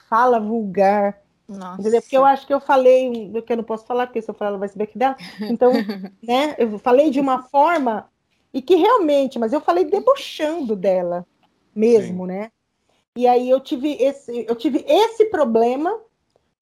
fala 0.08 0.38
vulgar. 0.38 1.20
Nossa. 1.48 1.80
Entendeu? 1.80 2.00
Porque 2.00 2.16
eu 2.16 2.24
acho 2.24 2.46
que 2.46 2.54
eu 2.54 2.60
falei, 2.60 3.32
que 3.44 3.52
eu 3.52 3.56
não 3.56 3.64
posso 3.64 3.86
falar, 3.86 4.06
porque 4.06 4.22
se 4.22 4.30
eu 4.30 4.34
falar, 4.34 4.50
ela 4.50 4.58
vai 4.58 4.68
saber 4.68 4.86
que 4.86 4.98
dela. 4.98 5.16
Então, 5.40 5.72
né, 6.22 6.54
eu 6.58 6.78
falei 6.78 7.10
de 7.10 7.20
uma 7.20 7.42
forma 7.42 8.08
e 8.52 8.60
que 8.60 8.76
realmente, 8.76 9.38
mas 9.38 9.52
eu 9.52 9.60
falei 9.60 9.84
debochando 9.84 10.74
dela 10.76 11.26
mesmo, 11.74 12.26
Sim. 12.26 12.32
né? 12.32 12.52
E 13.16 13.26
aí 13.26 13.50
eu 13.50 13.60
tive 13.60 13.92
esse, 14.00 14.44
eu 14.48 14.54
tive 14.54 14.84
esse 14.86 15.26
problema 15.26 16.00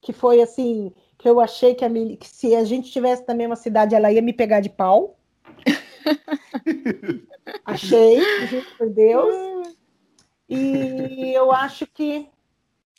que 0.01 0.12
foi 0.12 0.41
assim, 0.41 0.93
que 1.18 1.28
eu 1.28 1.41
achei 1.41 1.74
que, 1.74 1.84
a, 1.84 1.91
que 1.91 2.28
se 2.28 2.55
a 2.55 2.64
gente 2.64 2.91
tivesse 2.91 3.24
na 3.26 3.34
mesma 3.34 3.57
cidade, 3.57 3.95
ela 3.95 4.12
ia 4.12 4.22
me 4.22 4.32
pegar 4.32 4.61
de 4.61 4.70
pau. 4.70 5.18
achei, 7.64 8.20
juro 8.46 8.66
por 8.76 8.90
Deus. 8.90 9.68
E 10.51 11.34
eu 11.34 11.53
acho 11.53 11.86
que 11.86 12.26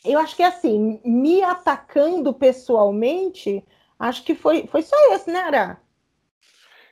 eu 0.05 0.19
acho 0.19 0.35
que 0.35 0.43
assim, 0.43 1.01
me 1.03 1.41
atacando 1.41 2.31
pessoalmente, 2.31 3.63
acho 3.97 4.23
que 4.23 4.35
foi, 4.35 4.67
foi 4.67 4.81
só 4.81 4.95
esse, 5.13 5.31
né, 5.31 5.39
Ara? 5.39 5.81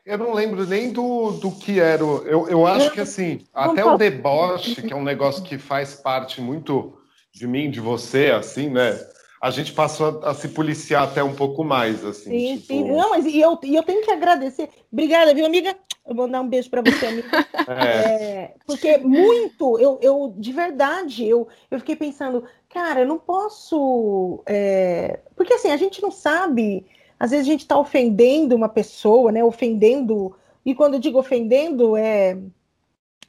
Eu 0.05 0.18
não 0.18 0.34
lembro 0.34 0.66
nem 0.66 0.91
do, 0.91 1.32
do 1.34 1.51
que 1.51 1.80
era. 1.80 2.01
Eu, 2.01 2.47
eu 2.47 2.66
acho 2.66 2.91
que 2.91 3.01
assim, 3.01 3.45
até 3.53 3.84
o 3.84 3.97
deboche, 3.97 4.82
que 4.82 4.93
é 4.93 4.95
um 4.95 5.03
negócio 5.03 5.43
que 5.43 5.58
faz 5.58 5.95
parte 5.95 6.39
muito 6.41 6.97
de 7.32 7.45
mim, 7.45 7.70
de 7.70 7.82
você, 7.82 8.32
assim, 8.32 8.70
né? 8.70 8.97
A 9.42 9.52
gente 9.52 9.72
passou 9.74 10.22
a, 10.24 10.32
a, 10.32 10.34
se 10.34 10.50
policiar 10.50 11.04
até 11.04 11.24
um 11.24 11.36
pouco 11.36 11.64
mais, 11.64 12.04
assim. 12.04 12.30
Sim, 12.32 12.58
tipo... 12.58 12.68
sim. 12.68 12.92
Não, 12.92 13.12
mas 13.12 13.26
e 13.26 13.40
eu, 13.40 13.58
e 13.64 13.76
eu 13.76 13.84
tenho 13.84 14.04
que 14.04 14.12
agradecer. 14.12 14.70
Obrigada, 14.92 15.34
viu, 15.34 15.46
amiga? 15.46 15.76
Eu 16.08 16.16
vou 16.16 16.28
dar 16.28 16.42
um 16.42 16.48
beijo 16.48 16.70
para 16.70 16.82
você, 16.82 17.06
amiga. 17.06 17.28
É. 17.68 17.84
É, 17.84 18.54
porque 18.66 18.98
muito, 18.98 19.78
eu, 19.78 20.00
eu 20.02 20.34
de 20.38 20.54
verdade, 20.54 21.28
eu, 21.28 21.48
eu 21.70 21.80
fiquei 21.80 21.96
pensando, 21.96 22.46
cara, 22.70 23.02
eu 23.02 23.08
não 23.08 23.20
posso. 23.20 24.42
É... 24.46 25.20
Porque 25.36 25.54
assim, 25.54 25.70
a 25.70 25.78
gente 25.78 26.02
não 26.02 26.12
sabe. 26.12 26.86
Às 27.20 27.32
vezes 27.32 27.46
a 27.46 27.52
gente 27.52 27.62
está 27.62 27.78
ofendendo 27.78 28.56
uma 28.56 28.70
pessoa, 28.70 29.32
né? 29.32 29.44
Ofendendo. 29.44 30.36
E 30.66 30.74
quando 30.74 30.96
eu 30.96 31.00
digo 31.00 31.20
ofendendo, 31.20 31.98
é 31.98 32.38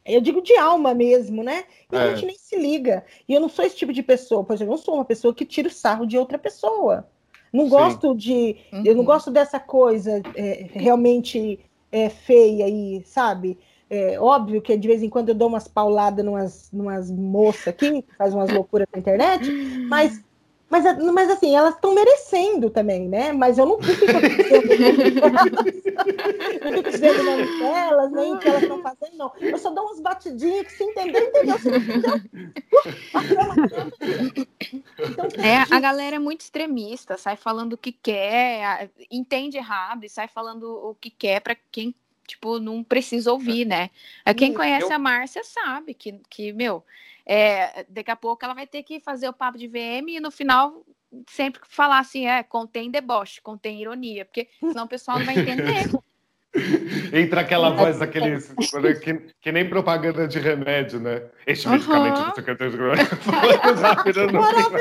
eu 0.05 0.21
digo 0.21 0.41
de 0.41 0.57
alma 0.57 0.95
mesmo, 0.95 1.43
né? 1.43 1.65
E 1.93 1.97
é. 1.97 1.99
a 1.99 2.15
gente 2.15 2.27
nem 2.27 2.37
se 2.37 2.57
liga. 2.57 3.05
E 3.29 3.35
eu 3.35 3.41
não 3.41 3.49
sou 3.49 3.65
esse 3.65 3.77
tipo 3.77 3.93
de 3.93 4.03
pessoa, 4.03 4.43
por 4.43 4.55
exemplo, 4.55 4.73
eu 4.73 4.77
não 4.77 4.83
sou 4.83 4.95
uma 4.95 5.05
pessoa 5.05 5.35
que 5.35 5.45
tira 5.45 5.69
o 5.69 5.73
sarro 5.73 6.07
de 6.07 6.17
outra 6.17 6.39
pessoa. 6.39 7.07
Não 7.53 7.65
Sim. 7.65 7.71
gosto 7.71 8.15
de. 8.15 8.57
Uhum. 8.73 8.83
Eu 8.85 8.95
não 8.95 9.01
uhum. 9.01 9.07
gosto 9.07 9.31
dessa 9.31 9.61
coisa 9.61 10.23
é, 10.35 10.67
realmente 10.73 11.61
é, 11.93 12.09
feia 12.09 12.67
aí, 12.67 13.03
sabe? 13.05 13.59
É, 13.91 14.21
óbvio 14.21 14.61
que 14.61 14.77
de 14.77 14.87
vez 14.87 15.03
em 15.03 15.09
quando 15.09 15.31
eu 15.31 15.35
dou 15.35 15.49
umas 15.49 15.67
pauladas 15.67 16.23
numas, 16.25 16.69
numas 16.71 17.11
moças 17.11 17.69
aqui, 17.69 18.03
que 18.03 18.17
faz 18.17 18.35
umas 18.35 18.51
loucuras 18.51 18.87
na 18.93 18.99
internet, 18.99 19.51
mas 19.89 20.23
mas, 20.71 20.85
mas 21.13 21.31
assim, 21.31 21.57
elas 21.57 21.75
estão 21.75 21.95
merecendo 21.95 22.69
também, 22.69 23.09
né? 23.09 23.33
Mas 23.33 23.57
eu 23.57 23.65
não 23.65 23.81
fico 23.81 24.05
dizendo 26.91 27.21
o 27.21 27.25
nome 27.25 27.59
delas, 27.59 28.13
nem 28.13 28.35
o 28.35 28.39
que 28.39 28.49
elas 28.49 28.63
estão 28.63 28.83
fazendo, 28.83 29.17
não. 29.17 29.33
Eu 29.41 29.57
só 29.59 29.71
dou 29.71 29.87
umas 29.87 30.01
batidinhas 30.01 30.67
que 30.67 30.73
se 30.73 30.85
entendeu, 30.85 31.25
entendeu. 31.25 31.59
Se 31.59 31.69
entendeu. 31.69 32.23
Então, 35.01 35.29
é, 35.43 35.65
a 35.71 35.81
galera 35.81 36.17
é 36.17 36.19
muito 36.19 36.43
extremista, 36.43 37.17
sai 37.17 37.37
falando 37.37 37.73
o 37.75 37.79
que 37.79 37.93
quer, 37.93 38.91
entende 39.11 39.57
errado 39.57 40.05
e 40.05 40.09
sai 40.09 40.29
falando 40.29 40.65
o 40.65 40.95
que 40.95 41.11
quer 41.11 41.41
para 41.41 41.57
quem 41.71 41.95
tipo, 42.27 42.59
não 42.59 42.85
precisa 42.85 43.33
ouvir, 43.33 43.65
né? 43.65 43.89
Quem 44.37 44.53
conhece 44.53 44.93
a 44.93 44.99
Márcia 44.99 45.43
sabe 45.43 45.95
que, 45.95 46.21
que 46.29 46.53
meu, 46.53 46.85
é, 47.29 47.85
daqui 47.91 48.11
a 48.11 48.17
pouco 48.17 48.43
ela 48.43 48.55
vai 48.55 48.67
ter 48.67 48.83
que 48.83 48.99
fazer 49.01 49.29
o 49.29 49.35
papo 49.35 49.59
de 49.59 49.69
VM 49.69 50.09
e 50.09 50.19
no 50.19 50.31
final 50.31 50.83
sempre 51.29 51.61
falar 51.69 51.99
assim, 51.99 52.27
é, 52.27 52.43
contém 52.43 52.91
deboche, 52.91 53.43
contém 53.43 53.83
ironia, 53.83 54.25
porque 54.25 54.49
senão 54.59 54.87
o 54.87 54.89
pessoal 54.89 55.19
não 55.19 55.27
vai 55.27 55.39
entender. 55.39 55.91
Entra 57.13 57.43
aquela 57.43 57.69
voz 57.71 57.99
daqueles. 57.99 58.51
Que, 59.03 59.35
que, 59.39 59.53
nem 59.53 59.69
propaganda 59.69 60.27
de 60.27 60.39
remédio, 60.39 60.99
né? 60.99 61.25
Este 61.47 61.67
uhum. 61.67 61.75
medicamento 61.75 62.35
você 62.35 62.43
quer 62.43 62.57
ter. 62.57 62.69
Agora 62.69 62.97
você 62.97 63.17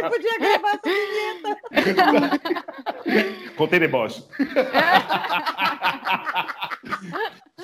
podia 0.09 0.39
gravar 0.39 0.69
essa 0.69 0.79
vinheta. 0.95 1.57
Contém 3.57 3.81
deboche. 3.81 4.23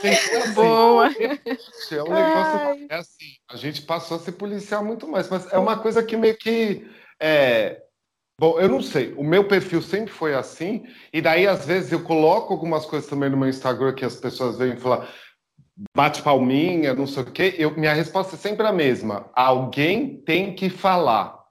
assim, 0.09 0.53
Boa. 0.53 1.07
É 1.07 2.03
um 2.03 2.13
negócio. 2.13 2.87
É 2.89 2.95
assim, 2.95 3.31
a 3.49 3.57
gente 3.57 3.81
passou 3.83 4.17
a 4.17 4.19
se 4.19 4.31
policiar 4.31 4.83
muito 4.83 5.07
mais, 5.07 5.29
mas 5.29 5.51
é 5.51 5.57
uma 5.57 5.77
coisa 5.77 6.03
que 6.03 6.17
meio 6.17 6.37
que. 6.37 6.85
É, 7.19 7.81
bom, 8.39 8.59
eu 8.59 8.67
não 8.67 8.81
sei. 8.81 9.13
O 9.13 9.23
meu 9.23 9.47
perfil 9.47 9.81
sempre 9.81 10.11
foi 10.11 10.33
assim, 10.33 10.85
e 11.11 11.21
daí 11.21 11.47
às 11.47 11.65
vezes 11.65 11.91
eu 11.91 12.03
coloco 12.03 12.53
algumas 12.53 12.85
coisas 12.85 13.09
também 13.09 13.29
no 13.29 13.37
meu 13.37 13.49
Instagram 13.49 13.93
que 13.93 14.05
as 14.05 14.15
pessoas 14.15 14.57
vêm 14.57 14.77
falar 14.77 15.07
bate 15.95 16.21
palminha, 16.21 16.93
não 16.93 17.07
sei 17.07 17.23
o 17.23 17.31
quê. 17.31 17.55
Eu, 17.57 17.75
minha 17.75 17.93
resposta 17.93 18.35
é 18.35 18.39
sempre 18.39 18.65
a 18.65 18.71
mesma. 18.71 19.29
Alguém 19.33 20.17
tem 20.17 20.53
que 20.53 20.69
falar. 20.69 21.42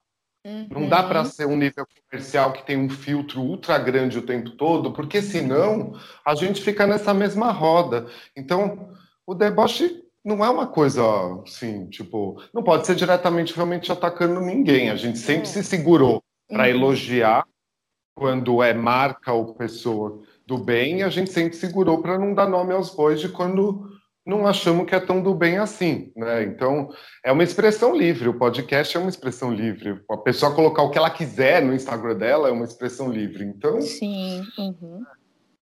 Uhum. 0.45 0.67
Não 0.71 0.89
dá 0.89 1.03
para 1.03 1.21
uhum. 1.21 1.27
ser 1.27 1.47
um 1.47 1.57
nível 1.57 1.87
comercial 2.11 2.53
que 2.53 2.67
tem 2.67 2.77
um 2.77 2.89
filtro 2.89 3.41
ultra 3.41 3.79
grande 3.79 4.19
o 4.19 4.27
tempo 4.27 4.51
todo, 4.51 4.93
porque 4.93 5.23
senão 5.23 5.95
a 6.25 6.35
gente 6.35 6.61
fica 6.61 6.87
nessa 6.87 7.15
mesma 7.15 7.53
roda. 7.53 8.07
Então, 8.37 8.91
o 9.25 9.35
deboche 9.35 10.03
não 10.25 10.45
é 10.45 10.51
uma 10.51 10.67
coisa 10.67 11.03
assim, 11.45 11.87
tipo, 11.87 12.43
não 12.53 12.63
pode 12.63 12.87
ser 12.87 12.97
diretamente 12.97 13.55
realmente 13.55 13.91
atacando 13.91 14.41
ninguém. 14.41 14.91
A 14.91 14.97
gente 14.97 15.19
sempre 15.19 15.43
é. 15.43 15.47
se 15.47 15.63
segurou 15.63 16.23
para 16.49 16.65
uhum. 16.65 16.71
elogiar 16.71 17.47
quando 18.17 18.63
é 18.63 18.75
marca 18.75 19.33
ou 19.33 19.55
pessoa 19.55 20.23
do 20.47 20.59
bem, 20.59 20.99
e 20.99 21.03
a 21.03 21.09
gente 21.09 21.31
sempre 21.31 21.57
segurou 21.57 22.03
para 22.03 22.19
não 22.19 22.35
dar 22.35 22.49
nome 22.49 22.75
aos 22.75 22.95
bois 22.95 23.21
de 23.21 23.29
quando 23.29 23.91
não 24.25 24.47
achamos 24.47 24.87
que 24.87 24.95
é 24.95 25.01
tão 25.01 25.23
do 25.23 25.35
bem 25.35 25.59
assim, 25.59 26.13
né? 26.17 26.43
Então, 26.45 26.89
é 27.25 27.33
uma 27.33 27.43
expressão 27.43 27.95
livre, 27.95 28.29
o 28.29 28.39
podcast 28.39 28.97
é 28.97 29.01
uma 29.01 29.09
expressão 29.09 29.53
livre. 29.53 30.01
A 30.11 30.17
pessoa 30.17 30.55
colocar 30.55 30.83
o 30.83 30.91
que 30.91 30.99
ela 30.99 31.11
quiser 31.11 31.63
no 31.63 31.75
Instagram 31.75 32.17
dela 32.17 32.49
é 32.49 32.53
uma 32.53 32.65
expressão 32.65 33.11
livre. 33.11 33.45
Então, 33.45 33.81
sim. 33.81 34.43
Uhum. 34.57 35.05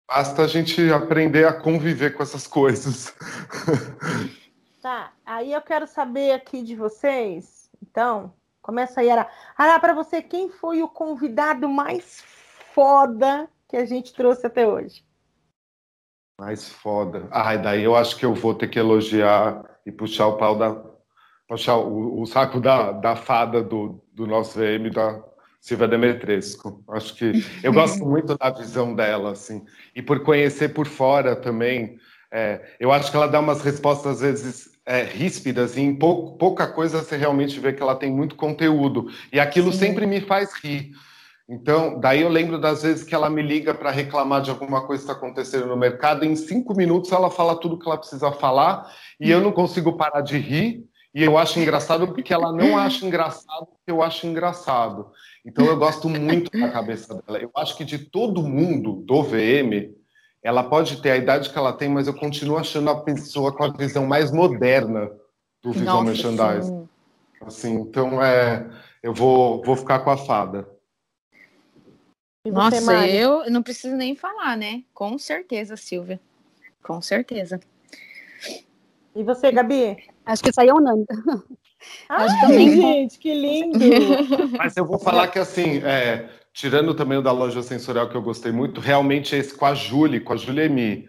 Basta 0.06 0.42
a 0.42 0.46
gente 0.46 0.92
aprender 0.92 1.46
a 1.46 1.52
conviver 1.52 2.14
com 2.14 2.22
essas 2.22 2.46
coisas. 2.46 3.14
Tá, 4.84 5.14
aí 5.24 5.50
eu 5.50 5.62
quero 5.62 5.86
saber 5.86 6.32
aqui 6.32 6.62
de 6.62 6.76
vocês. 6.76 7.70
Então, 7.82 8.34
começa 8.60 9.00
aí, 9.00 9.08
Ara. 9.08 9.26
Ara, 9.56 9.80
para 9.80 9.94
você, 9.94 10.20
quem 10.20 10.50
foi 10.50 10.82
o 10.82 10.88
convidado 10.88 11.66
mais 11.66 12.22
foda 12.74 13.48
que 13.66 13.78
a 13.78 13.86
gente 13.86 14.12
trouxe 14.12 14.46
até 14.46 14.68
hoje? 14.68 15.02
Mais 16.38 16.68
foda. 16.68 17.28
Ai, 17.30 17.58
daí 17.58 17.84
eu 17.84 17.94
acho 17.94 18.16
que 18.16 18.26
eu 18.26 18.34
vou 18.34 18.54
ter 18.54 18.68
que 18.68 18.78
elogiar 18.78 19.62
e 19.86 19.92
puxar 19.92 20.26
o 20.26 20.36
pau 20.36 20.56
da. 20.56 20.76
puxar 21.48 21.76
o, 21.76 22.20
o 22.20 22.26
saco 22.26 22.60
da, 22.60 22.92
da 22.92 23.14
fada 23.14 23.62
do, 23.62 24.02
do 24.12 24.26
nosso 24.26 24.58
VM, 24.58 24.90
da 24.92 25.22
Silvia 25.60 25.88
Demetresco. 25.88 26.82
Acho 26.90 27.14
que 27.14 27.32
eu 27.62 27.72
gosto 27.72 28.04
muito 28.04 28.36
da 28.36 28.50
visão 28.50 28.94
dela, 28.94 29.32
assim. 29.32 29.64
E 29.94 30.02
por 30.02 30.20
conhecer 30.24 30.70
por 30.70 30.86
fora 30.86 31.36
também, 31.36 31.98
é, 32.32 32.60
eu 32.80 32.90
acho 32.90 33.10
que 33.10 33.16
ela 33.16 33.28
dá 33.28 33.38
umas 33.38 33.62
respostas, 33.62 34.16
às 34.16 34.20
vezes, 34.20 34.70
é, 34.84 35.02
ríspidas, 35.02 35.76
e 35.76 35.80
em 35.80 35.94
pou, 35.94 36.36
pouca 36.36 36.66
coisa 36.66 37.00
você 37.02 37.16
realmente 37.16 37.58
vê 37.60 37.72
que 37.72 37.82
ela 37.82 37.94
tem 37.94 38.10
muito 38.12 38.34
conteúdo. 38.34 39.08
E 39.32 39.38
aquilo 39.38 39.72
Sim. 39.72 39.78
sempre 39.78 40.04
me 40.04 40.20
faz 40.20 40.52
rir. 40.54 40.90
Então, 41.48 42.00
daí 42.00 42.22
eu 42.22 42.28
lembro 42.28 42.58
das 42.58 42.82
vezes 42.82 43.04
que 43.04 43.14
ela 43.14 43.28
me 43.28 43.42
liga 43.42 43.74
para 43.74 43.90
reclamar 43.90 44.40
de 44.40 44.50
alguma 44.50 44.86
coisa 44.86 45.04
que 45.04 45.10
está 45.10 45.18
acontecendo 45.18 45.66
no 45.66 45.76
mercado, 45.76 46.24
em 46.24 46.34
cinco 46.34 46.74
minutos 46.74 47.12
ela 47.12 47.30
fala 47.30 47.60
tudo 47.60 47.78
que 47.78 47.86
ela 47.86 47.98
precisa 47.98 48.32
falar, 48.32 48.90
e 49.20 49.30
eu 49.30 49.42
não 49.42 49.52
consigo 49.52 49.96
parar 49.96 50.22
de 50.22 50.38
rir, 50.38 50.84
e 51.14 51.22
eu 51.22 51.38
acho 51.38 51.60
engraçado 51.60 52.08
porque 52.08 52.32
ela 52.32 52.50
não 52.50 52.76
acha 52.76 53.06
engraçado 53.06 53.68
que 53.84 53.92
eu 53.92 54.02
acho 54.02 54.26
engraçado. 54.26 55.12
Então 55.46 55.64
eu 55.66 55.76
gosto 55.76 56.08
muito 56.08 56.50
da 56.58 56.70
cabeça 56.70 57.14
dela. 57.14 57.38
Eu 57.38 57.50
acho 57.56 57.76
que 57.76 57.84
de 57.84 57.98
todo 57.98 58.42
mundo 58.42 59.04
do 59.06 59.22
VM, 59.22 59.94
ela 60.42 60.64
pode 60.64 61.00
ter 61.00 61.12
a 61.12 61.16
idade 61.16 61.50
que 61.50 61.58
ela 61.58 61.72
tem, 61.72 61.88
mas 61.88 62.08
eu 62.08 62.14
continuo 62.14 62.56
achando 62.56 62.90
a 62.90 63.00
pessoa 63.00 63.52
com 63.52 63.62
a 63.62 63.70
visão 63.70 64.06
mais 64.06 64.32
moderna 64.32 65.08
do 65.62 65.72
visual 65.72 66.02
Nossa, 66.02 66.10
merchandising. 66.10 66.78
Sim. 66.78 66.88
Assim, 67.42 67.74
então 67.74 68.20
é, 68.20 68.68
eu 69.02 69.14
vou, 69.14 69.62
vou 69.62 69.76
ficar 69.76 70.00
com 70.00 70.10
a 70.10 70.16
fada. 70.16 70.73
Nossa, 72.46 73.06
eu 73.08 73.50
não 73.50 73.62
preciso 73.62 73.96
nem 73.96 74.14
falar, 74.14 74.56
né? 74.56 74.82
Com 74.92 75.16
certeza, 75.18 75.76
Silvia. 75.76 76.20
Com 76.82 77.00
certeza. 77.00 77.58
E 79.16 79.22
você, 79.22 79.50
Gabi? 79.50 79.96
Acho 80.26 80.42
que 80.42 80.50
isso 80.50 80.60
aí 80.60 80.68
é 80.68 80.74
unânime. 80.74 81.06
Ai, 82.08 82.28
gente, 82.68 83.18
que 83.18 83.32
lindo! 83.32 83.78
Mas 84.58 84.76
eu 84.76 84.84
vou 84.84 84.98
falar 84.98 85.28
que, 85.28 85.38
assim, 85.38 85.78
é, 85.84 86.28
tirando 86.52 86.94
também 86.94 87.16
o 87.16 87.22
da 87.22 87.32
loja 87.32 87.62
sensorial, 87.62 88.10
que 88.10 88.16
eu 88.16 88.22
gostei 88.22 88.52
muito, 88.52 88.80
realmente 88.80 89.34
esse 89.34 89.54
com 89.54 89.64
a 89.64 89.74
Julie, 89.74 90.20
com 90.20 90.34
a 90.34 90.36
Julie 90.36 90.64
Emi, 90.64 91.08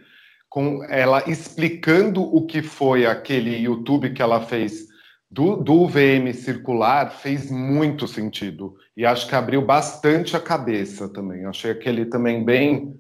com 0.50 0.84
ela 0.86 1.30
explicando 1.30 2.24
o 2.24 2.46
que 2.46 2.62
foi 2.62 3.06
aquele 3.06 3.58
YouTube 3.58 4.14
que 4.14 4.22
ela 4.22 4.40
fez 4.40 4.88
do, 5.30 5.58
do 5.58 5.88
VM 5.88 6.34
circular, 6.34 7.12
fez 7.12 7.50
muito 7.50 8.08
sentido. 8.08 8.76
E 8.96 9.06
acho 9.06 9.28
que 9.28 9.36
abriu 9.36 9.62
bastante 9.62 10.36
a 10.36 10.40
cabeça 10.40 11.10
também. 11.10 11.46
Achei 11.46 11.72
aquele 11.72 12.06
também 12.06 12.44
bem 12.44 12.96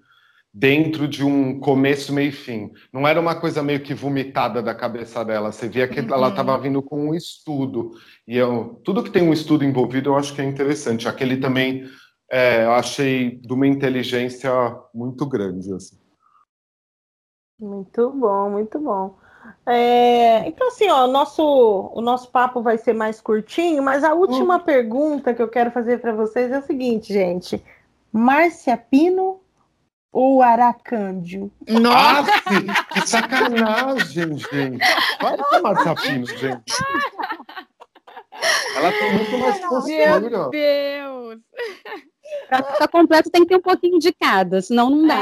dentro 0.53 1.05
de 1.07 1.23
um 1.23 1.59
começo, 1.59 2.13
meio 2.13 2.29
e 2.29 2.31
fim. 2.31 2.71
Não 2.91 3.05
era 3.05 3.19
uma 3.19 3.35
coisa 3.35 3.61
meio 3.61 3.81
que 3.81 3.93
vomitada 3.93 4.63
da 4.63 4.73
cabeça 4.73 5.23
dela. 5.23 5.51
Você 5.51 5.67
via 5.67 5.87
que 5.87 5.99
uhum. 5.99 6.13
ela 6.13 6.29
estava 6.29 6.57
vindo 6.57 6.81
com 6.81 7.09
um 7.09 7.13
estudo. 7.13 7.91
E 8.25 8.37
eu, 8.37 8.81
tudo 8.83 9.03
que 9.03 9.11
tem 9.11 9.21
um 9.21 9.33
estudo 9.33 9.65
envolvido, 9.65 10.09
eu 10.09 10.15
acho 10.15 10.33
que 10.33 10.41
é 10.41 10.45
interessante. 10.45 11.07
Aquele 11.07 11.37
também 11.37 11.85
é, 12.31 12.63
eu 12.63 12.71
achei 12.71 13.37
de 13.37 13.53
uma 13.53 13.67
inteligência 13.67 14.51
muito 14.93 15.25
grande. 15.25 15.73
Assim. 15.73 15.97
Muito 17.59 18.11
bom, 18.11 18.49
muito 18.49 18.79
bom. 18.79 19.17
É, 19.67 20.47
então, 20.47 20.67
assim, 20.67 20.87
ó, 20.89 21.05
o 21.05 21.11
nosso, 21.11 21.91
o 21.93 21.99
nosso 22.01 22.29
papo 22.29 22.61
vai 22.61 22.77
ser 22.77 22.93
mais 22.93 23.19
curtinho, 23.19 23.81
mas 23.81 24.03
a 24.03 24.13
última 24.13 24.57
hum. 24.57 24.59
pergunta 24.59 25.33
que 25.33 25.41
eu 25.41 25.47
quero 25.47 25.71
fazer 25.71 25.99
para 25.99 26.13
vocês 26.13 26.51
é 26.51 26.59
o 26.59 26.65
seguinte, 26.65 27.11
gente. 27.11 27.63
Márcia 28.11 28.77
Pino 28.77 29.41
ou 30.11 30.43
Aracândio? 30.43 31.51
Nossa, 31.67 32.31
que 32.93 33.07
sacanagem, 33.07 34.37
gente. 34.37 34.77
Vai 35.19 35.37
tomar 35.37 35.83
sapino, 35.83 36.25
gente. 36.27 36.73
Ela 38.75 38.91
tem 38.91 39.13
muito 39.13 39.37
mais 39.39 39.59
postura. 39.59 40.19
Meu 40.19 40.49
Deus. 40.49 41.39
Pra 42.47 42.63
ficar 42.63 42.87
completo 42.87 43.31
tem 43.31 43.41
que 43.41 43.47
ter 43.47 43.55
um 43.57 43.61
pouquinho 43.61 43.97
de 43.97 44.13
cada, 44.13 44.61
senão 44.61 44.89
não 44.89 45.07
dá. 45.07 45.21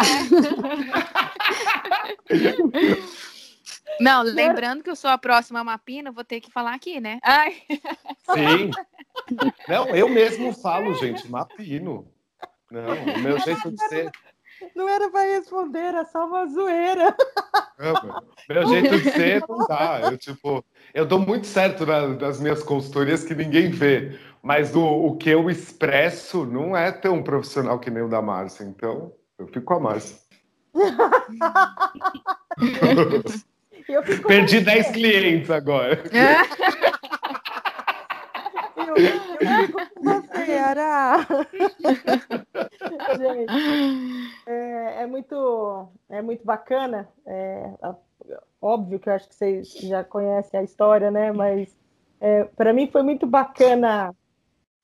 É. 2.29 3.23
Não, 3.99 4.23
lembrando 4.23 4.83
que 4.83 4.89
eu 4.89 4.95
sou 4.95 5.09
a 5.09 5.17
próxima 5.17 5.63
mapina, 5.63 6.11
vou 6.11 6.23
ter 6.23 6.39
que 6.39 6.51
falar 6.51 6.73
aqui, 6.73 6.99
né? 6.99 7.19
Ai. 7.23 7.61
Sim. 8.33 8.71
Não, 9.67 9.87
eu 9.89 10.09
mesmo 10.09 10.53
falo, 10.53 10.93
gente, 10.95 11.29
mapino. 11.29 12.07
Não, 12.71 13.15
o 13.15 13.19
meu 13.19 13.39
jeito 13.39 13.71
de 13.71 13.87
ser. 13.87 14.11
Não 14.75 14.87
era 14.87 15.09
para 15.09 15.23
responder, 15.23 15.79
era 15.79 16.05
só 16.05 16.25
uma 16.25 16.47
zoeira. 16.47 17.15
Não, 17.77 18.23
meu 18.49 18.67
jeito 18.67 18.99
de 18.99 19.11
ser 19.11 19.43
não 19.47 19.67
dá. 19.67 20.01
Eu, 20.03 20.17
tipo, 20.17 20.65
eu 20.93 21.05
dou 21.05 21.19
muito 21.19 21.45
certo 21.45 21.85
nas 21.85 22.39
minhas 22.39 22.63
consultorias 22.63 23.23
que 23.23 23.35
ninguém 23.35 23.69
vê, 23.69 24.17
mas 24.41 24.75
o, 24.75 24.83
o 24.83 25.17
que 25.17 25.29
eu 25.29 25.49
expresso 25.49 26.45
não 26.45 26.75
é 26.75 26.91
tão 26.91 27.21
profissional 27.21 27.79
que 27.79 27.91
nem 27.91 28.03
o 28.03 28.09
da 28.09 28.21
Márcia. 28.21 28.63
Então, 28.63 29.13
eu 29.37 29.47
fico 29.47 29.65
com 29.65 29.75
a 29.75 29.79
Márcia. 29.79 30.17
Perdi 34.27 34.61
10 34.61 34.91
clientes 34.91 35.49
agora. 35.49 36.01
eu, 38.77 38.95
eu 38.95 39.67
fico 39.67 39.79
com 39.95 40.03
você, 40.03 40.51
Ara. 40.53 41.27
Gente, 43.17 44.33
é, 44.47 45.03
é, 45.03 45.05
muito, 45.05 45.87
é 46.09 46.21
muito 46.21 46.45
bacana. 46.45 47.07
É, 47.25 47.71
óbvio 48.61 48.99
que 48.99 49.09
eu 49.09 49.13
acho 49.13 49.29
que 49.29 49.35
vocês 49.35 49.73
já 49.73 50.03
conhecem 50.03 50.59
a 50.59 50.63
história, 50.63 51.11
né? 51.11 51.31
Mas 51.31 51.75
é, 52.19 52.45
para 52.45 52.73
mim 52.73 52.89
foi 52.91 53.03
muito 53.03 53.25
bacana 53.27 54.13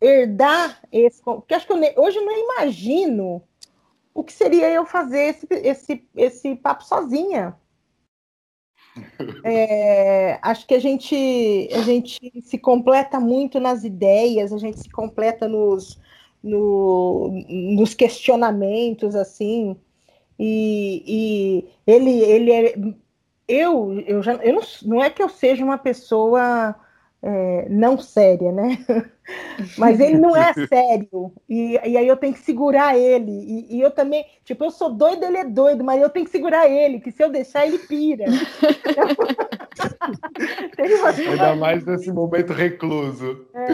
herdar 0.02 0.82
esse. 0.92 1.22
Porque 1.24 1.54
acho 1.54 1.66
que 1.66 1.74
eu, 1.74 1.78
hoje 1.98 2.18
eu 2.18 2.26
não 2.26 2.38
imagino 2.38 3.42
o 4.14 4.24
que 4.24 4.34
seria 4.34 4.70
eu 4.70 4.86
fazer 4.86 5.20
esse, 5.20 5.48
esse, 5.52 6.10
esse 6.16 6.56
papo 6.56 6.84
sozinha. 6.84 7.56
É, 9.44 10.40
acho 10.42 10.66
que 10.68 10.74
a 10.74 10.80
gente, 10.80 11.70
a 11.74 11.82
gente 11.82 12.20
se 12.44 12.58
completa 12.58 13.20
muito 13.20 13.60
nas 13.60 13.84
ideias, 13.84 14.52
a 14.52 14.58
gente 14.58 14.80
se 14.80 14.90
completa 14.90 15.48
nos, 15.48 16.00
no, 16.44 17.32
nos 17.50 17.94
questionamentos, 17.94 19.16
assim. 19.16 19.76
E, 20.38 21.04
e 21.06 21.92
ele, 21.92 22.22
ele 22.22 22.52
é, 22.52 22.76
eu, 23.48 24.00
eu 24.08 24.24
já, 24.24 24.34
eu 24.36 24.54
não, 24.54 24.62
não 24.84 25.04
é 25.04 25.10
que 25.10 25.22
eu 25.22 25.30
seja 25.30 25.64
uma 25.64 25.78
pessoa 25.78 26.76
é, 27.22 27.68
não 27.70 27.98
séria, 27.98 28.50
né? 28.52 28.78
Mas 29.78 30.00
ele 30.00 30.18
não 30.18 30.36
é 30.36 30.54
sério. 30.54 31.32
E, 31.48 31.74
e 31.74 31.98
aí 31.98 32.08
eu 32.08 32.18
tenho 32.18 32.34
que 32.34 32.40
segurar 32.40 32.98
ele. 32.98 33.32
E, 33.32 33.78
e, 33.78 33.82
eu 33.82 33.92
também, 33.92 34.26
tipo, 34.44 34.64
eu 34.64 34.72
sou 34.72 34.92
doido, 34.94 35.26
ele 35.26 35.38
é 35.38 35.44
doido, 35.44 35.84
mas 35.84 36.02
eu 36.02 36.10
tenho 36.10 36.26
que 36.26 36.32
segurar 36.32 36.68
ele, 36.68 37.00
que 37.00 37.12
se 37.12 37.24
eu 37.24 37.30
deixar, 37.30 37.68
ele 37.68 37.78
pira. 37.78 38.26
Ainda 41.30 41.56
mais 41.56 41.86
nesse 41.86 42.12
momento 42.12 42.54
recluso. 42.54 43.46
É, 43.54 43.68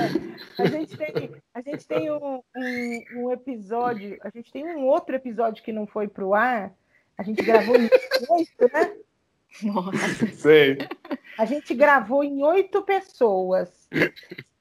a 0.61 0.65
gente 0.65 0.97
tem, 0.97 1.31
a 1.53 1.61
gente 1.61 1.87
tem 1.87 2.11
um, 2.11 2.41
um, 2.55 3.03
um, 3.15 3.31
episódio, 3.31 4.17
a 4.21 4.29
gente 4.29 4.51
tem 4.51 4.65
um 4.65 4.87
outro 4.87 5.15
episódio 5.15 5.63
que 5.63 5.71
não 5.71 5.87
foi 5.87 6.07
pro 6.07 6.33
ar. 6.33 6.73
A 7.17 7.23
gente 7.23 7.41
gravou 7.41 7.77
em 7.77 7.89
oito, 8.29 8.73
né? 8.73 8.91
Nossa. 9.63 10.27
Sei. 10.35 10.77
A 11.37 11.45
gente 11.45 11.73
gravou 11.73 12.23
em 12.23 12.43
oito 12.43 12.81
pessoas. 12.81 13.69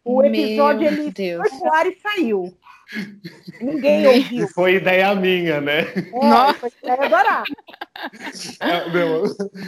O 0.05 0.23
episódio 0.23 0.91
Meu 0.91 1.03
ele 1.03 1.11
Deus. 1.11 1.49
foi 1.49 1.59
pro 1.59 1.73
ar 1.73 1.87
e 1.87 1.99
saiu. 2.01 2.57
Ninguém 3.61 4.07
ouviu. 4.07 4.49
Foi 4.49 4.75
ideia 4.75 5.15
minha, 5.15 5.61
né? 5.61 5.81
É, 5.81 6.11
Nossa. 6.13 6.55
Foi 6.61 6.73
ideia 6.83 7.09
do 7.09 7.17
É, 8.61 8.89
não, 8.93 9.25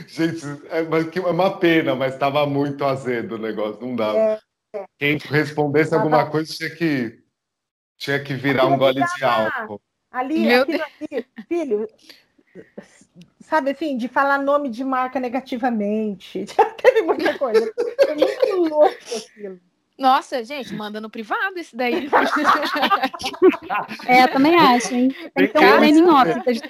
gente, 0.06 0.44
é, 0.68 0.80
é 0.80 1.30
uma 1.30 1.58
pena, 1.58 1.94
mas 1.94 2.14
estava 2.14 2.46
muito 2.46 2.84
azedo 2.84 3.36
o 3.36 3.38
negócio, 3.38 3.80
não 3.80 3.96
dava. 3.96 4.18
É, 4.18 4.40
é. 4.74 4.84
Quem 4.98 5.16
respondesse 5.18 5.94
alguma 5.94 6.28
coisa 6.30 6.52
tinha 6.52 6.70
que, 6.70 7.18
tinha 7.96 8.22
que 8.22 8.34
virar 8.34 8.66
um 8.66 8.76
gole 8.76 9.02
de 9.16 9.24
álcool. 9.24 9.80
Ali, 10.10 10.40
Meu 10.40 10.62
aquilo 10.62 10.82
ali, 10.82 11.26
filho, 11.48 11.88
sabe 13.40 13.70
assim, 13.70 13.96
de 13.96 14.08
falar 14.08 14.38
nome 14.38 14.68
de 14.68 14.84
marca 14.84 15.20
negativamente. 15.20 16.46
Já 16.56 16.64
teve 16.66 17.02
muita 17.02 17.38
coisa. 17.38 17.72
Foi 18.04 18.14
muito 18.14 18.56
louco 18.68 18.94
aquilo. 19.16 19.60
Nossa, 19.98 20.44
gente, 20.44 20.74
manda 20.74 21.00
no 21.00 21.08
privado 21.08 21.58
esse 21.58 21.74
daí. 21.74 22.10
é, 24.06 24.24
eu 24.24 24.28
também 24.28 24.54
acho, 24.54 24.94
hein? 24.94 25.14
Tem 25.34 25.46
que 25.46 25.54
ter 25.54 25.58
um 25.58 25.78
training 25.78 26.02
office. 26.02 26.60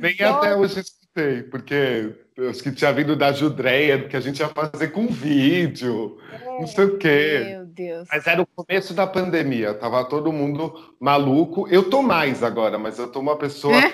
Nem 0.00 0.14
até 0.22 0.56
hoje 0.56 0.80
escutei, 0.80 1.42
porque 1.42 2.14
os 2.38 2.60
que 2.60 2.70
tinha 2.72 2.92
vindo 2.92 3.16
da 3.16 3.32
Judreia, 3.32 4.08
que 4.08 4.16
a 4.16 4.20
gente 4.20 4.38
ia 4.38 4.48
fazer 4.48 4.88
com 4.88 5.08
vídeo, 5.08 6.18
é, 6.32 6.44
não 6.60 6.66
sei 6.66 6.84
o 6.84 6.98
quê. 6.98 7.42
Meu 7.50 7.66
Deus. 7.66 8.08
Mas 8.10 8.26
era 8.26 8.40
o 8.40 8.46
começo 8.46 8.94
da 8.94 9.06
pandemia, 9.06 9.74
tava 9.74 10.04
todo 10.04 10.32
mundo 10.32 10.94
maluco. 11.00 11.66
Eu 11.68 11.90
tô 11.90 12.00
mais 12.00 12.44
agora, 12.44 12.78
mas 12.78 12.98
eu 12.98 13.10
tô 13.10 13.18
uma 13.18 13.36
pessoa 13.36 13.76
é? 13.76 13.92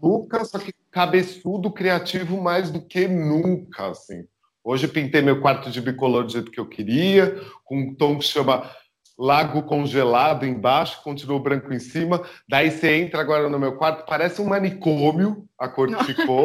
Louca, 0.00 0.44
só 0.44 0.58
que 0.58 0.72
cabeçudo, 0.90 1.70
criativo 1.70 2.40
mais 2.40 2.70
do 2.70 2.80
que 2.80 3.06
nunca, 3.06 3.88
assim. 3.88 4.24
Hoje 4.62 4.86
pintei 4.86 5.22
meu 5.22 5.40
quarto 5.40 5.70
de 5.70 5.80
bicolor 5.80 6.24
do 6.24 6.32
jeito 6.32 6.50
que 6.50 6.60
eu 6.60 6.68
queria, 6.68 7.40
com 7.64 7.78
um 7.78 7.94
tom 7.94 8.18
que 8.18 8.24
chama 8.24 8.70
lago 9.18 9.62
congelado 9.62 10.46
embaixo, 10.46 11.02
continuou 11.02 11.40
branco 11.40 11.72
em 11.72 11.78
cima. 11.78 12.22
Daí 12.48 12.70
você 12.70 12.96
entra 12.96 13.20
agora 13.20 13.48
no 13.48 13.58
meu 13.58 13.76
quarto, 13.76 14.06
parece 14.06 14.40
um 14.40 14.46
manicômio, 14.46 15.46
a 15.58 15.68
cor 15.68 15.88
que 15.88 16.04
ficou. 16.04 16.44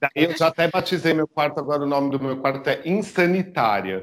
Daí 0.00 0.24
eu 0.24 0.36
já 0.36 0.48
até 0.48 0.66
batizei 0.66 1.12
meu 1.12 1.28
quarto, 1.28 1.60
agora 1.60 1.82
o 1.82 1.86
nome 1.86 2.10
do 2.10 2.18
meu 2.18 2.38
quarto 2.38 2.68
é 2.68 2.80
Insanitária. 2.84 4.02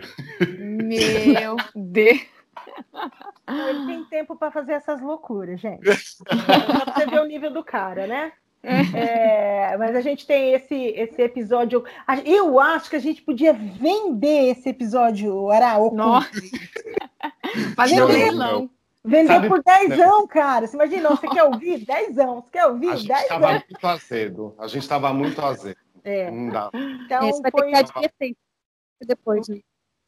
Meu 0.60 1.56
Deus! 1.76 2.37
Ele 3.48 3.86
tem 3.86 4.06
tempo 4.06 4.36
para 4.36 4.52
fazer 4.52 4.74
essas 4.74 5.02
loucuras, 5.02 5.60
gente. 5.60 5.82
Pra 6.26 6.94
você 6.94 7.06
ver 7.06 7.22
o 7.22 7.26
nível 7.26 7.52
do 7.52 7.64
cara, 7.64 8.08
né? 8.08 8.34
É, 8.64 9.78
mas 9.78 9.96
a 9.96 10.02
gente 10.02 10.26
tem 10.26 10.54
esse, 10.54 10.76
esse 10.76 11.22
episódio. 11.22 11.84
Eu 12.26 12.60
acho 12.60 12.90
que 12.90 12.96
a 12.96 13.00
gente 13.00 13.22
podia 13.22 13.54
vender 13.54 14.52
esse 14.52 14.70
episódio, 14.70 15.50
Araújo. 15.50 15.96
Nossa! 15.96 16.30
Fazer 17.76 18.04
um 18.04 18.08
leilão. 18.08 18.70
Vendeu 19.06 19.36
Sabe, 19.36 19.48
por 19.48 19.64
dezão, 19.64 20.28
cara. 20.28 20.68
Você 20.68 20.76
imagina, 20.76 21.10
você 21.10 21.28
quer 21.30 21.44
ouvir? 21.44 21.86
Dezão. 21.86 22.42
Você 22.42 22.52
quer 22.52 22.66
ouvir? 22.66 22.90
A 22.90 22.96
gente 22.98 23.14
estava 23.14 23.52
muito 23.54 23.88
azedo. 23.88 24.56
A 24.58 24.68
gente 24.68 24.82
estava 24.84 25.14
muito 25.14 25.42
azedo. 25.42 25.80
É. 26.04 26.30
Não 26.30 26.50
dá. 26.50 26.70
Então, 26.74 27.30
Esse 27.30 27.42
vai 27.42 27.52
foi... 27.52 27.72
ter 27.72 28.30
que 28.30 28.38
depois, 29.06 29.48
né? 29.48 29.60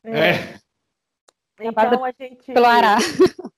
É. 0.03 0.59
Então 1.60 2.05
a 2.05 2.12
gente. 2.12 2.57
Ará. 2.57 2.97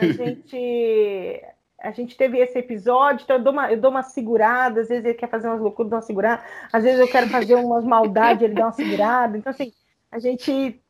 A 0.00 0.06
gente. 0.12 1.44
A 1.78 1.90
gente 1.90 2.16
teve 2.16 2.38
esse 2.38 2.58
episódio, 2.58 3.24
então 3.24 3.36
eu 3.36 3.42
dou, 3.42 3.52
uma, 3.52 3.70
eu 3.70 3.78
dou 3.78 3.90
uma 3.90 4.02
segurada, 4.02 4.80
às 4.80 4.88
vezes 4.88 5.04
ele 5.04 5.14
quer 5.14 5.28
fazer 5.28 5.46
umas 5.46 5.60
loucuras, 5.60 5.90
dá 5.90 5.96
uma 5.96 6.02
segurada, 6.02 6.42
às 6.72 6.82
vezes 6.82 6.98
eu 6.98 7.06
quero 7.06 7.28
fazer 7.28 7.54
umas 7.54 7.84
maldades, 7.84 8.42
ele 8.42 8.54
dá 8.54 8.64
uma 8.64 8.72
segurada. 8.72 9.36
Então, 9.36 9.50
assim, 9.50 9.72
a 10.10 10.18
gente 10.18 10.80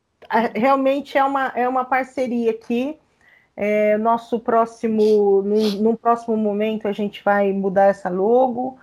realmente 0.55 1.17
é 1.17 1.23
uma, 1.23 1.51
é 1.55 1.67
uma 1.67 1.85
parceria 1.85 2.51
aqui. 2.51 2.97
É, 3.55 3.97
nosso 3.97 4.39
próximo, 4.39 5.41
num, 5.41 5.71
num, 5.81 5.95
próximo 5.95 6.37
momento, 6.37 6.87
a 6.87 6.91
gente 6.91 7.23
vai 7.23 7.51
mudar 7.51 7.85
essa 7.85 8.07
logo 8.07 8.79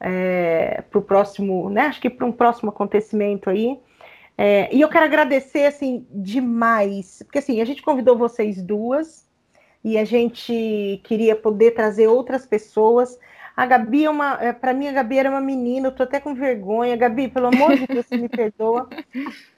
é, 0.00 0.82
para 0.90 0.98
o 0.98 1.02
próximo, 1.02 1.68
né? 1.68 1.82
Acho 1.82 2.00
que 2.00 2.08
para 2.08 2.26
um 2.26 2.32
próximo 2.32 2.70
acontecimento 2.70 3.50
aí. 3.50 3.80
É, 4.36 4.74
e 4.74 4.80
eu 4.80 4.88
quero 4.88 5.04
agradecer 5.04 5.66
assim 5.66 6.06
demais, 6.10 7.22
porque 7.24 7.38
assim 7.38 7.60
a 7.60 7.64
gente 7.64 7.82
convidou 7.82 8.16
vocês 8.16 8.62
duas 8.62 9.28
e 9.84 9.98
a 9.98 10.04
gente 10.04 11.00
queria 11.04 11.36
poder 11.36 11.72
trazer 11.72 12.06
outras 12.06 12.46
pessoas. 12.46 13.18
A 13.56 13.66
Gabi 13.66 14.04
é 14.04 14.10
uma, 14.10 14.38
é, 14.42 14.52
para 14.52 14.72
mim 14.72 14.88
a 14.88 14.92
Gabi 14.92 15.18
era 15.18 15.30
uma 15.30 15.40
menina, 15.40 15.88
eu 15.88 15.92
tô 15.92 16.02
até 16.02 16.18
com 16.18 16.34
vergonha. 16.34 16.96
Gabi, 16.96 17.28
pelo 17.28 17.48
amor 17.48 17.76
de 17.76 17.86
Deus, 17.86 18.06
você 18.06 18.16
me 18.16 18.28
perdoa. 18.28 18.88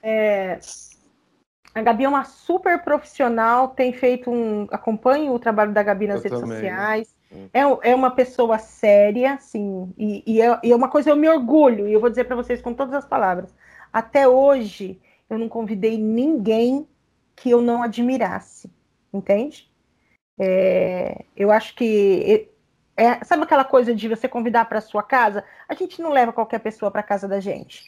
É, 0.03 0.59
a 1.73 1.81
Gabi 1.81 2.05
é 2.05 2.09
uma 2.09 2.23
super 2.23 2.81
profissional, 2.83 3.69
tem 3.69 3.91
feito 3.93 4.31
um. 4.31 4.67
Acompanho 4.71 5.33
o 5.33 5.39
trabalho 5.39 5.73
da 5.73 5.83
Gabi 5.83 6.07
nas 6.07 6.17
eu 6.17 6.23
redes 6.23 6.39
também. 6.39 6.57
sociais. 6.57 7.15
É, 7.53 7.91
é 7.91 7.95
uma 7.95 8.11
pessoa 8.11 8.57
séria, 8.57 9.37
sim, 9.39 9.93
e, 9.97 10.23
e, 10.25 10.41
é, 10.41 10.57
e 10.63 10.71
é 10.71 10.75
uma 10.75 10.87
coisa 10.87 11.09
eu 11.09 11.17
me 11.17 11.27
orgulho, 11.27 11.85
e 11.85 11.91
eu 11.91 11.99
vou 11.99 12.09
dizer 12.09 12.23
para 12.23 12.35
vocês 12.35 12.61
com 12.61 12.73
todas 12.73 12.93
as 12.93 13.05
palavras. 13.05 13.53
Até 13.95 14.27
hoje, 14.27 14.99
eu 15.29 15.39
não 15.39 15.47
convidei 15.47 15.97
ninguém 15.97 16.85
que 17.33 17.49
eu 17.49 17.61
não 17.61 17.81
admirasse, 17.81 18.69
entende? 19.13 19.71
É, 20.37 21.23
eu 21.33 21.49
acho 21.49 21.73
que 21.75 22.49
é, 22.97 23.23
sabe 23.23 23.43
aquela 23.43 23.63
coisa 23.63 23.95
de 23.95 24.09
você 24.09 24.27
convidar 24.27 24.65
para 24.65 24.81
sua 24.81 25.01
casa? 25.01 25.45
A 25.65 25.73
gente 25.73 26.01
não 26.01 26.11
leva 26.11 26.33
qualquer 26.33 26.59
pessoa 26.59 26.91
para 26.91 27.01
casa 27.01 27.25
da 27.25 27.39
gente. 27.39 27.85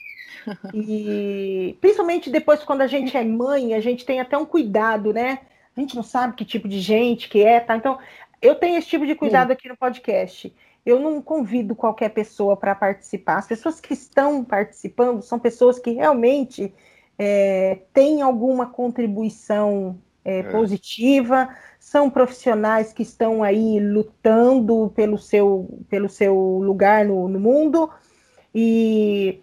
E 0.73 1.75
principalmente 1.81 2.29
depois, 2.29 2.63
quando 2.63 2.83
a 2.83 2.87
gente 2.87 3.17
é 3.17 3.23
mãe, 3.25 3.73
a 3.73 3.81
gente 3.81 4.05
tem 4.05 4.21
até 4.21 4.37
um 4.37 4.45
cuidado, 4.45 5.11
né? 5.11 5.39
A 5.75 5.81
gente 5.81 5.93
não 5.93 6.03
sabe 6.03 6.37
que 6.37 6.45
tipo 6.45 6.69
de 6.69 6.79
gente 6.79 7.27
que 7.27 7.43
é, 7.43 7.59
tá? 7.59 7.75
Então, 7.75 7.99
eu 8.41 8.55
tenho 8.55 8.77
esse 8.77 8.87
tipo 8.87 9.05
de 9.05 9.13
cuidado 9.13 9.47
Sim. 9.47 9.53
aqui 9.55 9.67
no 9.67 9.75
podcast. 9.75 10.55
Eu 10.87 10.99
não 10.99 11.21
convido 11.21 11.75
qualquer 11.75 12.09
pessoa 12.09 12.55
para 12.55 12.73
participar. 12.73 13.37
As 13.39 13.47
pessoas 13.47 13.81
que 13.81 13.93
estão 13.93 14.43
participando 14.43 15.21
são 15.21 15.37
pessoas 15.37 15.77
que 15.77 15.91
realmente 15.91 16.73
é, 17.17 17.79
têm 17.91 18.21
alguma 18.21 18.67
contribuição 18.67 19.99
é, 20.23 20.39
é. 20.39 20.43
positiva, 20.43 21.49
são 21.77 22.09
profissionais 22.09 22.93
que 22.93 23.03
estão 23.03 23.43
aí 23.43 23.79
lutando 23.79 24.91
pelo 24.95 25.17
seu, 25.17 25.83
pelo 25.89 26.07
seu 26.07 26.33
lugar 26.33 27.03
no, 27.03 27.27
no 27.27 27.39
mundo. 27.39 27.89
E 28.55 29.41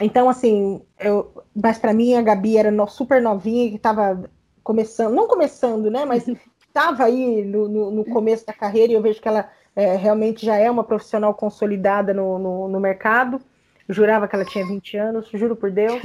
então, 0.00 0.28
assim, 0.28 0.80
eu, 0.98 1.44
mas 1.54 1.78
para 1.78 1.92
mim 1.92 2.14
a 2.14 2.22
Gabi 2.22 2.56
era 2.56 2.70
no, 2.70 2.86
super 2.88 3.20
novinha, 3.20 3.68
que 3.68 3.76
estava 3.76 4.30
começando, 4.62 5.14
não 5.14 5.28
começando, 5.28 5.90
né, 5.90 6.04
mas 6.04 6.26
estava 6.66 7.04
aí 7.04 7.44
no, 7.44 7.68
no, 7.68 7.90
no, 7.90 8.04
começo 8.06 8.44
da 8.46 8.52
carreira 8.52 8.92
e 8.92 8.96
eu 8.96 9.02
vejo 9.02 9.20
que 9.20 9.28
ela 9.28 9.48
é, 9.76 9.96
realmente 9.96 10.44
já 10.44 10.56
é 10.56 10.70
uma 10.70 10.84
profissional 10.84 11.34
consolidada 11.34 12.12
no, 12.14 12.38
no, 12.38 12.68
no 12.68 12.80
mercado. 12.80 13.40
Eu 13.88 13.94
jurava 13.94 14.26
que 14.26 14.34
ela 14.34 14.44
tinha 14.44 14.66
20 14.66 14.96
anos, 14.96 15.28
juro 15.32 15.56
por 15.56 15.70
Deus. 15.70 16.00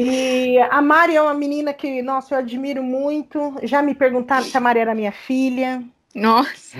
E 0.00 0.56
a 0.70 0.80
Mari 0.80 1.16
é 1.16 1.20
uma 1.20 1.34
menina 1.34 1.74
que, 1.74 2.00
nossa, 2.02 2.32
eu 2.32 2.38
admiro 2.38 2.84
muito. 2.84 3.56
Já 3.64 3.82
me 3.82 3.96
perguntaram 3.96 4.44
se 4.44 4.56
a 4.56 4.60
Mari 4.60 4.78
era 4.78 4.94
minha 4.94 5.10
filha. 5.10 5.82
Nossa! 6.14 6.78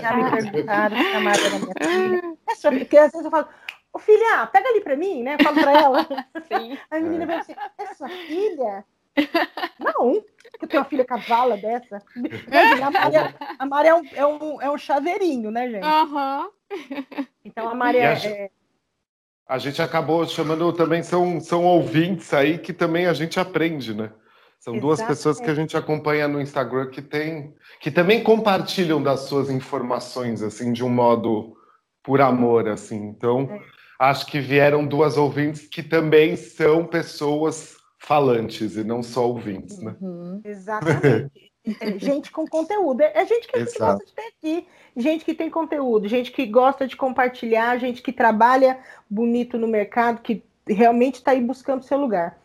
Já 0.00 0.16
me 0.16 0.30
perguntaram 0.30 0.96
se 0.96 1.16
a 1.16 1.20
Mari 1.20 1.40
era 1.44 1.58
minha 1.58 1.74
filha. 1.76 2.36
É 2.48 2.54
só, 2.54 2.70
porque 2.70 2.96
às 2.96 3.12
vezes 3.12 3.26
eu 3.26 3.30
falo, 3.30 3.46
Ô 3.94 3.98
filha, 4.00 4.44
pega 4.48 4.68
ali 4.68 4.80
pra 4.80 4.96
mim, 4.96 5.22
né? 5.22 5.36
Eu 5.38 5.44
falo 5.44 5.60
pra 5.60 5.72
ela. 5.72 6.06
Sim. 6.52 6.76
A 6.90 6.98
menina 6.98 7.26
vai 7.26 7.36
assim, 7.36 7.54
é 7.78 7.94
sua 7.94 8.08
filha? 8.08 8.84
Não, 9.78 10.24
que 10.58 10.66
tenho 10.66 10.82
uma 10.82 10.88
filha 10.88 11.04
cavala 11.04 11.56
dessa. 11.56 12.02
Imagina, 12.16 12.86
a 12.86 12.90
Maria, 12.90 13.34
a 13.58 13.66
Maria 13.66 13.90
é, 13.90 13.94
um, 13.94 14.06
é, 14.12 14.26
um, 14.26 14.62
é 14.62 14.70
um 14.70 14.78
chaveirinho, 14.78 15.50
né, 15.50 15.68
gente? 15.68 15.86
Uhum. 15.86 16.50
Então 17.44 17.68
a 17.68 17.74
Maria 17.74 18.10
a, 18.10 18.12
é... 18.14 18.50
a 19.48 19.58
gente 19.58 19.82
acabou 19.82 20.26
chamando 20.26 20.72
também, 20.72 21.02
são, 21.02 21.40
são 21.40 21.64
ouvintes 21.64 22.32
aí 22.32 22.58
que 22.58 22.72
também 22.72 23.06
a 23.06 23.12
gente 23.12 23.38
aprende, 23.38 23.94
né? 23.94 24.10
São 24.58 24.74
Exatamente. 24.74 24.80
duas 24.80 25.02
pessoas 25.02 25.40
que 25.40 25.50
a 25.50 25.54
gente 25.54 25.76
acompanha 25.76 26.26
no 26.26 26.40
Instagram 26.40 26.88
que 26.88 27.02
tem, 27.02 27.54
que 27.80 27.90
também 27.90 28.22
compartilham 28.22 29.02
das 29.02 29.20
suas 29.20 29.50
informações, 29.50 30.42
assim, 30.42 30.72
de 30.72 30.82
um 30.82 30.88
modo 30.88 31.54
por 32.02 32.20
amor, 32.20 32.68
assim. 32.68 32.96
Então, 32.96 33.42
é 33.50 33.60
acho 33.98 34.26
que 34.26 34.40
vieram 34.40 34.86
duas 34.86 35.16
ouvintes 35.16 35.66
que 35.68 35.82
também 35.82 36.36
são 36.36 36.86
pessoas 36.86 37.76
falantes 38.04 38.76
e 38.76 38.84
não 38.84 39.02
só 39.02 39.26
ouvintes, 39.26 39.78
né? 39.78 39.96
Uhum. 40.00 40.40
Exatamente. 40.44 41.52
É 41.80 41.98
gente 41.98 42.30
com 42.30 42.46
conteúdo. 42.46 43.00
É 43.00 43.24
gente 43.24 43.48
que 43.48 43.56
a 43.56 43.64
gente 43.64 43.78
gosta 43.78 44.04
de 44.04 44.12
ter 44.12 44.34
aqui. 44.36 44.66
Gente 44.94 45.24
que 45.24 45.32
tem 45.32 45.48
conteúdo, 45.48 46.06
gente 46.06 46.30
que 46.30 46.44
gosta 46.44 46.86
de 46.86 46.94
compartilhar, 46.94 47.78
gente 47.78 48.02
que 48.02 48.12
trabalha 48.12 48.78
bonito 49.08 49.56
no 49.56 49.66
mercado, 49.66 50.20
que 50.20 50.44
realmente 50.68 51.14
está 51.14 51.30
aí 51.30 51.40
buscando 51.40 51.82
seu 51.82 51.96
lugar. 51.96 52.38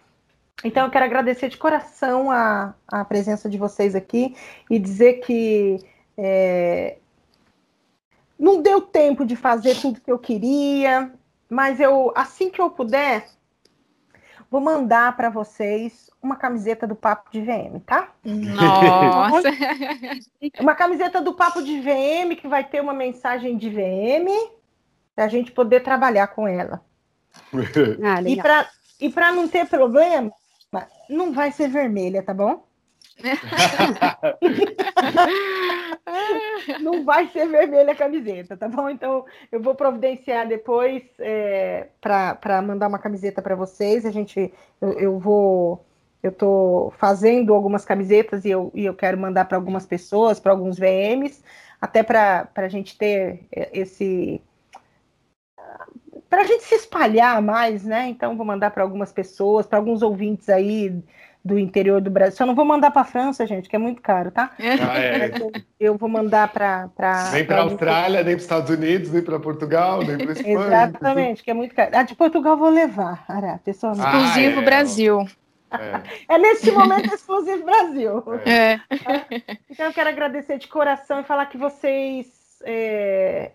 Então, 0.64 0.86
eu 0.86 0.90
quero 0.90 1.04
agradecer 1.04 1.50
de 1.50 1.58
coração 1.58 2.32
a, 2.32 2.74
a 2.88 3.04
presença 3.04 3.50
de 3.50 3.58
vocês 3.58 3.94
aqui 3.94 4.36
e 4.70 4.80
dizer 4.80 5.16
que 5.16 5.80
é, 6.18 6.98
não 8.40 8.62
deu 8.62 8.80
tempo 8.80 9.26
de 9.26 9.36
fazer 9.36 9.76
tudo 9.76 10.00
que 10.00 10.12
eu 10.12 10.18
queria, 10.18 11.12
mas 11.50 11.82
eu, 11.82 12.14
assim 12.16 12.50
que 12.50 12.62
eu 12.62 12.70
puder, 12.70 13.28
vou 14.50 14.62
mandar 14.62 15.16
para 15.16 15.30
vocês 15.30 16.10
uma 16.22 16.36
camiseta 16.36 16.86
do 16.86 16.96
Papo 16.96 17.30
de 17.32 17.42
VM, 17.42 17.80
tá? 17.86 18.10
Nossa! 18.24 19.50
uma 20.60 20.76
camiseta 20.76 21.22
do 21.22 21.34
Papo 21.34 21.62
de 21.62 21.80
VM 21.80 22.36
que 22.36 22.48
vai 22.48 22.64
ter 22.64 22.82
uma 22.82 22.94
mensagem 22.94 23.58
de 23.58 23.70
VM 23.70 24.30
para 25.16 25.26
a 25.26 25.28
gente 25.28 25.52
poder 25.52 25.82
trabalhar 25.82 26.28
com 26.28 26.48
ela. 26.48 26.82
Ah, 28.04 28.22
e 29.00 29.10
para 29.10 29.32
não 29.32 29.48
ter 29.48 29.66
problema, 29.66 30.32
não 31.10 31.32
vai 31.32 31.52
ser 31.52 31.70
vermelha, 31.70 32.22
tá 32.22 32.34
bom? 32.34 32.66
não 36.82 37.04
vai 37.04 37.28
ser 37.28 37.48
vermelha 37.48 37.92
a 37.92 37.96
camiseta, 37.96 38.58
tá 38.58 38.68
bom? 38.68 38.90
Então 38.90 39.26
eu 39.52 39.62
vou 39.62 39.76
providenciar 39.76 40.48
depois 40.48 41.04
é, 41.20 41.88
para 42.02 42.62
mandar 42.62 42.88
uma 42.88 43.00
camiseta 43.00 43.42
para 43.42 43.56
vocês. 43.56 44.06
A 44.06 44.12
gente, 44.12 44.54
eu, 44.82 45.00
eu, 45.00 45.20
vou, 45.20 45.86
eu 46.24 46.32
tô 46.32 46.94
fazendo 46.98 47.54
algumas 47.54 47.86
camisetas 47.86 48.46
e 48.46 48.50
eu, 48.50 48.72
e 48.74 48.86
eu 48.86 48.94
quero 48.94 49.18
mandar 49.18 49.46
para 49.46 49.58
algumas 49.58 49.86
pessoas, 49.86 50.40
para 50.40 50.52
alguns 50.52 50.78
VMs, 50.78 51.44
até 51.82 52.04
para 52.04 52.50
a 52.56 52.68
gente 52.68 52.98
ter 52.98 53.46
esse 53.52 54.42
para 56.30 56.42
a 56.42 56.46
gente 56.46 56.64
se 56.64 56.76
espalhar 56.76 57.42
mais, 57.42 57.84
né? 57.84 58.08
Então 58.08 58.38
vou 58.38 58.46
mandar 58.46 58.70
para 58.70 58.84
algumas 58.84 59.12
pessoas, 59.12 59.66
para 59.66 59.80
alguns 59.80 60.04
ouvintes 60.04 60.48
aí 60.48 61.02
do 61.44 61.58
interior 61.58 62.02
do 62.02 62.10
Brasil. 62.10 62.36
Só 62.36 62.46
não 62.46 62.56
vou 62.56 62.66
mandar 62.66 62.92
para 62.92 63.02
a 63.02 63.06
França, 63.06 63.48
gente, 63.48 63.70
que 63.70 63.76
é 63.76 63.80
muito 63.80 64.02
caro, 64.02 64.32
tá? 64.32 64.52
Ah, 64.60 65.00
é. 65.00 65.32
eu, 65.80 65.98
vou 65.98 66.10
mandar 66.10 66.52
para. 66.52 66.90
Nem 67.32 67.46
para 67.46 67.60
a 67.60 67.64
Austrália, 67.64 68.24
nem 68.24 68.34
para 68.34 68.38
os 68.38 68.44
Estados 68.44 68.70
Unidos, 68.70 69.12
nem 69.12 69.22
para 69.22 69.40
Portugal, 69.40 70.04
nem 70.04 70.18
para 70.18 70.34
Espanha. 70.34 70.66
Exatamente, 70.66 71.44
que 71.44 71.52
é 71.52 71.54
muito 71.54 71.74
caro. 71.74 71.92
Ah, 71.94 72.04
de 72.04 72.16
Portugal 72.16 72.58
vou 72.58 72.70
levar, 72.70 73.24
Ará, 73.28 73.60
pessoalmente. 73.64 74.06
Ah, 74.06 74.18
exclusivo 74.18 74.60
é. 74.60 74.64
Brasil. 74.64 75.28
É. 75.72 76.34
é. 76.34 76.38
nesse 76.38 76.72
momento 76.72 77.14
exclusivo 77.14 77.64
Brasil. 77.64 78.24
É. 78.46 78.80
Então 79.70 79.86
eu 79.86 79.94
quero 79.94 80.10
agradecer 80.10 80.58
de 80.58 80.68
coração 80.68 81.22
e 81.22 81.24
falar 81.24 81.46
que 81.46 81.58
vocês. 81.58 82.28
É, 82.64 83.52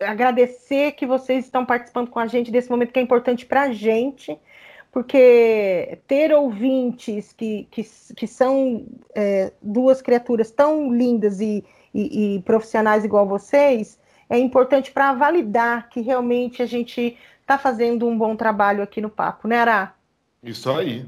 agradecer 0.00 0.92
que 0.92 1.06
vocês 1.06 1.44
estão 1.44 1.64
participando 1.64 2.08
com 2.08 2.18
a 2.18 2.26
gente 2.26 2.50
desse 2.50 2.70
momento 2.70 2.90
que 2.90 2.98
é 2.98 3.02
importante 3.02 3.44
para 3.44 3.62
a 3.62 3.72
gente 3.72 4.36
porque 4.92 6.00
ter 6.06 6.32
ouvintes 6.32 7.32
que, 7.32 7.68
que, 7.70 7.84
que 8.16 8.26
são 8.26 8.86
é, 9.14 9.52
duas 9.62 10.02
criaturas 10.02 10.50
tão 10.50 10.92
lindas 10.92 11.40
e, 11.40 11.64
e, 11.94 12.36
e, 12.36 12.42
profissionais 12.42 13.04
igual 13.04 13.26
vocês 13.26 13.98
é 14.28 14.38
importante 14.38 14.90
para 14.90 15.12
validar 15.12 15.88
que 15.88 16.00
realmente 16.00 16.62
a 16.62 16.66
gente 16.66 17.16
está 17.40 17.58
fazendo 17.58 18.06
um 18.06 18.16
bom 18.16 18.36
trabalho 18.36 18.82
aqui 18.82 19.00
no 19.00 19.10
papo, 19.10 19.48
né, 19.48 19.58
Ará? 19.58 19.94
Isso 20.42 20.70
aí. 20.70 21.06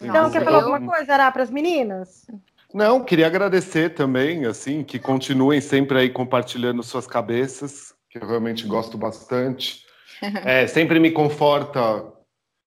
Então, 0.00 0.30
quer 0.30 0.44
falar 0.44 0.58
alguma 0.58 0.80
coisa, 0.80 1.12
Ará, 1.12 1.30
para 1.30 1.42
as 1.42 1.50
meninas? 1.50 2.26
Não, 2.72 3.02
queria 3.02 3.26
agradecer 3.26 3.94
também, 3.94 4.44
assim, 4.44 4.84
que 4.84 4.98
continuem 4.98 5.60
sempre 5.60 5.98
aí 5.98 6.10
compartilhando 6.10 6.82
suas 6.82 7.06
cabeças, 7.06 7.94
que 8.10 8.18
eu 8.18 8.26
realmente 8.26 8.66
gosto 8.66 8.98
bastante. 8.98 9.84
É, 10.46 10.66
sempre 10.66 10.98
me 10.98 11.10
conforta 11.10 12.02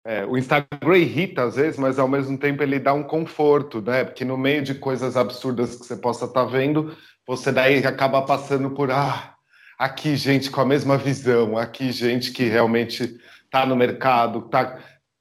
É, 0.04 0.26
o 0.26 0.36
Instagram 0.36 0.98
irrita 0.98 1.44
às 1.44 1.54
vezes, 1.54 1.78
mas 1.78 1.98
ao 1.98 2.08
mesmo 2.08 2.36
tempo 2.36 2.62
ele 2.62 2.78
dá 2.78 2.92
um 2.92 3.04
conforto, 3.04 3.80
né? 3.80 4.04
Porque 4.04 4.24
no 4.24 4.36
meio 4.36 4.62
de 4.62 4.74
coisas 4.74 5.16
absurdas 5.16 5.76
que 5.76 5.86
você 5.86 5.96
possa 5.96 6.24
estar 6.24 6.44
tá 6.44 6.50
vendo, 6.50 6.96
você 7.26 7.52
daí 7.52 7.86
acaba 7.86 8.22
passando 8.22 8.70
por 8.70 8.90
ah, 8.90 9.36
aqui 9.78 10.16
gente 10.16 10.50
com 10.50 10.60
a 10.60 10.66
mesma 10.66 10.98
visão, 10.98 11.56
aqui 11.56 11.92
gente 11.92 12.32
que 12.32 12.44
realmente 12.44 13.16
está 13.44 13.64
no 13.64 13.76
mercado, 13.76 14.40
está 14.40 14.78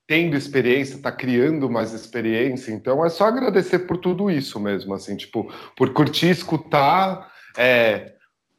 tendo 0.07 0.35
experiência, 0.35 0.95
está 0.95 1.11
criando 1.11 1.69
mais 1.69 1.93
experiência. 1.93 2.71
Então 2.71 3.05
é 3.05 3.09
só 3.09 3.25
agradecer 3.25 3.79
por 3.79 3.97
tudo 3.97 4.31
isso 4.31 4.59
mesmo, 4.59 4.93
assim, 4.93 5.15
tipo, 5.15 5.53
por 5.77 5.93
curtir, 5.93 6.29
escutar. 6.29 7.31
É, 7.55 8.13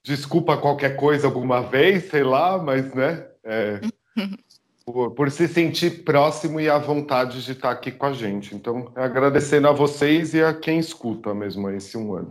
desculpa 0.05 0.57
qualquer 0.57 0.97
coisa 0.97 1.27
alguma 1.27 1.63
vez, 1.63 2.11
sei 2.11 2.23
lá, 2.23 2.59
mas 2.59 2.95
né. 2.95 3.27
É, 3.45 3.81
por, 4.85 5.13
por, 5.13 5.31
se 5.31 5.49
sentir 5.49 6.05
próximo 6.05 6.61
e 6.61 6.69
à 6.69 6.79
vontade 6.79 7.45
de 7.45 7.53
estar 7.53 7.71
aqui 7.71 7.93
com 7.93 8.07
a 8.07 8.13
gente. 8.13 8.55
Então, 8.55 8.93
agradecendo 8.95 9.69
a 9.69 9.73
vocês 9.73 10.35
e 10.35 10.43
a 10.43 10.53
quem 10.53 10.79
escuta 10.79 11.35
mesmo 11.35 11.71
esse 11.71 11.97
um 11.97 12.15
ano. 12.15 12.31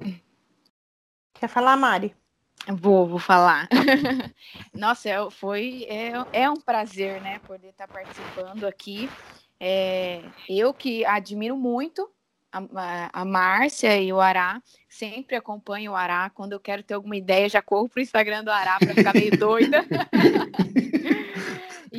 Quer 1.33 1.47
falar, 1.47 1.75
Mari? 1.77 2.13
Vou, 2.67 3.07
vou 3.07 3.19
falar. 3.19 3.67
Nossa, 4.73 5.09
é, 5.09 5.29
foi, 5.31 5.85
é, 5.89 6.11
é 6.31 6.49
um 6.49 6.57
prazer, 6.57 7.21
né, 7.21 7.39
poder 7.47 7.69
estar 7.69 7.87
participando 7.87 8.65
aqui. 8.65 9.09
É, 9.59 10.21
eu 10.47 10.73
que 10.73 11.05
admiro 11.05 11.57
muito 11.57 12.09
a, 12.51 13.21
a 13.21 13.25
Márcia 13.25 13.97
e 13.99 14.11
o 14.11 14.19
Ará, 14.19 14.61
sempre 14.89 15.35
acompanho 15.35 15.93
o 15.93 15.95
Ará. 15.95 16.29
Quando 16.29 16.53
eu 16.53 16.59
quero 16.59 16.83
ter 16.83 16.93
alguma 16.93 17.15
ideia, 17.15 17.49
já 17.49 17.61
corro 17.61 17.87
pro 17.89 18.01
Instagram 18.01 18.43
do 18.43 18.51
Ará 18.51 18.77
para 18.77 18.93
ficar 18.93 19.13
meio 19.13 19.37
doida. 19.37 19.85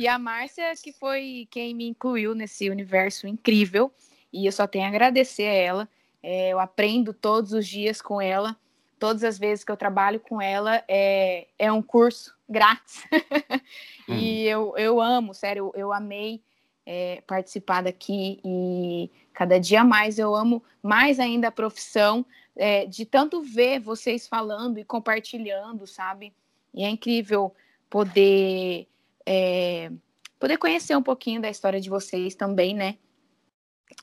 e 0.03 0.07
a 0.07 0.19
Márcia, 0.19 0.73
que 0.81 0.93
foi 0.93 1.47
quem 1.49 1.73
me 1.73 1.87
incluiu 1.87 2.35
nesse 2.35 2.69
universo 2.69 3.27
incrível, 3.27 3.91
e 4.31 4.45
eu 4.45 4.51
só 4.51 4.67
tenho 4.67 4.85
a 4.85 4.87
agradecer 4.87 5.47
a 5.47 5.53
ela. 5.53 5.89
É, 6.21 6.49
eu 6.49 6.59
aprendo 6.59 7.13
todos 7.13 7.53
os 7.53 7.67
dias 7.67 8.01
com 8.01 8.21
ela 8.21 8.57
todas 9.03 9.25
as 9.25 9.37
vezes 9.37 9.65
que 9.65 9.71
eu 9.71 9.75
trabalho 9.75 10.17
com 10.17 10.41
ela 10.41 10.81
é, 10.87 11.47
é 11.59 11.69
um 11.69 11.81
curso 11.81 12.33
grátis. 12.47 13.03
hum. 14.07 14.15
E 14.15 14.47
eu, 14.47 14.73
eu 14.77 15.01
amo, 15.01 15.33
sério, 15.33 15.73
eu, 15.75 15.81
eu 15.81 15.91
amei 15.91 16.41
é, 16.85 17.21
participar 17.27 17.81
daqui 17.81 18.39
e 18.45 19.11
cada 19.33 19.59
dia 19.59 19.83
mais 19.83 20.17
eu 20.17 20.33
amo 20.33 20.63
mais 20.81 21.19
ainda 21.19 21.49
a 21.49 21.51
profissão, 21.51 22.25
é, 22.55 22.85
de 22.85 23.05
tanto 23.05 23.41
ver 23.41 23.81
vocês 23.81 24.25
falando 24.25 24.77
e 24.77 24.85
compartilhando, 24.85 25.85
sabe? 25.85 26.33
E 26.73 26.85
é 26.85 26.89
incrível 26.89 27.53
poder, 27.89 28.87
é, 29.25 29.91
poder 30.39 30.57
conhecer 30.57 30.95
um 30.95 31.03
pouquinho 31.03 31.41
da 31.41 31.49
história 31.49 31.79
de 31.79 31.89
vocês 31.89 32.35
também, 32.35 32.73
né? 32.73 32.97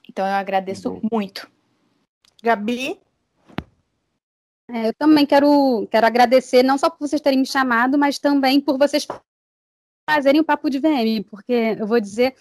Então 0.09 0.27
eu 0.27 0.33
agradeço 0.35 1.01
muito. 1.11 1.51
Gabi? 2.43 2.99
É, 4.71 4.89
eu 4.89 4.95
também 4.95 5.27
quero, 5.27 5.87
quero 5.91 6.07
agradecer, 6.07 6.63
não 6.63 6.79
só 6.79 6.89
por 6.89 7.07
vocês 7.07 7.21
terem 7.21 7.41
me 7.41 7.47
chamado, 7.47 7.99
mas 7.99 8.19
também 8.19 8.61
por 8.61 8.79
vocês 8.79 9.07
fazerem 10.09 10.41
o 10.41 10.45
papo 10.45 10.71
de 10.71 10.79
VM, 10.79 11.25
porque 11.29 11.77
eu 11.79 11.87
vou 11.87 12.01
dizer 12.01 12.35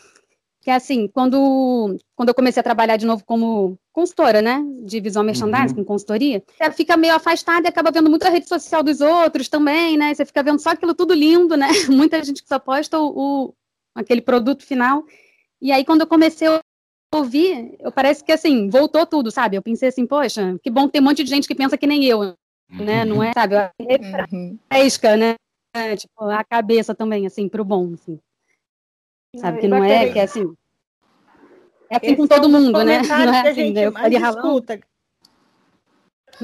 que, 0.69 0.73
assim, 0.73 1.07
quando, 1.07 1.97
quando 2.15 2.29
eu 2.29 2.35
comecei 2.35 2.61
a 2.61 2.63
trabalhar 2.63 2.95
de 2.95 3.05
novo 3.05 3.23
como 3.25 3.75
consultora, 3.91 4.39
né, 4.39 4.63
de 4.83 4.99
visual 4.99 5.25
merchandising, 5.25 5.69
uhum. 5.69 5.83
com 5.83 5.93
consultoria, 5.93 6.43
você 6.47 6.71
fica 6.71 6.95
meio 6.95 7.15
afastada 7.15 7.67
e 7.67 7.69
acaba 7.69 7.89
vendo 7.89 8.07
muita 8.07 8.29
rede 8.29 8.47
social 8.47 8.83
dos 8.83 9.01
outros 9.01 9.49
também, 9.49 9.97
né, 9.97 10.13
você 10.13 10.23
fica 10.23 10.43
vendo 10.43 10.59
só 10.59 10.69
aquilo 10.69 10.93
tudo 10.93 11.15
lindo, 11.15 11.57
né, 11.57 11.67
muita 11.89 12.23
gente 12.23 12.43
que 12.43 12.47
só 12.47 12.59
posta 12.59 12.99
o, 12.99 13.07
o 13.47 13.53
aquele 13.95 14.21
produto 14.21 14.63
final, 14.63 15.03
e 15.59 15.71
aí 15.71 15.83
quando 15.83 16.01
eu 16.01 16.07
comecei 16.07 16.47
a 16.47 16.61
ouvi, 17.15 17.75
eu 17.79 17.91
parece 17.91 18.23
que 18.23 18.31
assim, 18.31 18.69
voltou 18.69 19.03
tudo, 19.07 19.31
sabe? 19.31 19.57
Eu 19.57 19.63
pensei 19.63 19.89
assim, 19.89 20.05
poxa, 20.05 20.55
que 20.61 20.69
bom 20.69 20.87
ter 20.87 20.99
um 20.99 21.03
monte 21.03 21.23
de 21.23 21.29
gente 21.31 21.47
que 21.47 21.55
pensa 21.55 21.79
que 21.79 21.87
nem 21.87 22.05
eu, 22.05 22.35
né? 22.69 23.03
Não 23.03 23.23
é, 23.23 23.33
sabe? 23.33 23.55
Fresca, 24.71 25.17
né? 25.17 25.33
É, 25.73 25.95
tipo, 25.95 26.23
a 26.25 26.43
cabeça 26.43 26.93
também, 26.93 27.25
assim, 27.25 27.49
pro 27.49 27.65
bom, 27.65 27.93
assim. 27.93 28.19
Sabe, 29.37 29.61
que 29.61 29.67
não 29.67 29.83
é, 29.83 30.11
que 30.11 30.19
é 30.19 30.23
assim. 30.23 30.55
É 31.89 31.97
assim 31.97 32.15
com 32.15 32.27
todo 32.27 32.49
mundo, 32.49 32.83
né? 32.83 33.01
Não 33.01 33.33
é 33.33 33.49
assim, 33.49 33.71
né? 33.71 33.85
Eu 33.85 33.93
escuta. 34.29 34.79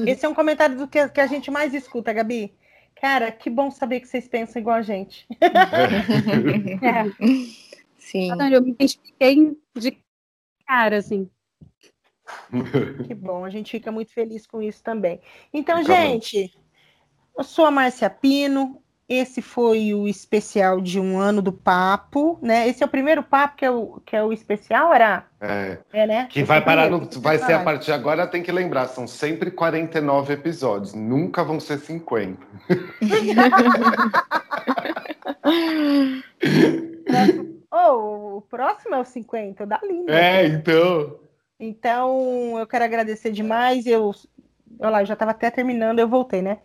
Esse 0.06 0.26
é 0.26 0.28
um 0.28 0.34
comentário 0.34 0.76
do 0.76 0.88
que, 0.88 1.08
que 1.08 1.20
a 1.20 1.26
gente 1.26 1.50
mais 1.50 1.72
escuta, 1.72 2.12
Gabi. 2.12 2.54
Cara, 2.96 3.30
que 3.30 3.48
bom 3.48 3.70
saber 3.70 4.00
que 4.00 4.08
vocês 4.08 4.26
pensam 4.26 4.60
igual 4.60 4.76
a 4.76 4.82
gente. 4.82 5.26
é. 5.40 7.06
Sim. 7.98 8.30
Eu 8.52 8.62
me 8.62 8.70
identifiquei 8.70 9.56
de 9.74 9.98
cara, 10.66 10.98
assim. 10.98 11.28
Que 13.06 13.14
bom, 13.14 13.44
a 13.44 13.50
gente 13.50 13.70
fica 13.70 13.92
muito 13.92 14.12
feliz 14.12 14.46
com 14.46 14.62
isso 14.62 14.82
também. 14.82 15.20
Então, 15.52 15.82
gente, 15.82 16.52
bom. 16.54 16.62
eu 17.38 17.44
sou 17.44 17.66
a 17.66 17.70
Márcia 17.70 18.10
Pino, 18.10 18.82
esse 19.08 19.40
foi 19.40 19.94
o 19.94 20.08
especial 20.08 20.80
de 20.80 20.98
um 20.98 21.18
ano 21.18 21.40
do 21.40 21.52
papo, 21.52 22.38
né? 22.42 22.68
Esse 22.68 22.82
é 22.82 22.86
o 22.86 22.88
primeiro 22.88 23.22
papo 23.22 23.56
que 23.56 23.64
é 23.64 23.70
o, 23.70 24.00
que 24.04 24.16
é 24.16 24.22
o 24.22 24.32
especial, 24.32 24.92
era? 24.92 25.24
É. 25.40 25.78
é 25.92 26.06
né? 26.06 26.26
Que 26.28 26.42
vai 26.42 26.58
é 26.58 26.60
parar 26.60 26.90
no, 26.90 27.08
vai 27.20 27.38
ser 27.38 27.52
a 27.52 27.62
partir 27.62 27.86
de 27.86 27.92
agora, 27.92 28.26
tem 28.26 28.42
que 28.42 28.50
lembrar, 28.50 28.88
são 28.88 29.06
sempre 29.06 29.50
49 29.50 30.32
episódios, 30.32 30.92
nunca 30.92 31.44
vão 31.44 31.60
ser 31.60 31.78
50. 31.78 32.46
Oh, 37.78 38.38
o 38.38 38.42
próximo 38.42 38.94
é 38.94 39.00
o 39.00 39.04
50, 39.04 39.66
dá 39.66 39.78
lindo. 39.82 40.10
É, 40.10 40.46
então. 40.46 41.18
Então, 41.60 42.58
eu 42.58 42.66
quero 42.66 42.84
agradecer 42.84 43.30
demais. 43.30 43.86
Eu, 43.86 44.14
olha 44.80 44.90
lá, 44.90 45.02
eu 45.02 45.06
já 45.06 45.12
estava 45.12 45.32
até 45.32 45.50
terminando, 45.50 45.98
eu 45.98 46.08
voltei, 46.08 46.40
né? 46.40 46.58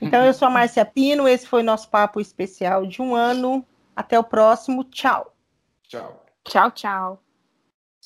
Então, 0.00 0.24
eu 0.24 0.32
sou 0.32 0.46
a 0.48 0.50
Márcia 0.50 0.84
Pino, 0.84 1.26
esse 1.26 1.46
foi 1.46 1.62
nosso 1.62 1.88
papo 1.90 2.20
especial 2.20 2.86
de 2.86 3.02
um 3.02 3.14
ano. 3.14 3.64
Até 3.94 4.18
o 4.18 4.24
próximo. 4.24 4.84
Tchau. 4.84 5.34
Tchau. 5.82 6.24
Tchau, 6.44 6.70
tchau. 6.70 7.27